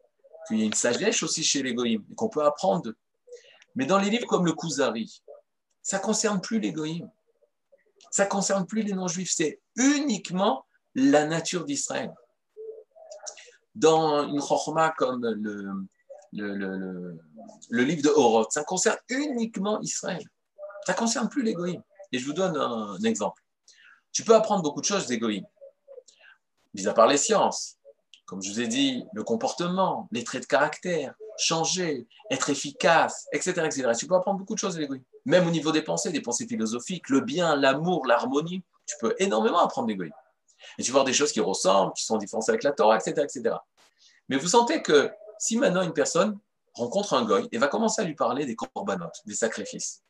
Qu'il 0.47 0.59
y 0.59 0.63
a 0.63 0.65
une 0.65 0.73
sagesse 0.73 1.23
aussi 1.23 1.43
chez 1.43 1.63
les 1.63 1.73
Goïm 1.73 2.03
et 2.11 2.15
qu'on 2.15 2.29
peut 2.29 2.43
apprendre 2.43 2.91
Mais 3.75 3.85
dans 3.85 3.97
les 3.97 4.09
livres 4.09 4.27
comme 4.27 4.45
le 4.45 4.53
Kuzari, 4.53 5.21
ça 5.81 5.97
ne 5.97 6.03
concerne 6.03 6.39
plus 6.41 6.59
les 6.59 6.71
Goïm 6.71 7.09
ça 8.13 8.25
ne 8.25 8.29
concerne 8.29 8.67
plus 8.67 8.83
les 8.83 8.93
non-juifs, 8.93 9.33
c'est 9.35 9.59
uniquement 9.75 10.67
la 10.93 11.25
nature 11.25 11.65
d'Israël. 11.65 12.13
Dans 13.73 14.27
une 14.27 14.39
chokhmah 14.39 14.91
comme 14.91 15.25
le, 15.25 15.71
le, 16.35 17.17
le, 17.69 17.83
livre 17.83 18.01
de 18.01 18.09
Horoth, 18.09 18.51
ça 18.51 18.63
concerne 18.63 18.97
uniquement 19.09 19.79
Israël. 19.81 20.23
Ça 20.85 20.93
ne 20.93 20.97
concerne 20.97 21.29
plus 21.29 21.43
l'égoïme. 21.43 21.81
Et 22.11 22.19
je 22.19 22.25
vous 22.25 22.33
donne 22.33 22.55
un, 22.57 22.99
exemple. 23.03 23.41
Tu 24.11 24.23
peux 24.23 24.35
apprendre 24.35 24.61
beaucoup 24.61 24.81
de 24.81 24.85
choses 24.85 25.07
d'égoïme, 25.07 25.45
mis 26.73 26.87
à 26.87 26.93
part 26.93 27.07
les 27.07 27.17
sciences. 27.17 27.77
Comme 28.25 28.41
je 28.41 28.51
vous 28.51 28.61
ai 28.61 28.67
dit, 28.67 29.03
le 29.13 29.23
comportement, 29.23 30.07
les 30.11 30.23
traits 30.23 30.43
de 30.43 30.47
caractère, 30.47 31.13
changer, 31.37 32.07
être 32.29 32.49
efficace, 32.49 33.27
etc. 33.31 33.51
etc. 33.65 33.91
Tu 33.97 34.07
peux 34.07 34.15
apprendre 34.15 34.39
beaucoup 34.39 34.53
de 34.53 34.59
choses 34.59 34.75
d'égoïme. 34.75 35.03
Même 35.25 35.47
au 35.47 35.51
niveau 35.51 35.71
des 35.71 35.81
pensées, 35.81 36.11
des 36.11 36.21
pensées 36.21 36.47
philosophiques, 36.47 37.09
le 37.09 37.21
bien, 37.21 37.55
l'amour, 37.55 38.05
l'harmonie, 38.05 38.63
tu 38.85 38.95
peux 38.99 39.15
énormément 39.19 39.59
apprendre 39.59 39.87
l'égoïsme. 39.87 40.15
Et 40.77 40.83
tu 40.83 40.91
vois 40.91 41.03
des 41.03 41.13
choses 41.13 41.31
qui 41.31 41.39
ressemblent, 41.39 41.93
qui 41.93 42.03
sont 42.03 42.17
différentes 42.17 42.47
avec 42.49 42.63
la 42.63 42.71
Torah, 42.71 42.97
etc., 42.97 43.23
etc. 43.23 43.55
Mais 44.29 44.37
vous 44.37 44.47
sentez 44.47 44.81
que 44.81 45.11
si 45.43 45.57
maintenant 45.57 45.81
une 45.81 45.91
personne, 45.91 46.39
rencontre 46.73 47.13
un 47.15 47.25
goy 47.25 47.49
et 47.51 47.57
va 47.57 47.67
commencer 47.67 48.01
à 48.01 48.05
lui 48.05 48.15
parler 48.15 48.45
des 48.45 48.55
corbanotes, 48.55 49.19
des 49.25 49.33
sacrifices. 49.33 50.01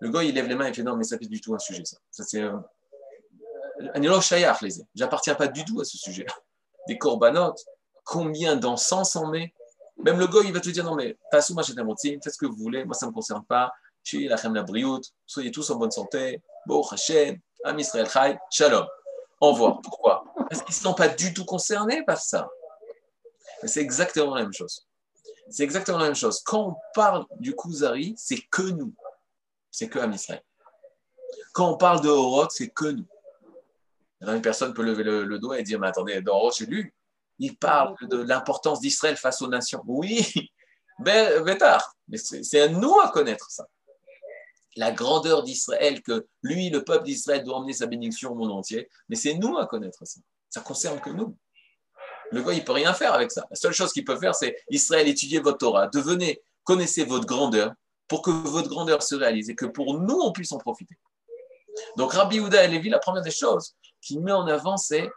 Le 0.00 0.10
goy, 0.10 0.30
il 0.30 0.34
lève 0.34 0.48
les 0.48 0.56
mains 0.56 0.66
et 0.66 0.74
fait 0.74 0.82
non, 0.82 0.96
mais 0.96 1.04
ça 1.04 1.16
fait 1.18 1.26
du 1.26 1.40
tout 1.40 1.54
un 1.54 1.60
sujet, 1.60 1.84
ça. 1.84 1.98
Ça, 2.10 2.24
c'est. 2.24 2.42
Euh, 2.42 2.58
J'appartiens 4.96 5.36
pas 5.36 5.46
du 5.46 5.64
tout 5.64 5.80
à 5.80 5.84
ce 5.84 5.96
sujet. 5.96 6.26
Des 6.88 6.98
corbanotes, 6.98 7.64
combien 8.02 8.56
d'encens 8.56 9.14
on 9.14 9.28
met? 9.28 9.54
Même 9.98 10.18
le 10.18 10.26
goy, 10.26 10.46
il 10.48 10.52
va 10.52 10.58
te 10.58 10.68
dire 10.68 10.82
non, 10.82 10.96
mais 10.96 11.16
faites 11.30 11.42
ce 11.44 12.38
que 12.38 12.46
vous 12.46 12.56
voulez, 12.56 12.84
moi, 12.84 12.94
ça 12.94 13.06
ne 13.06 13.12
me 13.12 13.14
concerne 13.14 13.44
pas. 13.44 13.72
la 14.12 14.36
la 14.36 14.64
soyez 15.26 15.52
tous 15.52 15.70
en 15.70 15.76
bonne 15.76 15.92
santé. 15.92 16.42
Bo 16.66 16.84
Hashem, 16.90 17.38
Am 17.62 17.78
Israël 17.78 18.08
Chai, 18.10 18.36
Shalom. 18.50 18.86
Envoie. 19.40 19.80
Pourquoi? 19.80 20.24
Parce 20.50 20.60
qu'ils 20.62 20.74
ne 20.74 20.80
sont 20.80 20.94
pas 20.94 21.08
du 21.08 21.32
tout 21.32 21.44
concernés 21.44 22.04
par 22.04 22.18
ça. 22.18 22.48
C'est 23.64 23.80
exactement 23.80 24.34
la 24.34 24.42
même 24.42 24.52
chose. 24.52 24.86
C'est 25.48 25.64
exactement 25.64 25.98
la 25.98 26.06
même 26.06 26.14
chose. 26.14 26.42
Quand 26.44 26.68
on 26.68 26.76
parle 26.94 27.26
du 27.38 27.54
Kuzari, 27.54 28.14
c'est 28.16 28.40
que 28.50 28.62
nous. 28.62 28.94
C'est 29.70 29.88
que 29.88 29.98
Am 29.98 30.12
Israël. 30.12 30.42
Quand 31.52 31.72
on 31.72 31.76
parle 31.76 32.00
de 32.00 32.08
Horot, 32.08 32.48
c'est 32.50 32.68
que 32.68 32.86
nous. 32.86 33.06
Une 34.20 34.42
personne 34.42 34.72
peut 34.72 34.82
lever 34.82 35.02
le, 35.02 35.38
doigt 35.38 35.58
et 35.58 35.62
dire 35.62 35.80
Mais 35.80 35.88
attendez, 35.88 36.20
dans 36.22 36.36
Horot, 36.36 36.52
c'est 36.52 36.66
lui. 36.66 36.92
Il 37.38 37.56
parle 37.56 37.96
de 38.02 38.18
l'importance 38.18 38.80
d'Israël 38.80 39.16
face 39.16 39.42
aux 39.42 39.48
nations. 39.48 39.82
Oui, 39.86 40.24
Bétar. 41.00 41.94
Mais 42.08 42.18
c'est 42.18 42.60
à 42.60 42.68
nous 42.68 43.00
à 43.00 43.10
connaître 43.10 43.50
ça 43.50 43.66
la 44.76 44.92
grandeur 44.92 45.42
d'Israël, 45.42 46.02
que 46.02 46.26
lui, 46.42 46.70
le 46.70 46.84
peuple 46.84 47.04
d'Israël, 47.04 47.44
doit 47.44 47.56
emmener 47.56 47.72
sa 47.72 47.86
bénédiction 47.86 48.32
au 48.32 48.34
monde 48.34 48.52
entier. 48.52 48.88
Mais 49.08 49.16
c'est 49.16 49.34
nous 49.34 49.58
à 49.58 49.66
connaître 49.66 50.04
ça. 50.06 50.20
Ça 50.48 50.60
concerne 50.60 51.00
que 51.00 51.10
nous. 51.10 51.36
Le 52.32 52.42
gars, 52.42 52.52
il 52.52 52.64
peut 52.64 52.72
rien 52.72 52.94
faire 52.94 53.12
avec 53.14 53.30
ça. 53.30 53.46
La 53.50 53.56
seule 53.56 53.72
chose 53.72 53.92
qu'il 53.92 54.04
peut 54.04 54.18
faire, 54.18 54.34
c'est 54.34 54.56
Israël, 54.70 55.06
étudiez 55.06 55.38
votre 55.38 55.58
Torah, 55.58 55.86
devenez, 55.88 56.42
connaissez 56.64 57.04
votre 57.04 57.26
grandeur 57.26 57.72
pour 58.08 58.22
que 58.22 58.30
votre 58.30 58.68
grandeur 58.68 59.02
se 59.02 59.14
réalise 59.14 59.50
et 59.50 59.54
que 59.54 59.66
pour 59.66 60.00
nous, 60.00 60.18
on 60.20 60.32
puisse 60.32 60.52
en 60.52 60.58
profiter. 60.58 60.96
Donc, 61.96 62.12
Rabbi 62.12 62.40
Houda 62.40 62.64
et 62.64 62.68
Lévi, 62.68 62.88
la 62.88 62.98
première 62.98 63.22
des 63.22 63.30
choses 63.30 63.74
qu'il 64.00 64.20
met 64.20 64.32
en 64.32 64.46
avant, 64.46 64.76
c'est 64.76 65.08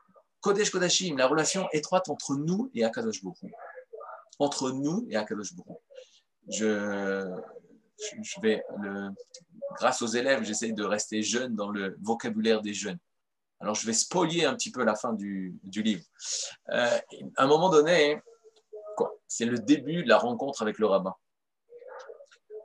Kodesh 0.41 0.69
Kodashim, 0.69 1.17
la 1.17 1.27
relation 1.27 1.67
étroite 1.73 2.09
entre 2.09 2.35
nous 2.35 2.69
et 2.73 2.83
Akadosh 2.83 3.23
Baruch 3.23 3.51
Entre 4.39 4.71
nous 4.71 5.07
et 5.09 5.15
Akadosh 5.15 5.55
Baruch 5.55 5.79
Je, 6.47 7.25
je 8.21 8.41
vais 8.41 8.63
grâce 9.75 10.01
aux 10.01 10.07
élèves, 10.07 10.43
j'essaie 10.43 10.71
de 10.71 10.83
rester 10.83 11.21
jeune 11.21 11.55
dans 11.55 11.69
le 11.69 11.97
vocabulaire 12.01 12.61
des 12.61 12.73
jeunes. 12.73 12.99
Alors, 13.65 13.73
je 13.73 13.87
vais 13.87 13.93
spolier 13.93 14.45
un 14.45 14.53
petit 14.53 14.69
peu 14.69 14.83
la 14.83 14.93
fin 14.93 15.13
du, 15.13 15.59
livre. 15.63 16.03
Euh, 16.69 16.99
à 17.35 17.43
un 17.43 17.47
moment 17.47 17.71
donné, 17.71 18.21
c'est 19.27 19.45
le 19.45 19.57
début 19.57 20.03
de 20.03 20.07
la 20.07 20.19
rencontre 20.19 20.61
avec 20.61 20.77
le 20.77 20.85
rabbin. 20.85 21.15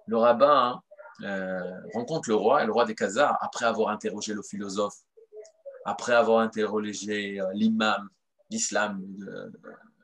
Le 0.07 0.18
rabbin 0.18 0.82
euh, 1.22 1.80
rencontre 1.94 2.28
le 2.28 2.34
roi, 2.34 2.62
et 2.62 2.66
le 2.66 2.72
roi 2.72 2.84
des 2.84 2.94
Khazars, 2.94 3.38
après 3.40 3.64
avoir 3.64 3.88
interrogé 3.88 4.34
le 4.34 4.42
philosophe, 4.42 4.98
après 5.86 6.12
avoir 6.12 6.40
interrogé 6.40 7.40
euh, 7.40 7.51
l'imam 7.55 8.11
l'islam, 8.51 9.03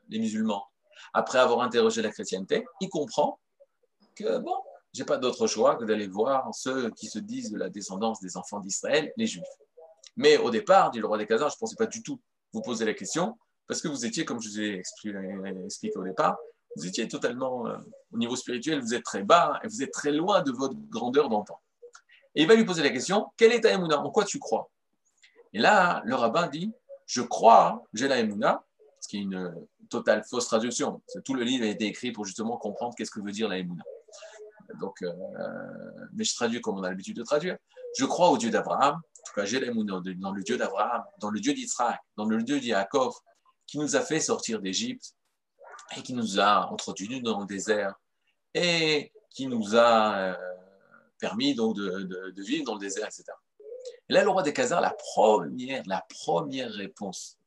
les 0.09 0.17
musulmans, 0.17 0.65
après 1.13 1.37
avoir 1.37 1.61
interrogé 1.61 2.01
la 2.01 2.09
chrétienté, 2.09 2.65
il 2.81 2.89
comprend 2.89 3.39
que, 4.15 4.39
bon, 4.39 4.55
j'ai 4.93 5.05
pas 5.05 5.17
d'autre 5.17 5.45
choix 5.45 5.75
que 5.75 5.85
d'aller 5.85 6.07
voir 6.07 6.49
ceux 6.55 6.89
qui 6.89 7.05
se 7.05 7.19
disent 7.19 7.51
de 7.51 7.59
la 7.59 7.69
descendance 7.69 8.19
des 8.19 8.35
enfants 8.35 8.61
d'Israël, 8.61 9.13
les 9.15 9.27
Juifs. 9.27 9.45
Mais 10.17 10.37
au 10.37 10.49
départ, 10.49 10.91
dit 10.91 10.99
le 10.99 11.07
roi 11.07 11.17
des 11.17 11.25
Khazars, 11.25 11.49
je 11.49 11.55
ne 11.55 11.59
pensais 11.59 11.75
pas 11.75 11.85
du 11.85 12.03
tout 12.03 12.19
vous 12.53 12.61
poser 12.61 12.85
la 12.85 12.93
question, 12.93 13.37
parce 13.67 13.81
que 13.81 13.87
vous 13.87 14.05
étiez, 14.05 14.25
comme 14.25 14.41
je 14.41 14.49
vous 14.49 14.59
ai 14.59 14.73
expliqué 14.79 15.97
au 15.97 16.03
départ, 16.03 16.37
vous 16.75 16.85
étiez 16.85 17.07
totalement, 17.07 17.67
euh, 17.67 17.77
au 18.11 18.17
niveau 18.17 18.35
spirituel, 18.35 18.81
vous 18.81 18.93
êtes 18.93 19.03
très 19.03 19.23
bas 19.23 19.59
et 19.63 19.67
vous 19.67 19.83
êtes 19.83 19.91
très 19.91 20.11
loin 20.11 20.41
de 20.41 20.51
votre 20.51 20.75
grandeur 20.89 21.29
d'antan. 21.29 21.59
Et 22.35 22.43
il 22.43 22.47
va 22.47 22.55
lui 22.55 22.65
poser 22.65 22.83
la 22.83 22.89
question, 22.89 23.27
quel 23.37 23.51
est 23.51 23.61
ta 23.61 23.71
émouna? 23.71 23.99
En 23.99 24.11
quoi 24.11 24.25
tu 24.25 24.37
crois? 24.37 24.69
Et 25.53 25.59
là, 25.59 26.01
le 26.05 26.15
rabbin 26.15 26.47
dit, 26.47 26.71
je 27.05 27.21
crois, 27.21 27.83
j'ai 27.93 28.07
la 28.07 28.19
émouna, 28.19 28.63
ce 28.99 29.07
qui 29.07 29.17
est 29.17 29.21
une 29.21 29.55
totale 29.89 30.23
fausse 30.23 30.47
traduction. 30.47 31.01
Tout 31.25 31.33
le 31.33 31.43
livre 31.43 31.65
a 31.65 31.67
été 31.67 31.85
écrit 31.85 32.11
pour 32.11 32.25
justement 32.25 32.57
comprendre 32.57 32.93
qu'est-ce 32.95 33.11
que 33.11 33.21
veut 33.21 33.31
dire 33.31 33.47
la 33.47 33.57
émouna. 33.57 33.83
Donc, 34.79 35.01
euh, 35.01 35.13
mais 36.13 36.23
je 36.23 36.35
traduis 36.35 36.61
comme 36.61 36.77
on 36.77 36.83
a 36.83 36.89
l'habitude 36.89 37.17
de 37.17 37.23
traduire. 37.23 37.57
Je 37.95 38.05
crois 38.05 38.29
au 38.29 38.37
Dieu 38.37 38.49
d'Abraham, 38.49 38.95
en 38.95 39.23
tout 39.25 39.33
cas 39.33 39.45
j'ai 39.45 39.59
dans 39.59 40.31
le 40.31 40.43
Dieu 40.43 40.57
d'Abraham, 40.57 41.03
dans 41.19 41.29
le 41.29 41.39
Dieu 41.39 41.53
d'Israël, 41.53 41.97
dans 42.15 42.25
le 42.25 42.41
Dieu 42.43 42.59
d'Yaakov, 42.59 43.13
qui 43.65 43.77
nous 43.77 43.95
a 43.95 44.01
fait 44.01 44.19
sortir 44.19 44.61
d'Égypte 44.61 45.13
et 45.95 46.01
qui 46.01 46.13
nous 46.13 46.39
a 46.39 46.71
introduits 46.71 47.21
dans 47.21 47.39
le 47.39 47.45
désert 47.45 47.95
et 48.53 49.11
qui 49.29 49.47
nous 49.47 49.75
a 49.75 50.17
euh, 50.17 50.35
permis 51.19 51.55
donc 51.55 51.75
de, 51.75 52.33
vivre 52.41 52.65
dans 52.65 52.73
le 52.73 52.79
désert, 52.79 53.05
etc. 53.05 53.23
Et 54.09 54.13
là, 54.13 54.23
le 54.23 54.29
roi 54.29 54.43
des 54.43 54.53
Khazars, 54.53 54.81
la 54.81 54.95
première, 55.15 55.83
la 55.85 56.05
première 56.23 56.71
réponse, 56.71 57.37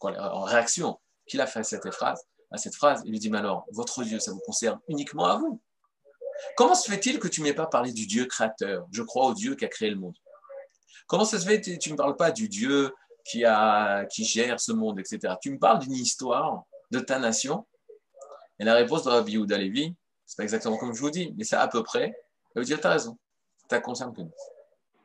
en 0.00 0.42
réaction 0.42 0.98
qu'il 1.26 1.40
a 1.40 1.46
fait 1.46 1.62
cette 1.62 1.90
phrase, 1.90 2.22
à 2.50 2.56
cette 2.56 2.74
phrase, 2.74 3.02
il 3.04 3.10
lui 3.10 3.18
dit, 3.18 3.30
mais 3.30 3.38
alors, 3.38 3.66
votre 3.72 4.02
Dieu, 4.04 4.18
ça 4.18 4.32
vous 4.32 4.40
concerne 4.40 4.80
uniquement 4.88 5.26
à 5.26 5.36
vous? 5.36 5.60
Comment 6.56 6.74
se 6.74 6.90
fait-il 6.90 7.18
que 7.18 7.28
tu 7.28 7.40
ne 7.40 7.46
m'aies 7.46 7.54
pas 7.54 7.66
parlé 7.66 7.92
du 7.92 8.06
Dieu 8.06 8.26
créateur? 8.26 8.86
Je 8.92 9.02
crois 9.02 9.26
au 9.26 9.34
Dieu 9.34 9.54
qui 9.54 9.64
a 9.64 9.68
créé 9.68 9.90
le 9.90 9.96
monde. 9.96 10.16
Comment 11.06 11.24
se 11.24 11.36
fait? 11.38 11.60
Que 11.60 11.76
tu 11.76 11.88
ne 11.88 11.94
me 11.94 11.96
parles 11.96 12.16
pas 12.16 12.30
du 12.30 12.48
Dieu 12.48 12.92
qui, 13.24 13.44
a, 13.44 14.04
qui 14.06 14.24
gère 14.24 14.60
ce 14.60 14.72
monde, 14.72 15.00
etc. 15.00 15.34
Tu 15.40 15.50
me 15.50 15.58
parles 15.58 15.78
d'une 15.80 15.94
histoire 15.94 16.64
de 16.90 17.00
ta 17.00 17.18
nation? 17.18 17.66
Et 18.58 18.64
la 18.64 18.74
réponse 18.74 19.04
de 19.04 19.10
Rabbi 19.10 19.32
Yehuda 19.32 19.56
Levi, 19.58 19.94
c'est 20.26 20.36
pas 20.36 20.42
exactement 20.42 20.76
comme 20.76 20.94
je 20.94 21.00
vous 21.00 21.10
dis, 21.10 21.34
mais 21.36 21.44
c'est 21.44 21.56
à 21.56 21.68
peu 21.68 21.82
près. 21.82 22.12
Veut 22.54 22.64
tu 22.64 22.74
as 22.74 22.90
raison, 22.90 23.16
ça 23.70 23.80
concerne 23.80 24.14
que 24.14 24.22
nous. 24.22 24.32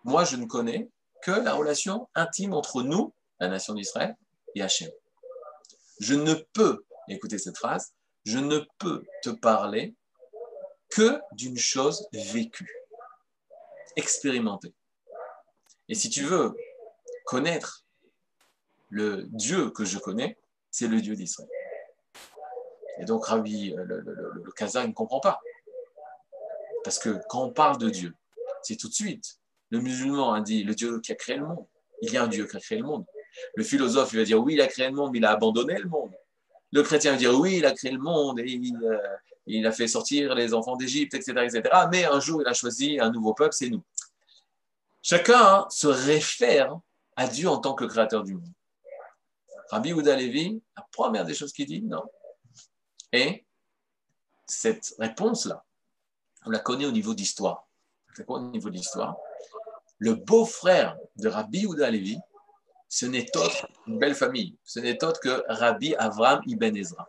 Moi, 0.04 0.24
je 0.26 0.36
ne 0.36 0.46
connais 0.46 0.90
que 1.22 1.32
la 1.32 1.54
relation 1.54 2.10
intime 2.16 2.54
entre 2.54 2.84
nous, 2.84 3.14
la 3.40 3.48
nation 3.48 3.74
d'Israël, 3.74 4.16
et 4.56 4.62
Hachem. 4.62 4.90
Je 6.00 6.16
ne 6.16 6.34
peux, 6.54 6.84
écoutez 7.08 7.38
cette 7.38 7.58
phrase, 7.58 7.94
je 8.26 8.40
ne 8.40 8.60
peux 8.80 9.04
te 9.22 9.30
parler 9.30 9.96
que 10.94 11.20
d'une 11.32 11.58
chose 11.58 12.08
vécue, 12.14 12.72
expérimentée. 13.96 14.74
Et 15.89 15.96
si 15.96 16.10
tu 16.12 16.24
veux 16.24 16.56
connaître 17.26 17.84
le 18.89 19.24
Dieu 19.30 19.72
que 19.72 19.86
je 19.86 19.98
connais, 19.98 20.38
c'est 20.70 20.88
le 20.88 21.02
Dieu 21.02 21.16
d'Israël. 21.16 21.50
Et 23.00 23.06
donc, 23.06 23.26
Rabbi, 23.26 23.74
euh, 23.74 23.84
le, 23.86 24.02
le, 24.02 24.88
ne 24.88 24.94
comprend 24.94 25.20
pas. 25.20 25.41
Parce 26.84 27.00
que 27.00 27.20
quand 27.28 27.44
on 27.44 27.52
parle 27.52 27.80
de 27.80 27.89
Dieu, 27.89 28.14
c'est 28.62 28.76
tout 28.76 28.88
de 28.88 28.94
suite. 28.94 29.39
Le 29.72 29.80
musulman 29.80 30.34
a 30.34 30.41
dit 30.41 30.64
le 30.64 30.76
Dieu 30.76 31.00
qui 31.00 31.12
a 31.12 31.16
créé 31.16 31.38
le 31.38 31.48
monde. 31.48 31.66
Il 32.04 32.14
y 32.14 32.18
a 32.18 32.24
un 32.24 32.28
Dieu 32.28 32.46
qui 32.46 32.56
a 32.56 32.60
créé 32.60 32.78
le 32.78 32.84
monde. 32.84 33.06
Le 33.56 33.64
philosophe, 33.64 34.14
il 34.14 34.20
va 34.20 34.26
dire 34.26 34.39
oui, 34.39 34.54
il 34.54 34.62
a 34.62 34.68
créé 34.68 34.89
le 34.89 34.94
monde, 34.94 35.12
mais 35.12 35.18
il 35.18 35.26
a 35.26 35.32
abandonné 35.32 35.80
le 35.80 35.89
monde. 35.89 36.14
Le 36.72 36.84
chrétien 36.84 37.14
va 37.14 37.18
dire 37.18 37.34
oui, 37.34 37.58
il 37.58 37.66
a 37.66 37.72
créé 37.72 37.91
le 37.91 38.00
monde 38.00 38.39
et 38.39 38.52
il, 38.52 38.78
euh, 38.84 38.98
il 39.46 39.66
a 39.68 39.72
fait 39.72 39.88
sortir 39.88 40.36
les 40.36 40.54
enfants 40.54 40.76
d'Égypte, 40.76 41.14
etc., 41.14 41.32
etc. 41.44 41.64
Mais 41.91 42.06
un 42.06 42.20
jour, 42.20 42.41
il 42.41 42.48
a 42.48 42.54
choisi 42.54 43.00
un 43.00 43.12
nouveau 43.12 43.34
peuple, 43.34 43.54
c'est 43.54 43.70
nous. 43.70 43.84
Chacun 45.02 45.68
se 45.70 45.88
réfère 45.88 46.80
à 47.16 47.28
Dieu 47.28 47.50
en 47.50 47.58
tant 47.58 47.74
que 47.74 47.86
créateur 47.86 48.24
du 48.24 48.36
monde. 48.36 48.54
Rabbi 49.70 49.91
Ouda 49.94 50.16
Levi, 50.16 50.62
la 50.78 50.88
première 50.91 51.26
des 51.26 51.34
choses 51.34 51.52
qu'il 51.52 51.66
dit, 51.66 51.82
non. 51.82 52.04
Et 53.12 53.46
cette 54.46 54.96
réponse-là, 55.00 55.64
on 56.46 56.50
la 56.50 56.60
connaît 56.60 56.86
au 56.86 56.91
niveau 56.91 57.14
d'histoire. 57.14 57.68
C'est 58.16 58.26
quoi 58.26 58.39
au 58.39 58.41
niveau 58.50 58.70
d'histoire? 58.70 59.18
Le 59.98 60.14
beau-frère 60.16 60.98
de 61.18 61.28
Rabbi 61.28 61.66
Ouda 61.66 61.89
Levi, 61.89 62.18
ce 62.88 63.06
n'est 63.06 63.36
autre, 63.38 63.68
une 63.88 63.98
belle 63.98 64.16
famille, 64.16 64.56
ce 64.64 64.80
n'est 64.80 65.04
autre 65.04 65.20
que 65.20 65.44
Rabbi 65.48 65.96
Avram 65.96 66.41
Ibn 66.46 66.76
Ezra. 66.76 67.08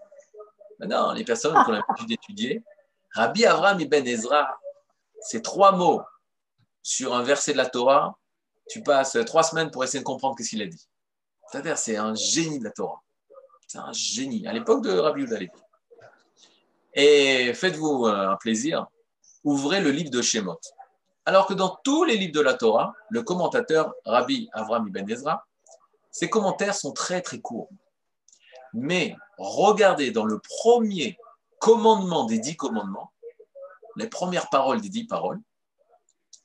Non, 0.81 1.13
les 1.13 1.25
personnes 1.25 1.53
qui 1.53 1.71
ont 1.71 1.73
l'habitude 1.73 2.09
d'étudier, 2.09 2.63
Rabbi 3.15 3.47
Avram 3.47 3.81
ibn 3.81 4.07
Ezra, 4.07 4.59
c'est 5.21 5.43
trois 5.43 5.73
mots 5.73 6.03
sur 6.83 7.15
un 7.15 7.23
verset 7.23 7.53
de 7.53 7.59
la 7.59 7.67
Torah, 7.67 8.19
tu 8.69 8.83
passes 8.83 9.17
trois 9.27 9.43
semaines 9.43 9.71
pour 9.71 9.85
essayer 9.85 10.01
de 10.01 10.05
comprendre 10.05 10.37
ce 10.39 10.49
qu'il 10.49 10.63
a 10.63 10.67
dit. 10.67 10.89
C'est 11.77 11.97
un 11.97 12.15
génie 12.15 12.59
de 12.59 12.65
la 12.65 12.71
Torah. 12.71 13.01
C'est 13.67 13.79
un 13.79 13.93
génie. 13.93 14.47
À 14.47 14.53
l'époque 14.53 14.83
de 14.83 14.91
Rabbi 14.91 15.23
Yehuda 15.23 15.39
Et 16.95 17.55
faites-vous 17.55 18.07
euh, 18.07 18.31
un 18.31 18.37
plaisir, 18.37 18.87
ouvrez 19.43 19.81
le 19.81 19.91
livre 19.91 20.11
de 20.11 20.23
Shemot. 20.23 20.61
Alors 21.27 21.47
que 21.47 21.55
dans 21.55 21.79
tous 21.83 22.05
les 22.05 22.17
livres 22.17 22.35
de 22.35 22.41
la 22.41 22.55
Torah, 22.55 22.95
le 23.09 23.23
commentateur 23.23 23.95
Rabbi 24.05 24.49
Avram 24.53 24.87
ibn 24.89 25.09
Ezra, 25.11 25.47
ses 26.11 26.29
commentaires 26.29 26.75
sont 26.75 26.93
très 26.93 27.23
très 27.23 27.41
courts. 27.41 27.69
Mais 28.75 29.17
regardez 29.39 30.11
dans 30.11 30.25
le 30.25 30.41
premier 30.41 31.17
commandement 31.61 32.25
des 32.25 32.41
dix 32.41 32.57
commandements, 32.57 33.13
les 33.97 34.09
premières 34.09 34.51
paroles 34.51 34.81
des 34.81 34.89
dix 34.89 35.05
paroles, 35.05 35.41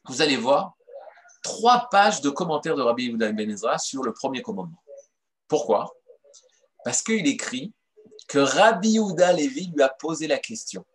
vous 0.06 0.22
allez 0.22 0.38
voir 0.38 0.76
trois 1.42 1.90
pages 1.90 2.22
de 2.22 2.30
commentaires 2.30 2.76
de 2.76 2.84
Rabbi 2.84 3.06
Yehuda 3.06 3.32
Ben 3.32 3.50
Ezra 3.50 3.80
sur 3.80 4.04
le 4.04 4.14
premier 4.14 4.44
commandement. 4.44 4.82
Pourquoi? 5.48 5.92
Parce 6.84 7.02
qu'il 7.02 7.26
écrit 7.28 7.74
que 8.28 8.38
Rabbi 8.38 8.92
Yehuda 8.92 9.34
Levi 9.34 9.72
lui 9.74 9.82
a 9.82 9.90
posé 9.90 10.28
la 10.28 10.38
question. 10.38 10.86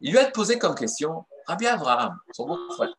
il 0.00 0.10
lui 0.12 0.18
a 0.18 0.30
posé 0.30 0.58
comme 0.58 0.74
question, 0.74 1.24
Rabbi 1.46 1.66
Abraham, 1.66 2.18
son 2.32 2.46
beau-frère, 2.46 2.94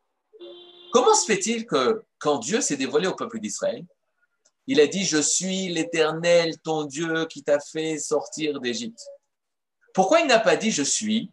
comment 0.92 1.14
se 1.14 1.26
fait-il 1.26 1.68
que 1.68 2.04
quand 2.18 2.40
Dieu 2.40 2.62
s'est 2.62 2.78
dévoilé 2.78 3.06
au 3.08 3.16
peuple 3.16 3.40
d'Israël, 3.40 3.86
il 4.68 4.80
a 4.80 4.88
dit, 4.88 5.06
je 5.06 5.18
suis 5.18 5.68
l'Éternel, 5.68 6.58
ton 6.60 6.86
Dieu, 6.86 7.26
qui 7.26 7.44
t'a 7.44 7.60
fait 7.60 7.98
sortir 7.98 8.60
d'Égypte. 8.60 9.06
Pourquoi 9.94 10.22
il 10.22 10.28
n'a 10.28 10.40
pas 10.40 10.56
dit, 10.56 10.72
je 10.72 10.84
suis 10.84 11.32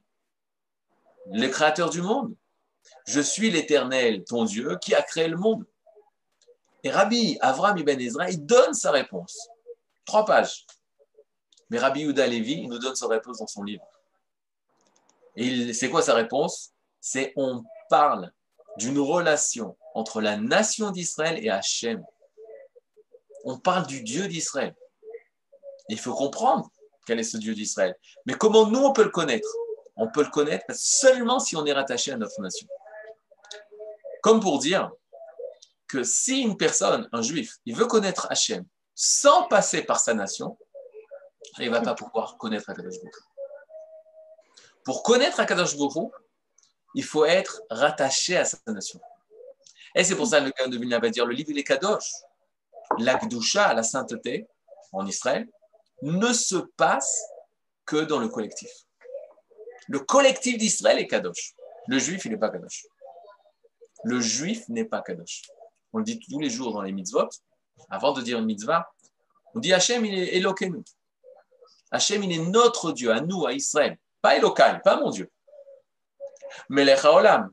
le 1.33 1.49
Créateur 1.49 1.91
du 1.91 2.03
monde? 2.03 2.35
Je 3.07 3.21
suis 3.21 3.51
l'Éternel, 3.51 4.25
ton 4.25 4.45
Dieu, 4.45 4.77
qui 4.81 4.95
a 4.95 5.03
créé 5.03 5.29
le 5.29 5.37
monde. 5.37 5.65
Et 6.85 6.91
Rabbi 6.91 7.39
Avram 7.41 7.79
Ibn 7.79 8.01
Ezra, 8.01 8.31
il 8.31 8.45
donne 8.45 8.75
sa 8.75 8.91
réponse. 8.91 9.49
Trois 10.05 10.25
pages. 10.25 10.67
Mais 11.71 11.79
Rabbi 11.79 12.01
Yuda 12.01 12.27
Levi, 12.27 12.55
il 12.63 12.69
nous 12.69 12.79
donne 12.79 12.97
sa 12.97 13.07
réponse 13.07 13.39
dans 13.39 13.47
son 13.47 13.63
livre. 13.63 13.87
Et 15.37 15.73
c'est 15.73 15.89
quoi 15.89 16.03
sa 16.03 16.15
réponse? 16.15 16.73
C'est 17.01 17.33
on 17.37 17.65
parle 17.89 18.31
d'une 18.77 18.99
relation 18.99 19.77
entre 19.95 20.21
la 20.21 20.37
nation 20.37 20.91
d'Israël 20.91 21.43
et 21.43 21.51
Hachem 21.51 22.05
on 23.45 23.59
parle 23.59 23.87
du 23.87 24.03
Dieu 24.03 24.29
d'Israël. 24.29 24.75
Il 25.89 25.99
faut 25.99 26.15
comprendre 26.15 26.71
quel 27.07 27.19
est 27.19 27.25
ce 27.25 27.37
Dieu 27.37 27.55
d'Israël. 27.55 27.97
Mais 28.27 28.35
comment 28.35 28.67
nous, 28.67 28.81
on 28.81 28.93
peut 28.93 29.05
le 29.05 29.11
connaître? 29.11 29.49
On 29.97 30.11
peut 30.11 30.23
le 30.23 30.31
connaître 30.31 30.65
seulement 30.71 31.39
si 31.39 31.57
on 31.57 31.67
est 31.67 31.73
rattaché 31.73 32.13
à 32.13 32.17
notre 32.17 32.41
nation. 32.41 32.67
Comme 34.23 34.41
pour 34.41 34.59
dire 34.59 34.91
que 35.89 36.05
si 36.05 36.41
une 36.41 36.57
personne, 36.57 37.09
un 37.13 37.23
juif, 37.23 37.59
il 37.67 37.77
veut 37.77 37.87
connaître 37.87 38.27
Hachem 38.31 38.65
sans 38.95 39.49
passer 39.49 39.83
par 39.83 40.01
sa 40.01 40.15
nation, 40.15 40.57
il 41.59 41.67
ne 41.67 41.71
va 41.71 41.81
pas 41.81 41.95
pouvoir 41.95 42.37
connaître 42.39 42.71
Akadosh 42.71 42.95
Baruch 42.95 43.15
Pour 44.85 45.03
connaître 45.03 45.41
Akadosh 45.41 45.77
Baruch 45.77 46.13
il 46.95 47.05
faut 47.05 47.25
être 47.25 47.63
rattaché 47.71 48.37
à 48.37 48.45
sa 48.45 48.59
nation. 48.67 49.01
Et 49.95 50.05
c'est 50.05 50.15
pour 50.15 50.27
ça 50.27 50.41
que 50.41 50.47
le 50.47 50.51
cas 50.53 50.69
de 50.69 50.79
Vilna 50.79 50.99
va 50.99 51.11
dire 51.11 51.27
le 51.27 51.35
livre 51.35 51.51
il 51.51 51.59
est 51.59 51.65
Kadosh 51.65 52.11
l'Akdusha, 52.99 53.75
la 53.75 53.83
sainteté, 53.83 54.47
en 54.93 55.07
Israël, 55.07 55.49
ne 56.03 56.33
se 56.33 56.57
passe 56.77 57.23
que 57.85 57.97
dans 58.05 58.19
le 58.19 58.29
collectif. 58.29 58.71
Le 59.89 60.01
collectif 60.01 60.59
d'Israël 60.59 60.99
est 60.99 61.07
Kadosh. 61.07 61.55
Le 61.89 61.99
juif, 61.99 62.25
il 62.25 62.33
n'est 62.33 62.39
pas 62.39 62.51
Kadosh. 62.51 62.87
Le 64.05 64.21
juif 64.21 64.69
n'est 64.69 64.85
pas 64.85 65.01
Kadosh. 65.01 65.43
On 65.93 65.99
le 65.99 66.05
dit 66.05 66.19
tous 66.19 66.39
les 66.39 66.51
jours 66.51 66.73
dans 66.73 66.83
les 66.83 66.93
mitzvot. 66.93 67.29
Avant 67.91 68.13
de 68.13 68.23
dire 68.23 68.39
une 68.39 68.47
mitzvah, 68.47 68.91
on 69.55 69.61
dit 69.61 69.73
Hachem, 69.73 70.05
il 70.05 70.19
est 70.19 70.37
Elokenu. 70.37 70.83
Hachem, 71.91 72.23
il 72.23 72.33
est 72.33 72.51
notre 72.51 72.93
Dieu, 72.93 73.11
à 73.11 73.21
nous, 73.21 73.47
à 73.47 73.53
Israël. 73.53 73.99
Pas 74.21 74.37
Elokai, 74.37 74.81
pas 74.83 74.99
mon 74.99 75.11
Dieu. 75.11 75.31
Melech 76.69 77.05
Haolam, 77.05 77.51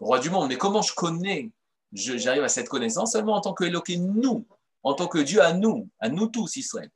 roi 0.00 0.18
du 0.18 0.30
monde. 0.30 0.48
Mais 0.48 0.56
comment 0.56 0.82
je 0.82 0.94
connais, 0.94 1.50
j'arrive 1.92 2.44
à 2.44 2.48
cette 2.48 2.68
connaissance 2.68 3.12
seulement 3.12 3.34
en 3.34 3.40
tant 3.40 3.54
que 3.54 3.64
nous, 3.64 4.46
en 4.86 4.94
tant 4.94 5.08
que 5.08 5.18
Dieu 5.18 5.42
à 5.42 5.52
nous, 5.52 5.88
à 5.98 6.08
nous 6.08 6.28
tous, 6.28 6.54
Israël. 6.54 6.88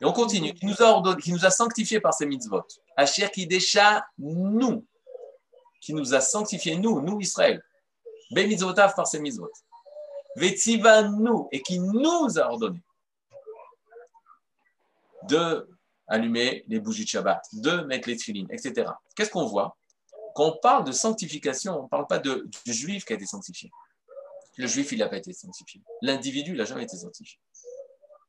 Et 0.00 0.06
on 0.06 0.12
continue, 0.12 0.54
qui 0.54 0.64
nous 0.64 0.82
a 0.82 0.86
ordonné, 0.86 1.20
sanctifiés 1.50 2.00
par 2.00 2.14
ses 2.14 2.24
mitzvot. 2.24 2.62
Asher 2.96 3.28
qui 3.30 3.46
déjà 3.46 4.06
nous, 4.16 4.86
qui 5.82 5.92
nous 5.92 6.14
a 6.14 6.22
sanctifiés, 6.22 6.76
nous, 6.78 7.02
nous, 7.02 7.20
Israël. 7.20 7.62
Be 8.30 8.38
mitzvotav 8.38 8.94
par 8.94 9.06
ses 9.06 9.20
mitzvot. 9.20 9.52
Vetiva 10.34 11.02
nous, 11.02 11.46
et 11.52 11.60
qui 11.60 11.78
nous 11.78 12.38
a 12.38 12.50
ordonné 12.50 12.82
de 15.28 15.68
allumer 16.08 16.64
les 16.68 16.80
bougies 16.80 17.04
de 17.04 17.10
Shabbat, 17.10 17.42
de 17.52 17.82
mettre 17.82 18.08
les 18.08 18.16
tefillines, 18.16 18.48
etc. 18.50 18.90
Qu'est-ce 19.14 19.30
qu'on 19.30 19.44
voit? 19.44 19.76
Quand 20.34 20.46
on 20.46 20.56
parle 20.56 20.84
de 20.84 20.92
sanctification, 20.92 21.80
on 21.80 21.82
ne 21.82 21.88
parle 21.88 22.06
pas 22.06 22.18
de, 22.18 22.48
du 22.64 22.72
juif 22.72 23.04
qui 23.04 23.12
a 23.12 23.16
été 23.16 23.26
sanctifié. 23.26 23.70
Le 24.58 24.66
juif, 24.66 24.92
il 24.92 24.98
n'a 24.98 25.08
pas 25.08 25.16
été 25.16 25.32
sanctifié. 25.32 25.80
L'individu, 26.02 26.52
il 26.52 26.58
n'a 26.58 26.64
jamais 26.64 26.84
été 26.84 26.96
sanctifié. 26.96 27.38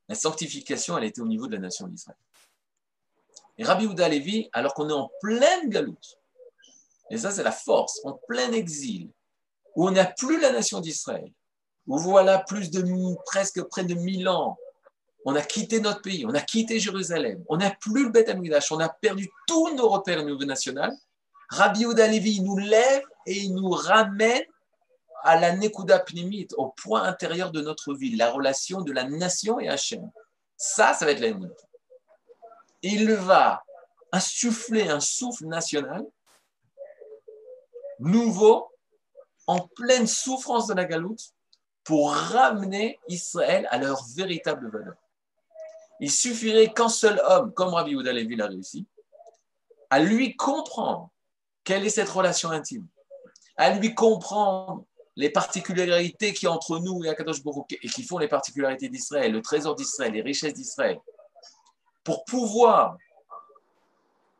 La 0.07 0.15
sanctification, 0.15 0.97
elle 0.97 1.05
était 1.05 1.21
au 1.21 1.27
niveau 1.27 1.47
de 1.47 1.53
la 1.53 1.59
nation 1.59 1.87
d'Israël. 1.87 2.17
Et 3.57 3.63
Rabbi 3.63 3.85
Houda 3.85 4.09
Levi, 4.09 4.49
alors 4.53 4.73
qu'on 4.73 4.89
est 4.89 4.93
en 4.93 5.11
pleine 5.21 5.69
galoute, 5.69 6.17
et 7.09 7.17
ça 7.17 7.31
c'est 7.31 7.43
la 7.43 7.51
force, 7.51 8.01
en 8.03 8.13
plein 8.27 8.51
exil, 8.51 9.09
où 9.75 9.87
on 9.87 9.91
n'a 9.91 10.05
plus 10.05 10.39
la 10.39 10.51
nation 10.51 10.79
d'Israël, 10.79 11.31
où 11.87 11.97
voilà 11.99 12.39
plus 12.39 12.71
de 12.71 12.83
presque 13.25 13.61
près 13.63 13.83
de 13.83 13.93
mille 13.93 14.27
ans, 14.27 14.57
on 15.25 15.35
a 15.35 15.41
quitté 15.41 15.79
notre 15.79 16.01
pays, 16.01 16.25
on 16.25 16.33
a 16.33 16.41
quitté 16.41 16.79
Jérusalem, 16.79 17.43
on 17.47 17.57
n'a 17.57 17.71
plus 17.71 18.05
le 18.05 18.09
Beth 18.09 18.29
Amidash, 18.29 18.71
on 18.71 18.79
a 18.79 18.89
perdu 18.89 19.29
tous 19.47 19.73
nos 19.75 19.87
repères 19.87 20.21
au 20.21 20.25
niveau 20.25 20.43
national. 20.43 20.91
Rabbi 21.49 21.85
Houda 21.85 22.07
Levi 22.07 22.41
nous 22.41 22.57
lève 22.57 23.03
et 23.25 23.37
il 23.37 23.53
nous 23.53 23.69
ramène 23.69 24.43
à 25.23 25.39
la 25.39 25.55
Nekuda 25.55 25.99
Pnimit, 25.99 26.49
au 26.57 26.67
point 26.67 27.03
intérieur 27.03 27.51
de 27.51 27.61
notre 27.61 27.93
vie, 27.93 28.15
la 28.15 28.29
relation 28.29 28.81
de 28.81 28.91
la 28.91 29.05
nation 29.05 29.59
et 29.59 29.69
Hachem. 29.69 30.11
Ça, 30.57 30.93
ça 30.93 31.05
va 31.05 31.11
être 31.11 31.19
l'ennemi. 31.19 31.47
Il 32.81 33.11
va 33.13 33.63
insuffler 34.11 34.89
un 34.89 34.99
souffle 34.99 35.45
national 35.45 36.05
nouveau, 37.99 38.69
en 39.47 39.67
pleine 39.75 40.07
souffrance 40.07 40.67
de 40.67 40.73
la 40.73 40.85
galoute, 40.85 41.33
pour 41.83 42.13
ramener 42.13 42.99
Israël 43.07 43.67
à 43.71 43.77
leur 43.77 44.05
véritable 44.15 44.69
valeur. 44.69 44.95
Il 45.99 46.11
suffirait 46.11 46.73
qu'un 46.73 46.89
seul 46.89 47.21
homme, 47.25 47.53
comme 47.53 47.73
Rabbi 47.73 47.93
Levi 47.93 48.35
l'a 48.35 48.47
réussi, 48.47 48.85
à 49.89 49.99
lui 49.99 50.35
comprendre 50.35 51.09
quelle 51.63 51.85
est 51.85 51.89
cette 51.89 52.09
relation 52.09 52.51
intime, 52.51 52.87
à 53.57 53.71
lui 53.71 53.93
comprendre 53.93 54.85
les 55.15 55.29
particularités 55.29 56.33
qui 56.33 56.47
entre 56.47 56.79
nous 56.79 57.03
et 57.03 57.09
Akadosh 57.09 57.43
Baruch 57.43 57.71
et 57.71 57.87
qui 57.87 58.03
font 58.03 58.17
les 58.17 58.27
particularités 58.27 58.89
d'Israël, 58.89 59.31
le 59.31 59.41
trésor 59.41 59.75
d'Israël, 59.75 60.13
les 60.13 60.21
richesses 60.21 60.53
d'Israël, 60.53 60.99
pour 62.03 62.25
pouvoir 62.25 62.97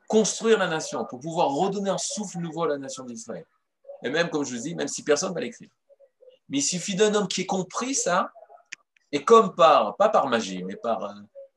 construire 0.08 0.60
la 0.60 0.68
nation, 0.68 1.06
pour 1.06 1.20
pouvoir 1.20 1.50
redonner 1.50 1.90
un 1.90 1.98
souffle 1.98 2.40
nouveau 2.40 2.64
à 2.64 2.68
la 2.68 2.78
nation 2.78 3.04
d'Israël. 3.04 3.46
Et 4.04 4.10
même, 4.10 4.30
comme 4.30 4.44
je 4.44 4.56
vous 4.56 4.62
dis, 4.62 4.76
même 4.76 4.88
si 4.88 5.04
personne 5.04 5.30
ne 5.30 5.36
va 5.36 5.42
l'écrire. 5.42 5.70
Mais 6.50 6.58
il 6.58 6.62
suffit 6.62 6.96
d'un 6.96 7.14
homme 7.16 7.28
qui 7.28 7.42
ait 7.42 7.46
compris 7.46 7.96
ça, 7.96 8.32
et 9.12 9.24
comme 9.24 9.56
par, 9.56 9.96
pas 9.96 10.10
par 10.10 10.28
magie, 10.28 10.64
mais 10.64 10.76
par, 10.76 11.04
euh, 11.04 11.14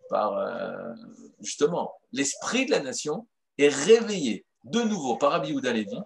par 0.09 0.37
euh, 0.37 0.95
justement, 1.41 1.93
l'esprit 2.13 2.67
de 2.67 2.71
la 2.71 2.81
nation 2.81 3.27
est 3.59 3.69
réveillé 3.69 4.45
de 4.65 4.81
nouveau 4.83 5.17
par 5.17 5.33
Rabbi 5.33 5.49
Yehuda 5.49 5.73
Levi, 5.73 5.99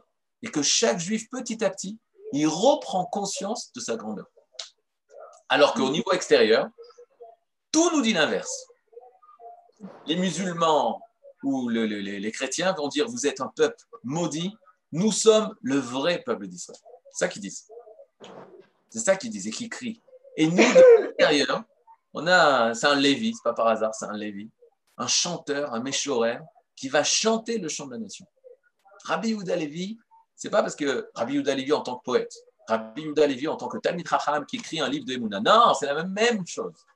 et 0.42 0.48
que 0.48 0.62
chaque 0.62 0.98
juif, 0.98 1.28
petit 1.28 1.62
à 1.62 1.70
petit, 1.70 1.98
il 2.32 2.46
reprend 2.46 3.04
conscience 3.06 3.72
de 3.72 3.80
sa 3.80 3.96
grandeur. 3.96 4.26
Alors 5.48 5.74
qu'au 5.74 5.90
niveau 5.90 6.12
extérieur, 6.12 6.68
tout 7.72 7.90
nous 7.90 8.02
dit 8.02 8.12
l'inverse. 8.12 8.66
Les 10.06 10.16
musulmans 10.16 11.00
ou 11.42 11.68
les 11.68 12.32
chrétiens 12.32 12.72
vont 12.72 12.88
dire 12.88 13.08
vous 13.08 13.26
êtes 13.26 13.40
un 13.40 13.48
peuple 13.48 13.84
maudit, 14.04 14.54
nous 14.92 15.12
sommes 15.12 15.54
le 15.62 15.78
vrai 15.78 16.22
peuple 16.22 16.46
d'Israël. 16.46 16.80
C'est 17.12 17.24
ça 17.24 17.28
qu'ils 17.28 17.42
disent. 17.42 17.68
C'est 18.90 18.98
ça 18.98 19.16
qu'ils 19.16 19.30
disent 19.30 19.46
et 19.46 19.50
qu'ils 19.50 19.68
crient. 19.68 20.02
Et 20.36 20.46
nous, 20.46 20.56
de 20.56 21.02
l'extérieur, 21.02 21.64
on 22.12 22.26
a, 22.26 22.74
c'est 22.74 22.86
un 22.86 22.96
Lévi, 22.96 23.34
c'est 23.34 23.42
pas 23.42 23.52
par 23.52 23.68
hasard, 23.68 23.94
c'est 23.94 24.06
un 24.06 24.16
Lévi, 24.16 24.50
un 24.98 25.06
chanteur, 25.06 25.72
un 25.74 25.80
méchorère, 25.80 26.42
qui 26.76 26.88
va 26.88 27.04
chanter 27.04 27.58
le 27.58 27.68
chant 27.68 27.86
de 27.86 27.92
la 27.92 27.98
nation. 27.98 28.26
Rabbi 29.04 29.34
Houda 29.34 29.56
Lévi, 29.56 29.98
c'est 30.40 30.48
pas 30.48 30.62
parce 30.62 30.74
que 30.74 31.10
Rabbi 31.14 31.34
Yuda 31.34 31.54
Levi 31.54 31.70
en 31.74 31.82
tant 31.82 31.96
que 31.98 32.02
poète, 32.02 32.34
Rabbi 32.66 33.02
Yuda 33.02 33.26
Levi 33.26 33.46
en 33.46 33.58
tant 33.58 33.68
que 33.68 33.76
Talmid 33.76 34.08
Racham 34.08 34.46
qui 34.46 34.56
écrit 34.56 34.80
un 34.80 34.88
livre 34.88 35.04
de 35.04 35.12
Emouna. 35.12 35.38
Non, 35.38 35.74
c'est 35.74 35.84
la 35.84 36.02
même, 36.02 36.46
chose. 36.46 36.86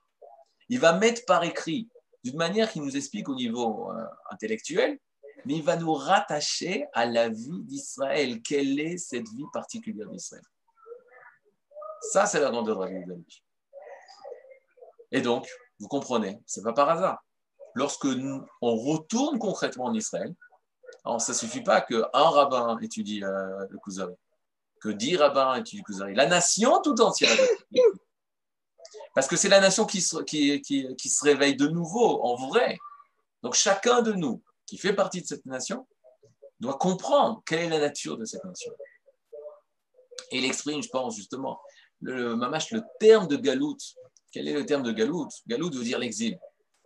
Il 0.70 0.80
va 0.80 0.94
mettre 0.94 1.26
par 1.26 1.44
écrit 1.44 1.90
d'une 2.24 2.38
manière 2.38 2.72
qui 2.72 2.80
nous 2.80 2.96
explique 2.96 3.28
au 3.28 3.34
niveau 3.34 3.92
euh, 3.92 4.02
intellectuel, 4.30 4.98
mais 5.44 5.56
il 5.56 5.62
va 5.62 5.76
nous 5.76 5.92
rattacher 5.92 6.86
à 6.94 7.04
la 7.04 7.28
vie 7.28 7.60
d'Israël. 7.64 8.40
Quelle 8.40 8.80
est 8.80 8.96
cette 8.96 9.28
vie 9.28 9.44
particulière 9.52 10.08
d'Israël? 10.08 10.42
Ça, 12.12 12.24
c'est 12.24 12.40
la 12.40 12.50
grandeur 12.50 12.76
de 12.76 12.80
Rabbi 12.80 12.94
Yuda 12.94 13.14
Levi. 13.14 13.42
Et 15.12 15.20
donc, 15.20 15.46
vous 15.78 15.88
comprenez, 15.88 16.40
c'est 16.46 16.62
pas 16.62 16.72
par 16.72 16.88
hasard. 16.88 17.22
Lorsque 17.74 18.06
on 18.62 18.74
retourne 18.74 19.38
concrètement 19.38 19.84
en 19.84 19.92
Israël, 19.92 20.34
alors, 21.04 21.20
ça 21.20 21.32
ne 21.32 21.36
suffit 21.36 21.62
pas 21.62 21.80
qu'un 21.80 22.06
rabbin 22.12 22.78
étudie 22.80 23.22
euh, 23.22 23.66
le 23.68 23.78
Kuzari, 23.78 24.14
que 24.80 24.88
dix 24.88 25.16
rabbins 25.16 25.56
étudient 25.56 25.82
le 25.86 25.92
Kuzari. 25.92 26.14
La 26.14 26.26
nation 26.26 26.80
tout 26.82 26.98
entière. 27.00 27.36
Parce 29.14 29.28
que 29.28 29.36
c'est 29.36 29.48
la 29.48 29.60
nation 29.60 29.86
qui 29.86 30.00
se, 30.00 31.24
réveille 31.24 31.56
de 31.56 31.68
nouveau, 31.68 32.22
en 32.22 32.36
vrai. 32.48 32.78
Donc, 33.42 33.54
chacun 33.54 34.02
de 34.02 34.12
nous 34.12 34.42
qui 34.66 34.78
fait 34.78 34.94
partie 34.94 35.20
de 35.20 35.26
cette 35.26 35.46
nation 35.46 35.86
doit 36.58 36.78
comprendre 36.78 37.42
quelle 37.46 37.60
est 37.60 37.68
la 37.68 37.80
nature 37.80 38.16
de 38.16 38.24
cette 38.24 38.44
nation. 38.44 38.72
Et 40.30 40.38
il 40.38 40.44
exprime, 40.44 40.82
je 40.82 40.88
pense, 40.88 41.16
justement, 41.16 41.60
le, 42.00 42.34
le 42.34 42.98
terme 42.98 43.28
de 43.28 43.36
galout. 43.36 43.76
Quel 44.32 44.48
est 44.48 44.54
le 44.54 44.64
terme 44.64 44.82
de 44.82 44.92
galout? 44.92 45.28
Galout 45.46 45.70
veut 45.70 45.84
dire 45.84 45.98
l'exil. 45.98 46.38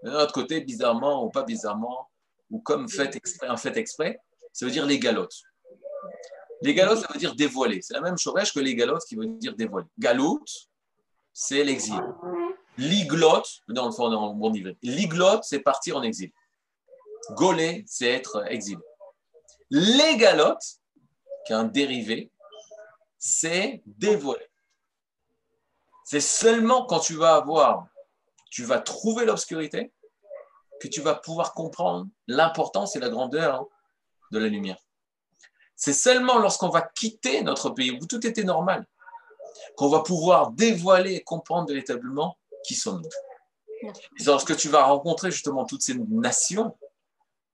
De 0.03 0.11
notre 0.11 0.33
côté, 0.33 0.61
bizarrement 0.61 1.25
ou 1.25 1.31
pas 1.31 1.45
bizarrement, 1.45 2.11
ou 2.51 2.61
comme 2.61 2.89
fait 2.89 3.15
exprès, 3.17 3.49
en 3.49 3.57
fait 3.57 3.77
exprès, 3.77 4.19
ça 4.53 4.65
veut 4.65 4.73
dire 4.73 4.87
les 4.87 4.99
galotes. 4.99 5.43
Les 6.63 6.75
galotes, 6.75 7.01
ça 7.01 7.09
veut 7.13 7.19
dire 7.19 7.35
dévoiler. 7.35 7.81
C'est 7.83 7.95
la 7.95 8.01
même 8.01 8.19
chose 8.19 8.51
que 8.53 8.61
les 8.61 8.75
galotes 8.75 9.05
qui 9.05 9.17
veut 9.17 9.27
dire 9.27 9.55
dévoiler. 9.55 9.87
Galoute, 9.99 10.69
c'est 11.33 11.63
l'exil. 11.63 12.03
L'iglote, 12.77 13.49
dans 13.69 13.87
le 13.87 13.93
fond, 13.93 14.09
dans 14.09 14.33
le 14.33 14.39
bon 14.39 14.51
niveau. 14.51 14.71
L'iglote, 14.83 15.45
c'est 15.45 15.61
partir 15.61 15.97
en 15.97 16.03
exil. 16.03 16.33
Golé, 17.31 17.85
c'est 17.87 18.09
être 18.09 18.45
exilé. 18.51 18.83
Les 19.71 20.17
galotes, 20.17 20.79
qui 21.47 21.53
est 21.53 21.57
un 21.57 21.65
dérivé, 21.65 22.31
c'est 23.19 23.83
dévoiler. 23.87 24.47
C'est 26.05 26.21
seulement 26.21 26.87
quand 26.87 27.01
tu 27.01 27.15
vas 27.15 27.35
avoir, 27.35 27.87
tu 28.51 28.65
vas 28.65 28.81
trouver 28.81 29.27
l'obscurité, 29.27 29.93
que 30.81 30.89
tu 30.89 31.01
vas 31.01 31.15
pouvoir 31.15 31.55
comprendre 31.55 32.07
l'importance 32.27 32.97
et 32.97 33.01
la 33.01 33.09
grandeur 33.09 33.67
de 34.33 34.39
la 34.39 34.49
lumière. 34.49 34.79
C'est 35.77 35.93
seulement 35.93 36.39
lorsqu'on 36.39 36.69
va 36.69 36.83
quitter 36.83 37.43
notre 37.43 37.71
pays 37.71 37.93
où 37.93 38.07
tout 38.07 38.27
était 38.27 38.45
normal 38.45 38.87
qu'on 39.77 39.89
va 39.89 40.01
pouvoir 40.01 40.51
dévoiler 40.51 41.15
et 41.15 41.23
comprendre 41.23 41.69
véritablement 41.69 42.37
qui 42.65 42.75
sommes-nous. 42.75 43.09
Et 44.19 44.25
lorsque 44.25 44.57
tu 44.57 44.69
vas 44.69 44.85
rencontrer 44.85 45.31
justement 45.31 45.65
toutes 45.65 45.83
ces 45.83 45.95
nations, 45.95 46.77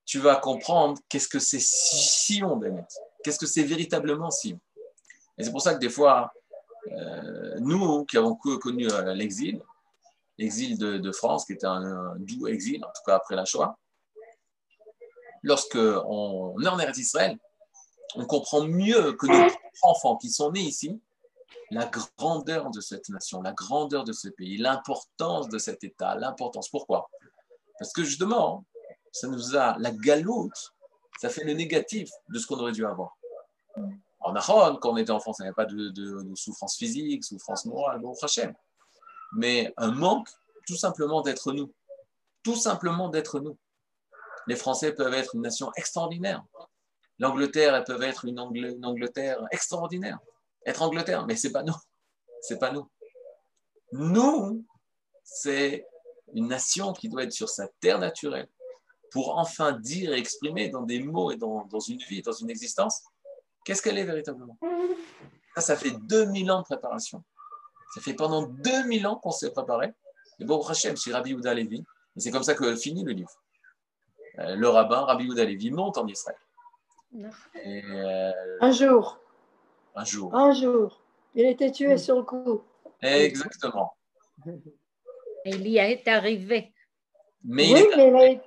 tu 0.05 0.19
vas 0.19 0.35
comprendre 0.35 0.99
qu'est-ce 1.07 1.27
que 1.27 1.39
c'est 1.39 1.61
Sion, 1.61 2.57
Bennett. 2.57 2.85
Qu'est-ce 3.23 3.39
que 3.39 3.45
c'est 3.45 3.63
véritablement 3.63 4.31
Sion. 4.31 4.59
Et 5.37 5.43
c'est 5.43 5.51
pour 5.51 5.61
ça 5.61 5.73
que 5.73 5.79
des 5.79 5.89
fois, 5.89 6.31
euh, 6.91 7.55
nous 7.59 8.05
qui 8.05 8.17
avons 8.17 8.35
connu 8.35 8.87
euh, 8.91 9.13
l'exil, 9.13 9.61
l'exil 10.37 10.77
de, 10.77 11.11
France, 11.11 11.45
qui 11.45 11.53
était 11.53 11.65
un, 11.67 12.15
doux 12.17 12.47
exil, 12.47 12.83
en 12.83 12.89
tout 12.89 13.01
cas 13.05 13.15
après 13.15 13.35
la 13.35 13.45
Shoah, 13.45 13.77
lorsque 15.43 15.77
on 15.77 16.55
est 16.61 16.67
en 16.67 16.79
Eretz 16.79 16.97
Israël, 16.97 17.37
on 18.15 18.25
comprend 18.25 18.63
mieux 18.63 19.13
que 19.13 19.27
nos 19.27 19.51
enfants 19.83 20.17
qui 20.17 20.29
sont 20.29 20.51
nés 20.51 20.61
ici, 20.61 21.01
la 21.71 21.85
grandeur 21.85 22.69
de 22.69 22.79
cette 22.79 23.09
nation, 23.09 23.41
la 23.41 23.53
grandeur 23.53 24.03
de 24.03 24.13
ce 24.13 24.27
pays, 24.29 24.57
l'importance 24.57 25.49
de 25.49 25.57
cet 25.57 25.83
État, 25.83 26.15
l'importance. 26.15 26.69
Pourquoi? 26.69 27.09
Parce 27.79 27.91
que 27.91 28.03
justement, 28.03 28.65
ça 29.11 29.27
nous 29.27 29.55
a, 29.55 29.77
la 29.79 29.91
galoute, 29.91 30.73
ça 31.19 31.29
fait 31.29 31.43
le 31.43 31.53
négatif 31.53 32.09
de 32.29 32.39
ce 32.39 32.47
qu'on 32.47 32.59
aurait 32.59 32.71
dû 32.71 32.85
avoir. 32.85 33.17
En 34.19 34.35
Aron, 34.35 34.77
quand 34.77 34.91
on 34.91 34.97
était 34.97 35.11
en 35.11 35.19
France, 35.19 35.37
il 35.39 35.43
n'y 35.43 35.47
avait 35.47 35.55
pas 35.55 35.65
de, 35.65 36.35
souffrance 36.35 36.75
physique, 36.75 37.23
souffrance 37.23 37.65
morale, 37.65 37.99
bon, 37.99 38.13
Mais 39.35 39.73
un 39.77 39.91
manque, 39.91 40.29
tout 40.65 40.75
simplement 40.75 41.21
d'être 41.21 41.51
nous. 41.51 41.73
Tout 42.43 42.55
simplement 42.55 43.09
d'être 43.09 43.39
nous. 43.39 43.57
Les 44.47 44.55
Français 44.55 44.93
peuvent 44.93 45.13
être 45.13 45.35
une 45.35 45.41
nation 45.41 45.71
extraordinaire. 45.75 46.43
L'Angleterre, 47.19 47.75
elle 47.75 47.83
peut 47.83 48.01
être 48.03 48.25
une, 48.25 48.39
Angleterre 48.39 49.45
extraordinaire. 49.51 50.19
Être 50.65 50.81
Angleterre, 50.81 51.25
mais 51.25 51.35
c'est 51.35 51.51
pas 51.51 51.63
nous. 51.63 51.75
C'est 52.41 52.59
pas 52.59 52.71
nous. 52.71 52.89
Nous, 53.91 54.65
c'est 55.23 55.85
une 56.33 56.47
nation 56.47 56.93
qui 56.93 57.09
doit 57.09 57.23
être 57.23 57.31
sur 57.31 57.49
sa 57.49 57.67
terre 57.79 57.99
naturelle 57.99 58.47
pour 59.11 59.37
enfin 59.37 59.71
dire 59.71 60.13
et 60.13 60.17
exprimer 60.17 60.69
dans 60.69 60.81
des 60.81 60.99
mots 60.99 61.31
et 61.31 61.37
dans, 61.37 61.65
dans 61.65 61.79
une 61.79 61.99
vie, 61.99 62.21
dans 62.21 62.33
une 62.33 62.49
existence, 62.49 63.01
qu'est-ce 63.63 63.81
qu'elle 63.81 63.97
est 63.97 64.03
véritablement. 64.03 64.57
Ça, 65.55 65.61
ça 65.61 65.77
fait 65.77 65.91
2000 65.91 66.51
ans 66.51 66.59
de 66.59 66.65
préparation. 66.65 67.23
Ça 67.93 68.01
fait 68.01 68.13
pendant 68.13 68.43
2000 68.43 69.07
ans 69.07 69.15
qu'on 69.15 69.31
s'est 69.31 69.51
préparé. 69.51 69.93
Et 70.39 70.45
bon, 70.45 70.61
Hachem, 70.65 70.97
c'est 70.97 71.13
Rabbi 71.13 71.33
Ouda 71.33 71.53
Levi. 71.53 71.83
Et 72.15 72.19
c'est 72.19 72.31
comme 72.31 72.43
ça 72.43 72.53
que 72.53 72.75
finit 72.75 73.03
le 73.03 73.11
livre. 73.11 73.31
Euh, 74.39 74.55
le 74.55 74.67
rabbin, 74.67 75.01
Rabbi 75.01 75.29
Ouda 75.29 75.45
Levi, 75.45 75.71
monte 75.71 75.97
en 75.97 76.07
Israël. 76.07 76.37
Euh, 77.65 78.31
un 78.59 78.71
jour. 78.71 79.19
Un 79.95 80.03
jour. 80.03 80.35
Un 80.35 80.53
jour. 80.53 81.01
Il 81.33 81.45
était 81.45 81.71
tué 81.71 81.97
sur 81.97 82.17
le 82.17 82.23
coup. 82.23 82.63
Exactement. 83.01 83.95
Et 84.47 85.51
il 85.51 85.67
y 85.67 85.77
est 85.77 86.07
arrivé. 86.07 86.73
Mais 87.43 87.69
il 87.69 87.77
est... 87.77 88.41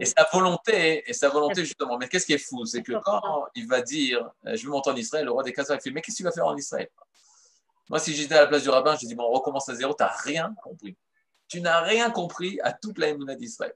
Et 0.00 0.04
sa 0.04 0.26
volonté, 0.32 1.08
et 1.08 1.12
sa 1.12 1.28
volonté 1.28 1.64
justement, 1.64 1.96
mais 1.96 2.08
qu'est-ce 2.08 2.26
qui 2.26 2.32
est 2.32 2.38
fou? 2.38 2.64
C'est 2.64 2.82
que 2.82 2.92
quand 3.04 3.46
il 3.54 3.68
va 3.68 3.82
dire 3.82 4.30
euh, 4.46 4.56
Je 4.56 4.64
veux 4.64 4.72
monter 4.72 4.90
en 4.90 4.96
Israël, 4.96 5.24
le 5.24 5.30
roi 5.30 5.44
des 5.44 5.52
Kazakhs 5.52 5.82
fait 5.82 5.90
Mais 5.90 6.00
qu'est-ce 6.00 6.16
que 6.16 6.22
tu 6.22 6.24
vas 6.24 6.32
faire 6.32 6.46
en 6.46 6.56
Israël? 6.56 6.88
Moi, 7.88 7.98
si 7.98 8.14
j'étais 8.14 8.34
à 8.34 8.42
la 8.42 8.46
place 8.46 8.62
du 8.62 8.68
rabbin, 8.68 8.96
je 9.00 9.06
dis 9.06 9.14
Bon, 9.14 9.24
on 9.24 9.32
recommence 9.32 9.68
à 9.68 9.74
zéro, 9.74 9.94
tu 9.94 10.02
n'as 10.02 10.16
rien 10.16 10.54
compris. 10.62 10.96
Tu 11.48 11.60
n'as 11.60 11.80
rien 11.80 12.10
compris 12.10 12.58
à 12.62 12.72
toute 12.72 12.98
la 12.98 13.12
d'Israël. 13.36 13.74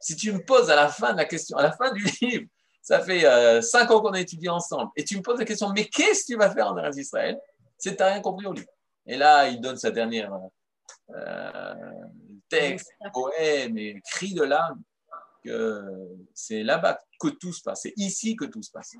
Si 0.00 0.16
tu 0.16 0.32
me 0.32 0.44
poses 0.44 0.70
à 0.70 0.76
la 0.76 0.88
fin 0.88 1.12
de 1.12 1.18
la 1.18 1.24
question, 1.24 1.56
à 1.56 1.62
la 1.62 1.72
fin 1.72 1.92
du 1.92 2.04
livre, 2.22 2.46
ça 2.82 3.00
fait 3.00 3.24
euh, 3.24 3.60
cinq 3.60 3.90
ans 3.90 4.00
qu'on 4.00 4.12
a 4.12 4.20
étudié 4.20 4.48
ensemble, 4.48 4.90
et 4.96 5.04
tu 5.04 5.16
me 5.16 5.22
poses 5.22 5.38
la 5.38 5.44
question 5.44 5.70
Mais 5.70 5.84
qu'est-ce 5.84 6.22
que 6.22 6.32
tu 6.32 6.36
vas 6.36 6.50
faire 6.50 6.68
en 6.68 6.90
Israël 6.92 7.38
C'est 7.76 7.92
que 7.92 7.96
tu 7.96 8.02
n'as 8.02 8.12
rien 8.12 8.20
compris 8.20 8.46
au 8.46 8.52
livre? 8.52 8.70
Et 9.06 9.16
là, 9.16 9.48
il 9.48 9.60
donne 9.60 9.76
sa 9.76 9.90
dernière 9.90 10.32
euh, 11.10 11.74
texte, 12.48 12.92
poème 13.12 13.78
et 13.78 14.00
cri 14.04 14.34
de 14.34 14.42
l'âme 14.42 14.82
c'est 16.34 16.62
là-bas 16.62 16.98
que 17.20 17.28
tout 17.28 17.52
se 17.52 17.62
passe, 17.62 17.82
c'est 17.82 17.94
ici 17.96 18.36
que 18.36 18.44
tout 18.44 18.62
se 18.62 18.70
passe. 18.70 18.96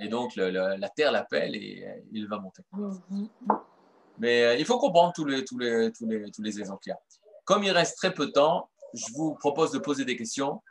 Et 0.00 0.08
donc 0.08 0.34
la 0.36 0.88
terre 0.88 1.12
l'appelle 1.12 1.54
et 1.54 1.84
euh, 1.86 2.00
il 2.12 2.26
va 2.26 2.38
monter. 2.38 2.62
Mais 4.18 4.42
euh, 4.44 4.56
il 4.56 4.64
faut 4.64 4.78
comprendre 4.78 5.12
tous 5.14 5.24
les, 5.24 5.44
tous 5.44 5.58
les, 5.58 5.92
tous 5.92 6.06
les, 6.06 6.30
tous 6.30 6.42
les 6.42 6.58
exemples 6.58 6.82
qu'il 6.82 6.90
y 6.90 6.94
a. 6.94 7.00
Comme 7.44 7.64
il 7.64 7.70
reste 7.70 7.96
très 7.96 8.12
peu 8.12 8.26
de 8.26 8.32
temps, 8.32 8.70
je 8.94 9.06
vous 9.14 9.34
propose 9.34 9.72
de 9.72 9.78
poser 9.78 10.04
des 10.04 10.16
questions. 10.16 10.62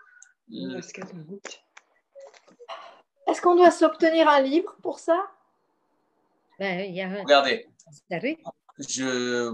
Est-ce 3.27 3.41
qu'on 3.41 3.55
doit 3.55 3.71
s'obtenir 3.71 4.27
un 4.27 4.41
livre 4.41 4.75
pour 4.81 4.99
ça? 4.99 5.19
Ben, 6.57 6.91
Regardez, 7.23 7.67
je, 8.79 9.49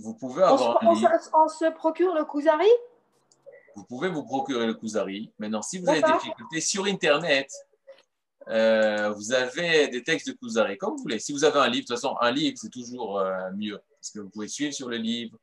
vous, 0.00 0.14
pouvez 0.14 0.42
avoir 0.42 0.78
on, 0.82 0.90
on 0.90 1.48
se 1.48 1.70
procure 1.70 2.14
le 2.14 2.24
Kuzari? 2.24 2.68
Vous 3.76 3.84
pouvez 3.84 4.08
vous 4.08 4.24
procurer 4.24 4.66
le 4.66 4.74
Kuzari. 4.74 5.32
Maintenant, 5.38 5.62
si 5.62 5.78
vous 5.78 5.88
avez 5.88 6.02
des 6.02 6.12
difficultés 6.12 6.60
sur 6.60 6.86
Internet, 6.86 7.50
euh, 8.48 9.10
vous 9.10 9.32
avez 9.32 9.88
des 9.88 10.02
textes 10.02 10.28
de 10.28 10.32
Kuzari, 10.32 10.78
comme 10.78 10.96
vous 10.96 11.02
voulez. 11.02 11.18
Si 11.18 11.32
vous 11.32 11.44
avez 11.44 11.58
un 11.58 11.68
livre, 11.68 11.86
de 11.86 11.94
toute 11.94 12.00
façon, 12.00 12.16
un 12.20 12.30
livre, 12.30 12.56
c'est 12.60 12.70
toujours 12.70 13.18
euh, 13.18 13.50
mieux, 13.56 13.80
parce 13.90 14.10
que 14.10 14.20
vous 14.20 14.30
pouvez 14.30 14.48
suivre 14.48 14.72
sur 14.72 14.88
le 14.88 14.96
livre, 14.96 15.36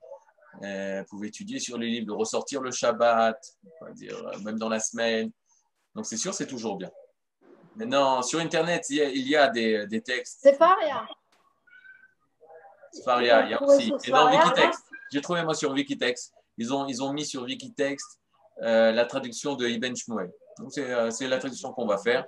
euh, 0.64 1.01
vous 1.01 1.08
pouvez 1.18 1.28
étudier 1.28 1.60
sur 1.60 1.78
le 1.78 1.86
livre, 1.86 2.08
de 2.08 2.12
ressortir 2.12 2.62
le 2.62 2.72
Shabbat, 2.72 3.38
dire, 3.95 4.16
même 4.43 4.58
dans 4.58 4.70
la 4.70 4.80
semaine. 4.80 5.32
Donc, 5.95 6.06
c'est 6.06 6.18
sûr, 6.18 6.34
c'est 6.34 6.47
toujours 6.47 6.78
bien. 6.78 6.91
Maintenant, 7.76 8.22
sur 8.22 8.39
Internet, 8.39 8.86
il 8.89 9.28
y 9.28 9.36
a, 9.36 9.47
des, 9.49 9.88
des, 9.88 10.01
textes. 10.01 10.39
C'est 10.41 10.56
Faria. 10.56 11.06
Faria, 13.04 13.45
il 13.45 13.51
y 13.51 13.54
a 13.54 13.62
aussi. 13.62 13.91
Et 14.06 14.12
dans 14.12 14.30
Wikitext, 14.32 14.84
j'ai 15.12 15.22
trouvé 15.22 15.43
moi 15.43 15.56
sur 15.56 15.72
Wikitext, 15.72 16.34
ils 16.58 16.72
ont, 16.74 16.88
ils 16.88 17.01
ont 17.01 17.12
mis 17.12 17.26
sur 17.26 17.41
Wikitext 17.43 18.20
la 18.58 19.06
traduction 19.06 19.56
de 19.56 19.68
Ibn 19.68 19.95
Shmuel. 19.95 20.32
Euh, 20.78 21.12
c'est 21.12 21.28
la 21.28 21.38
traduction 21.38 21.72
qu'on 21.72 21.86
va 21.86 21.97
faire. 21.97 22.26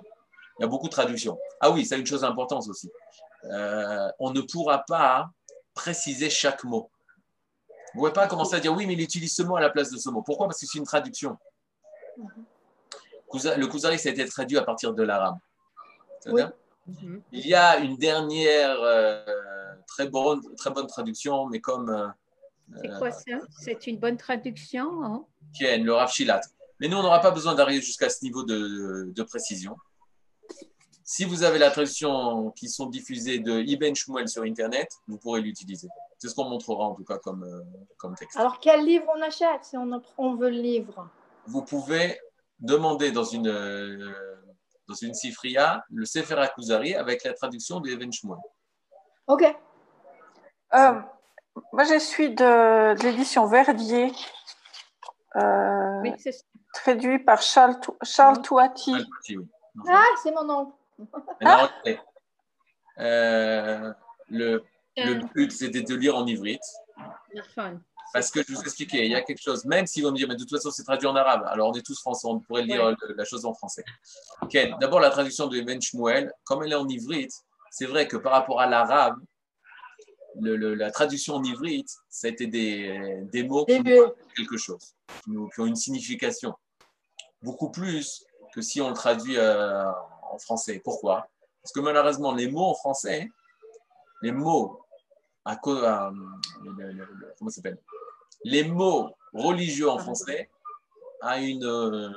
Il 0.58 0.62
y 0.62 0.64
a 0.64 0.68
beaucoup 0.68 0.86
de 0.86 0.92
traductions. 0.92 1.38
Ah 1.60 1.70
oui, 1.70 1.84
c'est 1.84 1.98
une 1.98 2.06
chose 2.06 2.24
importante 2.24 2.66
aussi. 2.68 2.90
Euh, 3.44 4.08
on 4.18 4.30
ne 4.30 4.40
pourra 4.40 4.84
pas 4.86 5.30
préciser 5.74 6.30
chaque 6.30 6.64
mot. 6.64 6.90
Vous 7.94 8.00
ne 8.00 8.08
pouvez 8.08 8.12
pas 8.12 8.26
commencer 8.26 8.56
à 8.56 8.60
dire 8.60 8.74
oui, 8.74 8.86
mais 8.86 8.94
il 8.94 9.00
utilise 9.00 9.34
ce 9.34 9.42
mot 9.42 9.56
à 9.56 9.60
la 9.60 9.70
place 9.70 9.90
de 9.90 9.98
ce 9.98 10.08
mot. 10.10 10.22
Pourquoi? 10.22 10.46
Parce 10.46 10.60
que 10.60 10.66
c'est 10.66 10.78
une 10.78 10.84
traduction. 10.84 11.36
Le 13.32 13.66
Kuzari, 13.66 13.98
ça 13.98 14.08
a 14.08 14.12
été 14.12 14.24
traduit 14.26 14.58
à 14.58 14.62
partir 14.62 14.94
de 14.94 15.02
l'arabe. 15.02 15.36
Il 16.26 17.46
y 17.46 17.54
a 17.54 17.78
une 17.78 17.96
dernière 17.96 18.78
très, 19.86 20.08
bonne, 20.08 20.40
très 20.56 20.70
bonne 20.70 20.86
traduction, 20.86 21.46
mais 21.46 21.60
comme 21.60 22.14
c'est 22.74 22.98
quoi 22.98 23.10
ça? 23.10 23.38
C'est 23.50 23.86
une 23.86 23.98
bonne 23.98 24.16
traduction 24.16 25.04
hein? 25.04 25.24
le 25.60 25.90
Rav 25.92 26.10
Mais 26.80 26.88
nous, 26.88 26.96
on 26.96 27.02
n'aura 27.02 27.20
pas 27.20 27.30
besoin 27.30 27.54
d'arriver 27.54 27.80
jusqu'à 27.80 28.08
ce 28.08 28.24
niveau 28.24 28.42
de, 28.42 29.22
précision. 29.22 29.76
Si 31.08 31.24
vous 31.24 31.44
avez 31.44 31.60
la 31.60 31.70
traduction 31.70 32.50
qui 32.50 32.68
sont 32.68 32.86
diffusées 32.86 33.38
de 33.38 33.60
Ibn 33.60 33.94
Shmuel 33.94 34.28
sur 34.28 34.42
Internet, 34.42 34.90
vous 35.06 35.18
pourrez 35.18 35.40
l'utiliser. 35.40 35.86
C'est 36.18 36.26
ce 36.26 36.34
qu'on 36.34 36.48
montrera 36.48 36.86
en 36.88 36.96
tout 36.96 37.04
cas 37.04 37.18
comme, 37.18 37.44
euh, 37.44 37.62
comme 37.96 38.16
texte. 38.16 38.36
Alors, 38.36 38.58
quel 38.58 38.84
livre 38.84 39.06
on 39.16 39.22
achète 39.22 39.62
si 39.62 39.76
on, 39.76 40.02
on 40.18 40.34
veut 40.34 40.50
le 40.50 40.60
livre? 40.60 41.08
Vous 41.46 41.62
pouvez 41.62 42.18
demander 42.58 43.12
dans 43.12 43.22
une, 43.22 43.46
euh, 43.46 44.12
dans 44.88 44.96
une 44.96 45.14
Sifria 45.14 45.84
le 45.90 46.04
Sefer 46.04 46.40
Akuzari 46.40 46.96
avec 46.96 47.22
la 47.22 47.34
traduction 47.34 47.78
de 47.78 47.88
Ibn 47.90 48.10
Shmuel. 48.10 48.38
OK. 49.28 49.44
Euh, 50.74 51.00
moi, 51.72 51.84
je 51.84 52.00
suis 52.00 52.34
de, 52.34 53.00
l'édition 53.04 53.46
Verdier, 53.46 54.10
euh, 55.36 56.02
traduit 56.74 57.20
par 57.20 57.42
Charles, 57.42 57.78
Charles 58.02 58.42
Touati. 58.42 58.92
Ah, 59.88 60.02
c'est 60.20 60.32
mon 60.32 60.44
nom. 60.44 60.72
Ah. 61.44 61.70
Euh, 62.98 63.92
le, 64.30 64.64
le, 64.96 65.14
but, 65.34 65.52
c'était 65.52 65.82
de 65.82 65.94
lire 65.94 66.16
en 66.16 66.26
ivrite. 66.26 66.62
Parce 68.12 68.30
que 68.30 68.42
je 68.42 68.54
vous 68.54 68.60
expliquais, 68.62 69.04
il 69.04 69.10
y 69.10 69.14
a 69.14 69.20
quelque 69.20 69.42
chose, 69.42 69.64
même 69.66 69.86
si 69.86 70.00
vous 70.00 70.10
me 70.10 70.16
dire, 70.16 70.26
mais 70.28 70.34
de 70.34 70.40
toute 70.40 70.50
façon, 70.50 70.70
c'est 70.70 70.84
traduit 70.84 71.06
en 71.06 71.16
arabe, 71.16 71.44
alors 71.48 71.68
on 71.68 71.74
est 71.74 71.84
tous 71.84 72.00
français, 72.00 72.26
on 72.26 72.40
pourrait 72.40 72.62
lire 72.62 72.96
la 73.14 73.24
chose 73.24 73.44
en 73.44 73.52
français. 73.52 73.84
D'abord, 74.80 75.00
la 75.00 75.10
traduction 75.10 75.46
de 75.48 75.60
Ben 75.60 75.80
Shmuel, 75.80 76.32
comme 76.44 76.62
elle 76.62 76.72
est 76.72 76.76
en 76.76 76.88
ivrite, 76.88 77.32
c'est 77.70 77.86
vrai 77.86 78.08
que 78.08 78.16
par 78.16 78.32
rapport 78.32 78.60
à 78.60 78.66
l'arabe, 78.66 79.18
la 80.40 80.90
traduction 80.90 81.34
en 81.34 81.44
ivrite, 81.44 81.90
ça 82.08 82.28
a 82.28 82.30
été 82.30 82.46
des, 82.46 83.22
des 83.32 83.42
mots 83.42 83.66
qui 83.66 83.74
ont 83.74 84.14
quelque 84.34 84.56
chose, 84.56 84.94
qui, 85.24 85.60
ont 85.60 85.66
une 85.66 85.76
signification. 85.76 86.54
Beaucoup 87.42 87.70
plus 87.70 88.24
que 88.54 88.62
si 88.62 88.80
on 88.80 88.88
le 88.88 88.94
traduit 88.94 89.36
euh, 89.36 89.84
en 90.30 90.38
français. 90.38 90.80
Pourquoi? 90.82 91.28
Parce 91.62 91.72
que 91.72 91.80
malheureusement, 91.80 92.32
les 92.32 92.48
mots 92.48 92.66
en 92.66 92.74
français, 92.74 93.28
les 94.22 94.32
mots 94.32 94.80
à, 95.44 95.52
à 95.52 95.56
comment 95.56 97.50
s'appelle? 97.50 97.78
Les 98.44 98.64
mots 98.64 99.14
religieux 99.32 99.88
en 99.88 99.98
français 99.98 100.50
a 101.22 101.38
une 101.40 101.64
euh, 101.64 102.10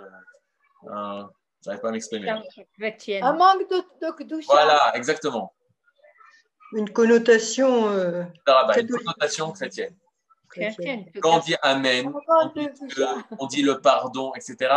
un, 0.88 1.30
j'arrive 1.64 1.82
pas 1.82 1.90
à 1.90 1.92
m'exprimer. 1.92 2.30
Un 2.30 3.34
manque 3.34 3.70
de, 3.70 4.24
de, 4.24 4.46
Voilà, 4.46 4.92
exactement. 4.96 5.54
Une 6.74 6.90
connotation. 6.92 7.90
Euh, 7.90 8.24
une 8.78 8.88
connotation 8.88 9.52
chrétienne. 9.52 9.96
Quand 11.22 11.38
on 11.38 11.40
dit 11.40 11.56
Amen, 11.62 12.12
on 13.40 13.48
dit, 13.48 13.62
le 13.62 13.82
pardon, 13.82 14.34
etc., 14.34 14.74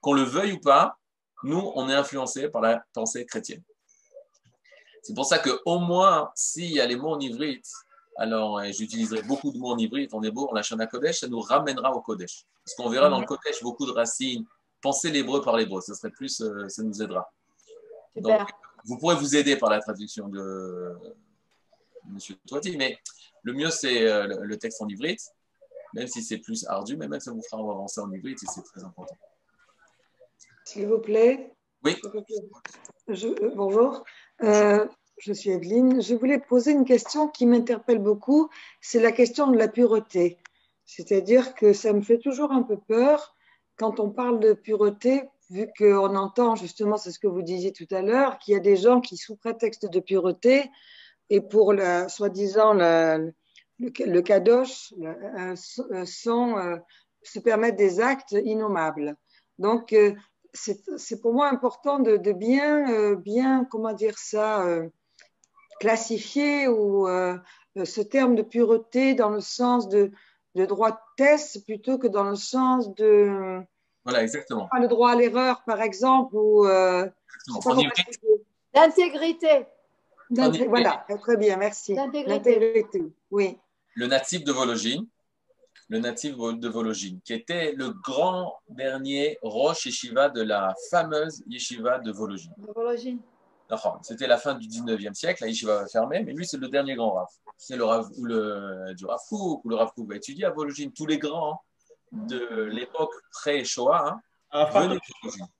qu'on 0.00 0.12
le 0.12 0.22
veuille 0.22 0.52
ou 0.52 0.60
pas, 0.60 0.98
nous, 1.42 1.72
on 1.74 1.88
est 1.88 1.94
influencé 1.94 2.48
par 2.48 2.62
la 2.62 2.84
pensée 2.92 3.24
chrétienne. 3.26 3.62
C'est 5.02 5.14
pour 5.14 5.26
ça 5.26 5.38
qu'au 5.38 5.78
moins, 5.78 6.30
s'il 6.34 6.72
y 6.72 6.80
a 6.80 6.86
les 6.86 6.96
mots 6.96 7.14
en 7.14 7.20
ivrite, 7.20 7.70
alors 8.16 8.62
j'utiliserai 8.72 9.22
beaucoup 9.22 9.52
de 9.52 9.58
mots 9.58 9.72
en 9.72 9.78
ivrite, 9.78 10.12
on 10.14 10.22
est 10.22 10.30
beau, 10.30 10.48
on 10.50 10.54
la 10.54 10.62
Shana 10.62 10.86
Kodesh, 10.86 11.20
ça 11.20 11.28
nous 11.28 11.40
ramènera 11.40 11.92
au 11.92 12.00
Kodesh. 12.00 12.44
Parce 12.64 12.74
qu'on 12.74 12.88
verra 12.88 13.08
dans 13.08 13.20
le 13.20 13.26
Kodesh 13.26 13.62
beaucoup 13.62 13.86
de 13.86 13.92
racines. 13.92 14.44
Pensez 14.80 15.10
l'hébreu 15.10 15.42
par 15.42 15.56
l'hébreu, 15.56 15.80
ça 15.80 15.94
serait 15.94 16.10
plus, 16.10 16.40
euh, 16.40 16.68
ça 16.68 16.82
nous 16.82 17.02
aidera. 17.02 17.30
Donc, 18.16 18.40
vous 18.84 18.98
pourrez 18.98 19.16
vous 19.16 19.36
aider 19.36 19.56
par 19.56 19.70
la 19.70 19.80
traduction 19.80 20.28
de, 20.28 20.96
Monsieur 22.08 22.36
Toiti, 22.46 22.76
mais 22.76 22.98
le 23.42 23.52
mieux 23.52 23.70
c'est 23.70 24.08
euh, 24.08 24.26
le 24.42 24.58
texte 24.58 24.80
en 24.80 24.88
ivrite, 24.88 25.20
même 25.94 26.06
si 26.06 26.22
c'est 26.22 26.38
plus 26.38 26.66
ardu, 26.66 26.96
mais 26.96 27.08
même 27.08 27.20
ça 27.20 27.32
vous 27.32 27.42
fera 27.42 27.60
avancer 27.60 28.00
en 28.00 28.10
ivrite 28.12 28.42
et 28.42 28.46
c'est 28.46 28.62
très 28.62 28.84
important. 28.84 29.16
S'il 30.66 30.88
vous 30.88 30.98
plaît. 30.98 31.54
Oui. 31.84 31.96
Euh, 33.08 33.50
bonjour. 33.54 34.02
Euh, 34.42 34.84
je 35.16 35.32
suis 35.32 35.50
Evelyne. 35.50 36.02
Je 36.02 36.16
voulais 36.16 36.40
poser 36.40 36.72
une 36.72 36.84
question 36.84 37.28
qui 37.28 37.46
m'interpelle 37.46 38.00
beaucoup. 38.00 38.50
C'est 38.80 38.98
la 38.98 39.12
question 39.12 39.46
de 39.46 39.56
la 39.56 39.68
pureté. 39.68 40.38
C'est-à-dire 40.84 41.54
que 41.54 41.72
ça 41.72 41.92
me 41.92 42.02
fait 42.02 42.18
toujours 42.18 42.50
un 42.50 42.64
peu 42.64 42.78
peur 42.78 43.36
quand 43.76 44.00
on 44.00 44.10
parle 44.10 44.40
de 44.40 44.54
pureté, 44.54 45.22
vu 45.50 45.68
qu'on 45.78 46.16
entend 46.16 46.56
justement, 46.56 46.96
c'est 46.96 47.12
ce 47.12 47.20
que 47.20 47.28
vous 47.28 47.42
disiez 47.42 47.72
tout 47.72 47.86
à 47.92 48.02
l'heure, 48.02 48.40
qu'il 48.40 48.54
y 48.54 48.56
a 48.56 48.60
des 48.60 48.76
gens 48.76 49.00
qui, 49.00 49.16
sous 49.16 49.36
prétexte 49.36 49.88
de 49.88 50.00
pureté, 50.00 50.68
et 51.30 51.40
pour 51.40 51.74
la, 51.74 52.08
soi-disant 52.08 52.74
le, 52.74 53.32
le 53.78 54.20
kadosh, 54.20 54.92
sont, 55.54 56.58
euh, 56.58 56.76
se 57.22 57.38
permettent 57.38 57.76
des 57.76 58.00
actes 58.00 58.32
innommables. 58.32 59.16
Donc, 59.58 59.92
euh, 59.92 60.14
c'est 60.56 61.20
pour 61.20 61.32
moi 61.32 61.48
important 61.48 61.98
de, 61.98 62.32
bien, 62.32 62.90
euh, 62.90 63.16
bien, 63.16 63.66
comment 63.70 63.92
dire 63.92 64.18
ça, 64.18 64.64
classifier 65.80 66.68
ou 66.68 67.06
ce 67.06 68.00
terme 68.00 68.34
de 68.34 68.42
pureté 68.42 69.14
dans 69.14 69.30
le 69.30 69.40
sens 69.40 69.88
de, 69.88 70.10
de 70.54 70.64
droitesse 70.64 71.58
plutôt 71.58 71.98
que 71.98 72.06
dans 72.06 72.24
le 72.24 72.36
sens 72.36 72.94
de. 72.94 73.60
Voilà, 74.04 74.22
exactement. 74.22 74.68
Le 74.78 74.88
droit 74.88 75.10
à 75.10 75.16
l'erreur, 75.16 75.62
par 75.64 75.82
exemple, 75.82 76.36
ou. 76.36 76.64
L'intégrité. 78.74 79.66
Voilà, 80.30 81.06
très 81.20 81.36
bien, 81.36 81.56
merci. 81.56 81.94
L'intégrité, 81.94 83.02
oui. 83.30 83.58
Le 83.94 84.06
natif 84.06 84.44
de 84.44 84.52
Vologine, 84.52 85.06
le 85.88 85.98
natif 85.98 86.36
de 86.36 86.68
Vologine, 86.68 87.20
qui 87.24 87.32
était 87.32 87.72
le 87.72 87.90
grand 87.90 88.56
dernier 88.68 89.38
Roche 89.42 89.86
Yeshiva 89.86 90.28
de 90.28 90.42
la 90.42 90.74
fameuse 90.90 91.42
Yeshiva 91.46 91.98
de 91.98 92.10
Vologine. 92.10 92.52
C'était 94.02 94.26
la 94.26 94.38
fin 94.38 94.54
du 94.54 94.66
19e 94.66 95.14
siècle, 95.14 95.42
la 95.42 95.48
Yeshiva 95.48 95.82
va 95.82 95.86
fermer, 95.86 96.22
mais 96.22 96.32
lui, 96.32 96.46
c'est 96.46 96.56
le 96.56 96.68
dernier 96.68 96.94
grand 96.94 97.12
Rav. 97.12 97.26
C'est 97.56 97.76
le 97.76 97.84
Rav 97.84 98.08
ou 98.16 98.24
le, 98.24 98.94
du 98.94 99.06
Rav 99.06 99.20
Kouk, 99.28 99.64
ou 99.64 99.68
le 99.68 99.76
Rav 99.76 99.92
Kouk 99.92 100.08
va 100.08 100.16
étudier 100.16 100.44
à 100.44 100.50
Vologine. 100.50 100.92
Tous 100.92 101.06
les 101.06 101.18
grands 101.18 101.60
de 102.12 102.64
l'époque 102.64 103.12
pré-Shoah 103.32 104.08
hein, 104.08 104.20
ah, 104.50 104.70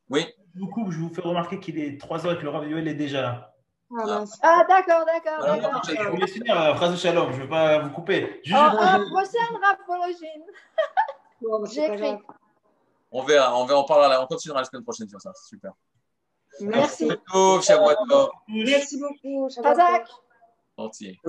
Oui. 0.08 0.26
Beaucoup, 0.54 0.90
je 0.90 0.98
vous 0.98 1.12
fais 1.12 1.20
remarquer 1.20 1.58
qu'il 1.58 1.78
est 1.78 2.00
3 2.00 2.26
heures 2.26 2.32
et 2.32 2.38
que 2.38 2.44
le 2.44 2.50
Rav 2.50 2.68
Yoel 2.68 2.88
est 2.88 2.94
déjà 2.94 3.22
là. 3.22 3.55
Ah, 3.94 4.24
ah 4.42 4.64
d'accord, 4.68 5.04
d'accord. 5.06 5.84
je 5.84 6.08
voulais 6.10 6.26
finir 6.26 6.54
la 6.54 6.74
phrase 6.74 6.92
de 6.92 6.96
Shalom, 6.96 7.30
je 7.32 7.36
ne 7.36 7.42
veux 7.42 7.48
pas 7.48 7.78
vous 7.78 7.90
couper. 7.90 8.40
Juste... 8.44 8.58
Oh, 8.60 9.10
prochaine 9.10 9.56
rapologine. 9.62 10.44
J'ai 11.72 11.84
écrit. 11.84 12.18
On 13.12 13.22
verra, 13.22 13.56
on, 13.56 13.64
verra, 13.64 13.80
on, 13.80 13.84
parlera, 13.84 14.22
on 14.22 14.26
continuera 14.26 14.60
la 14.60 14.64
semaine 14.64 14.82
prochaine 14.82 15.08
sur 15.08 15.20
ça, 15.20 15.32
super. 15.34 15.72
Merci. 16.60 17.06
Merci 17.06 18.98
beaucoup. 18.98 19.50
Shavuot 19.50 19.70
Entier. 20.76 21.20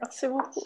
Merci 0.00 0.28
beaucoup. 0.28 0.62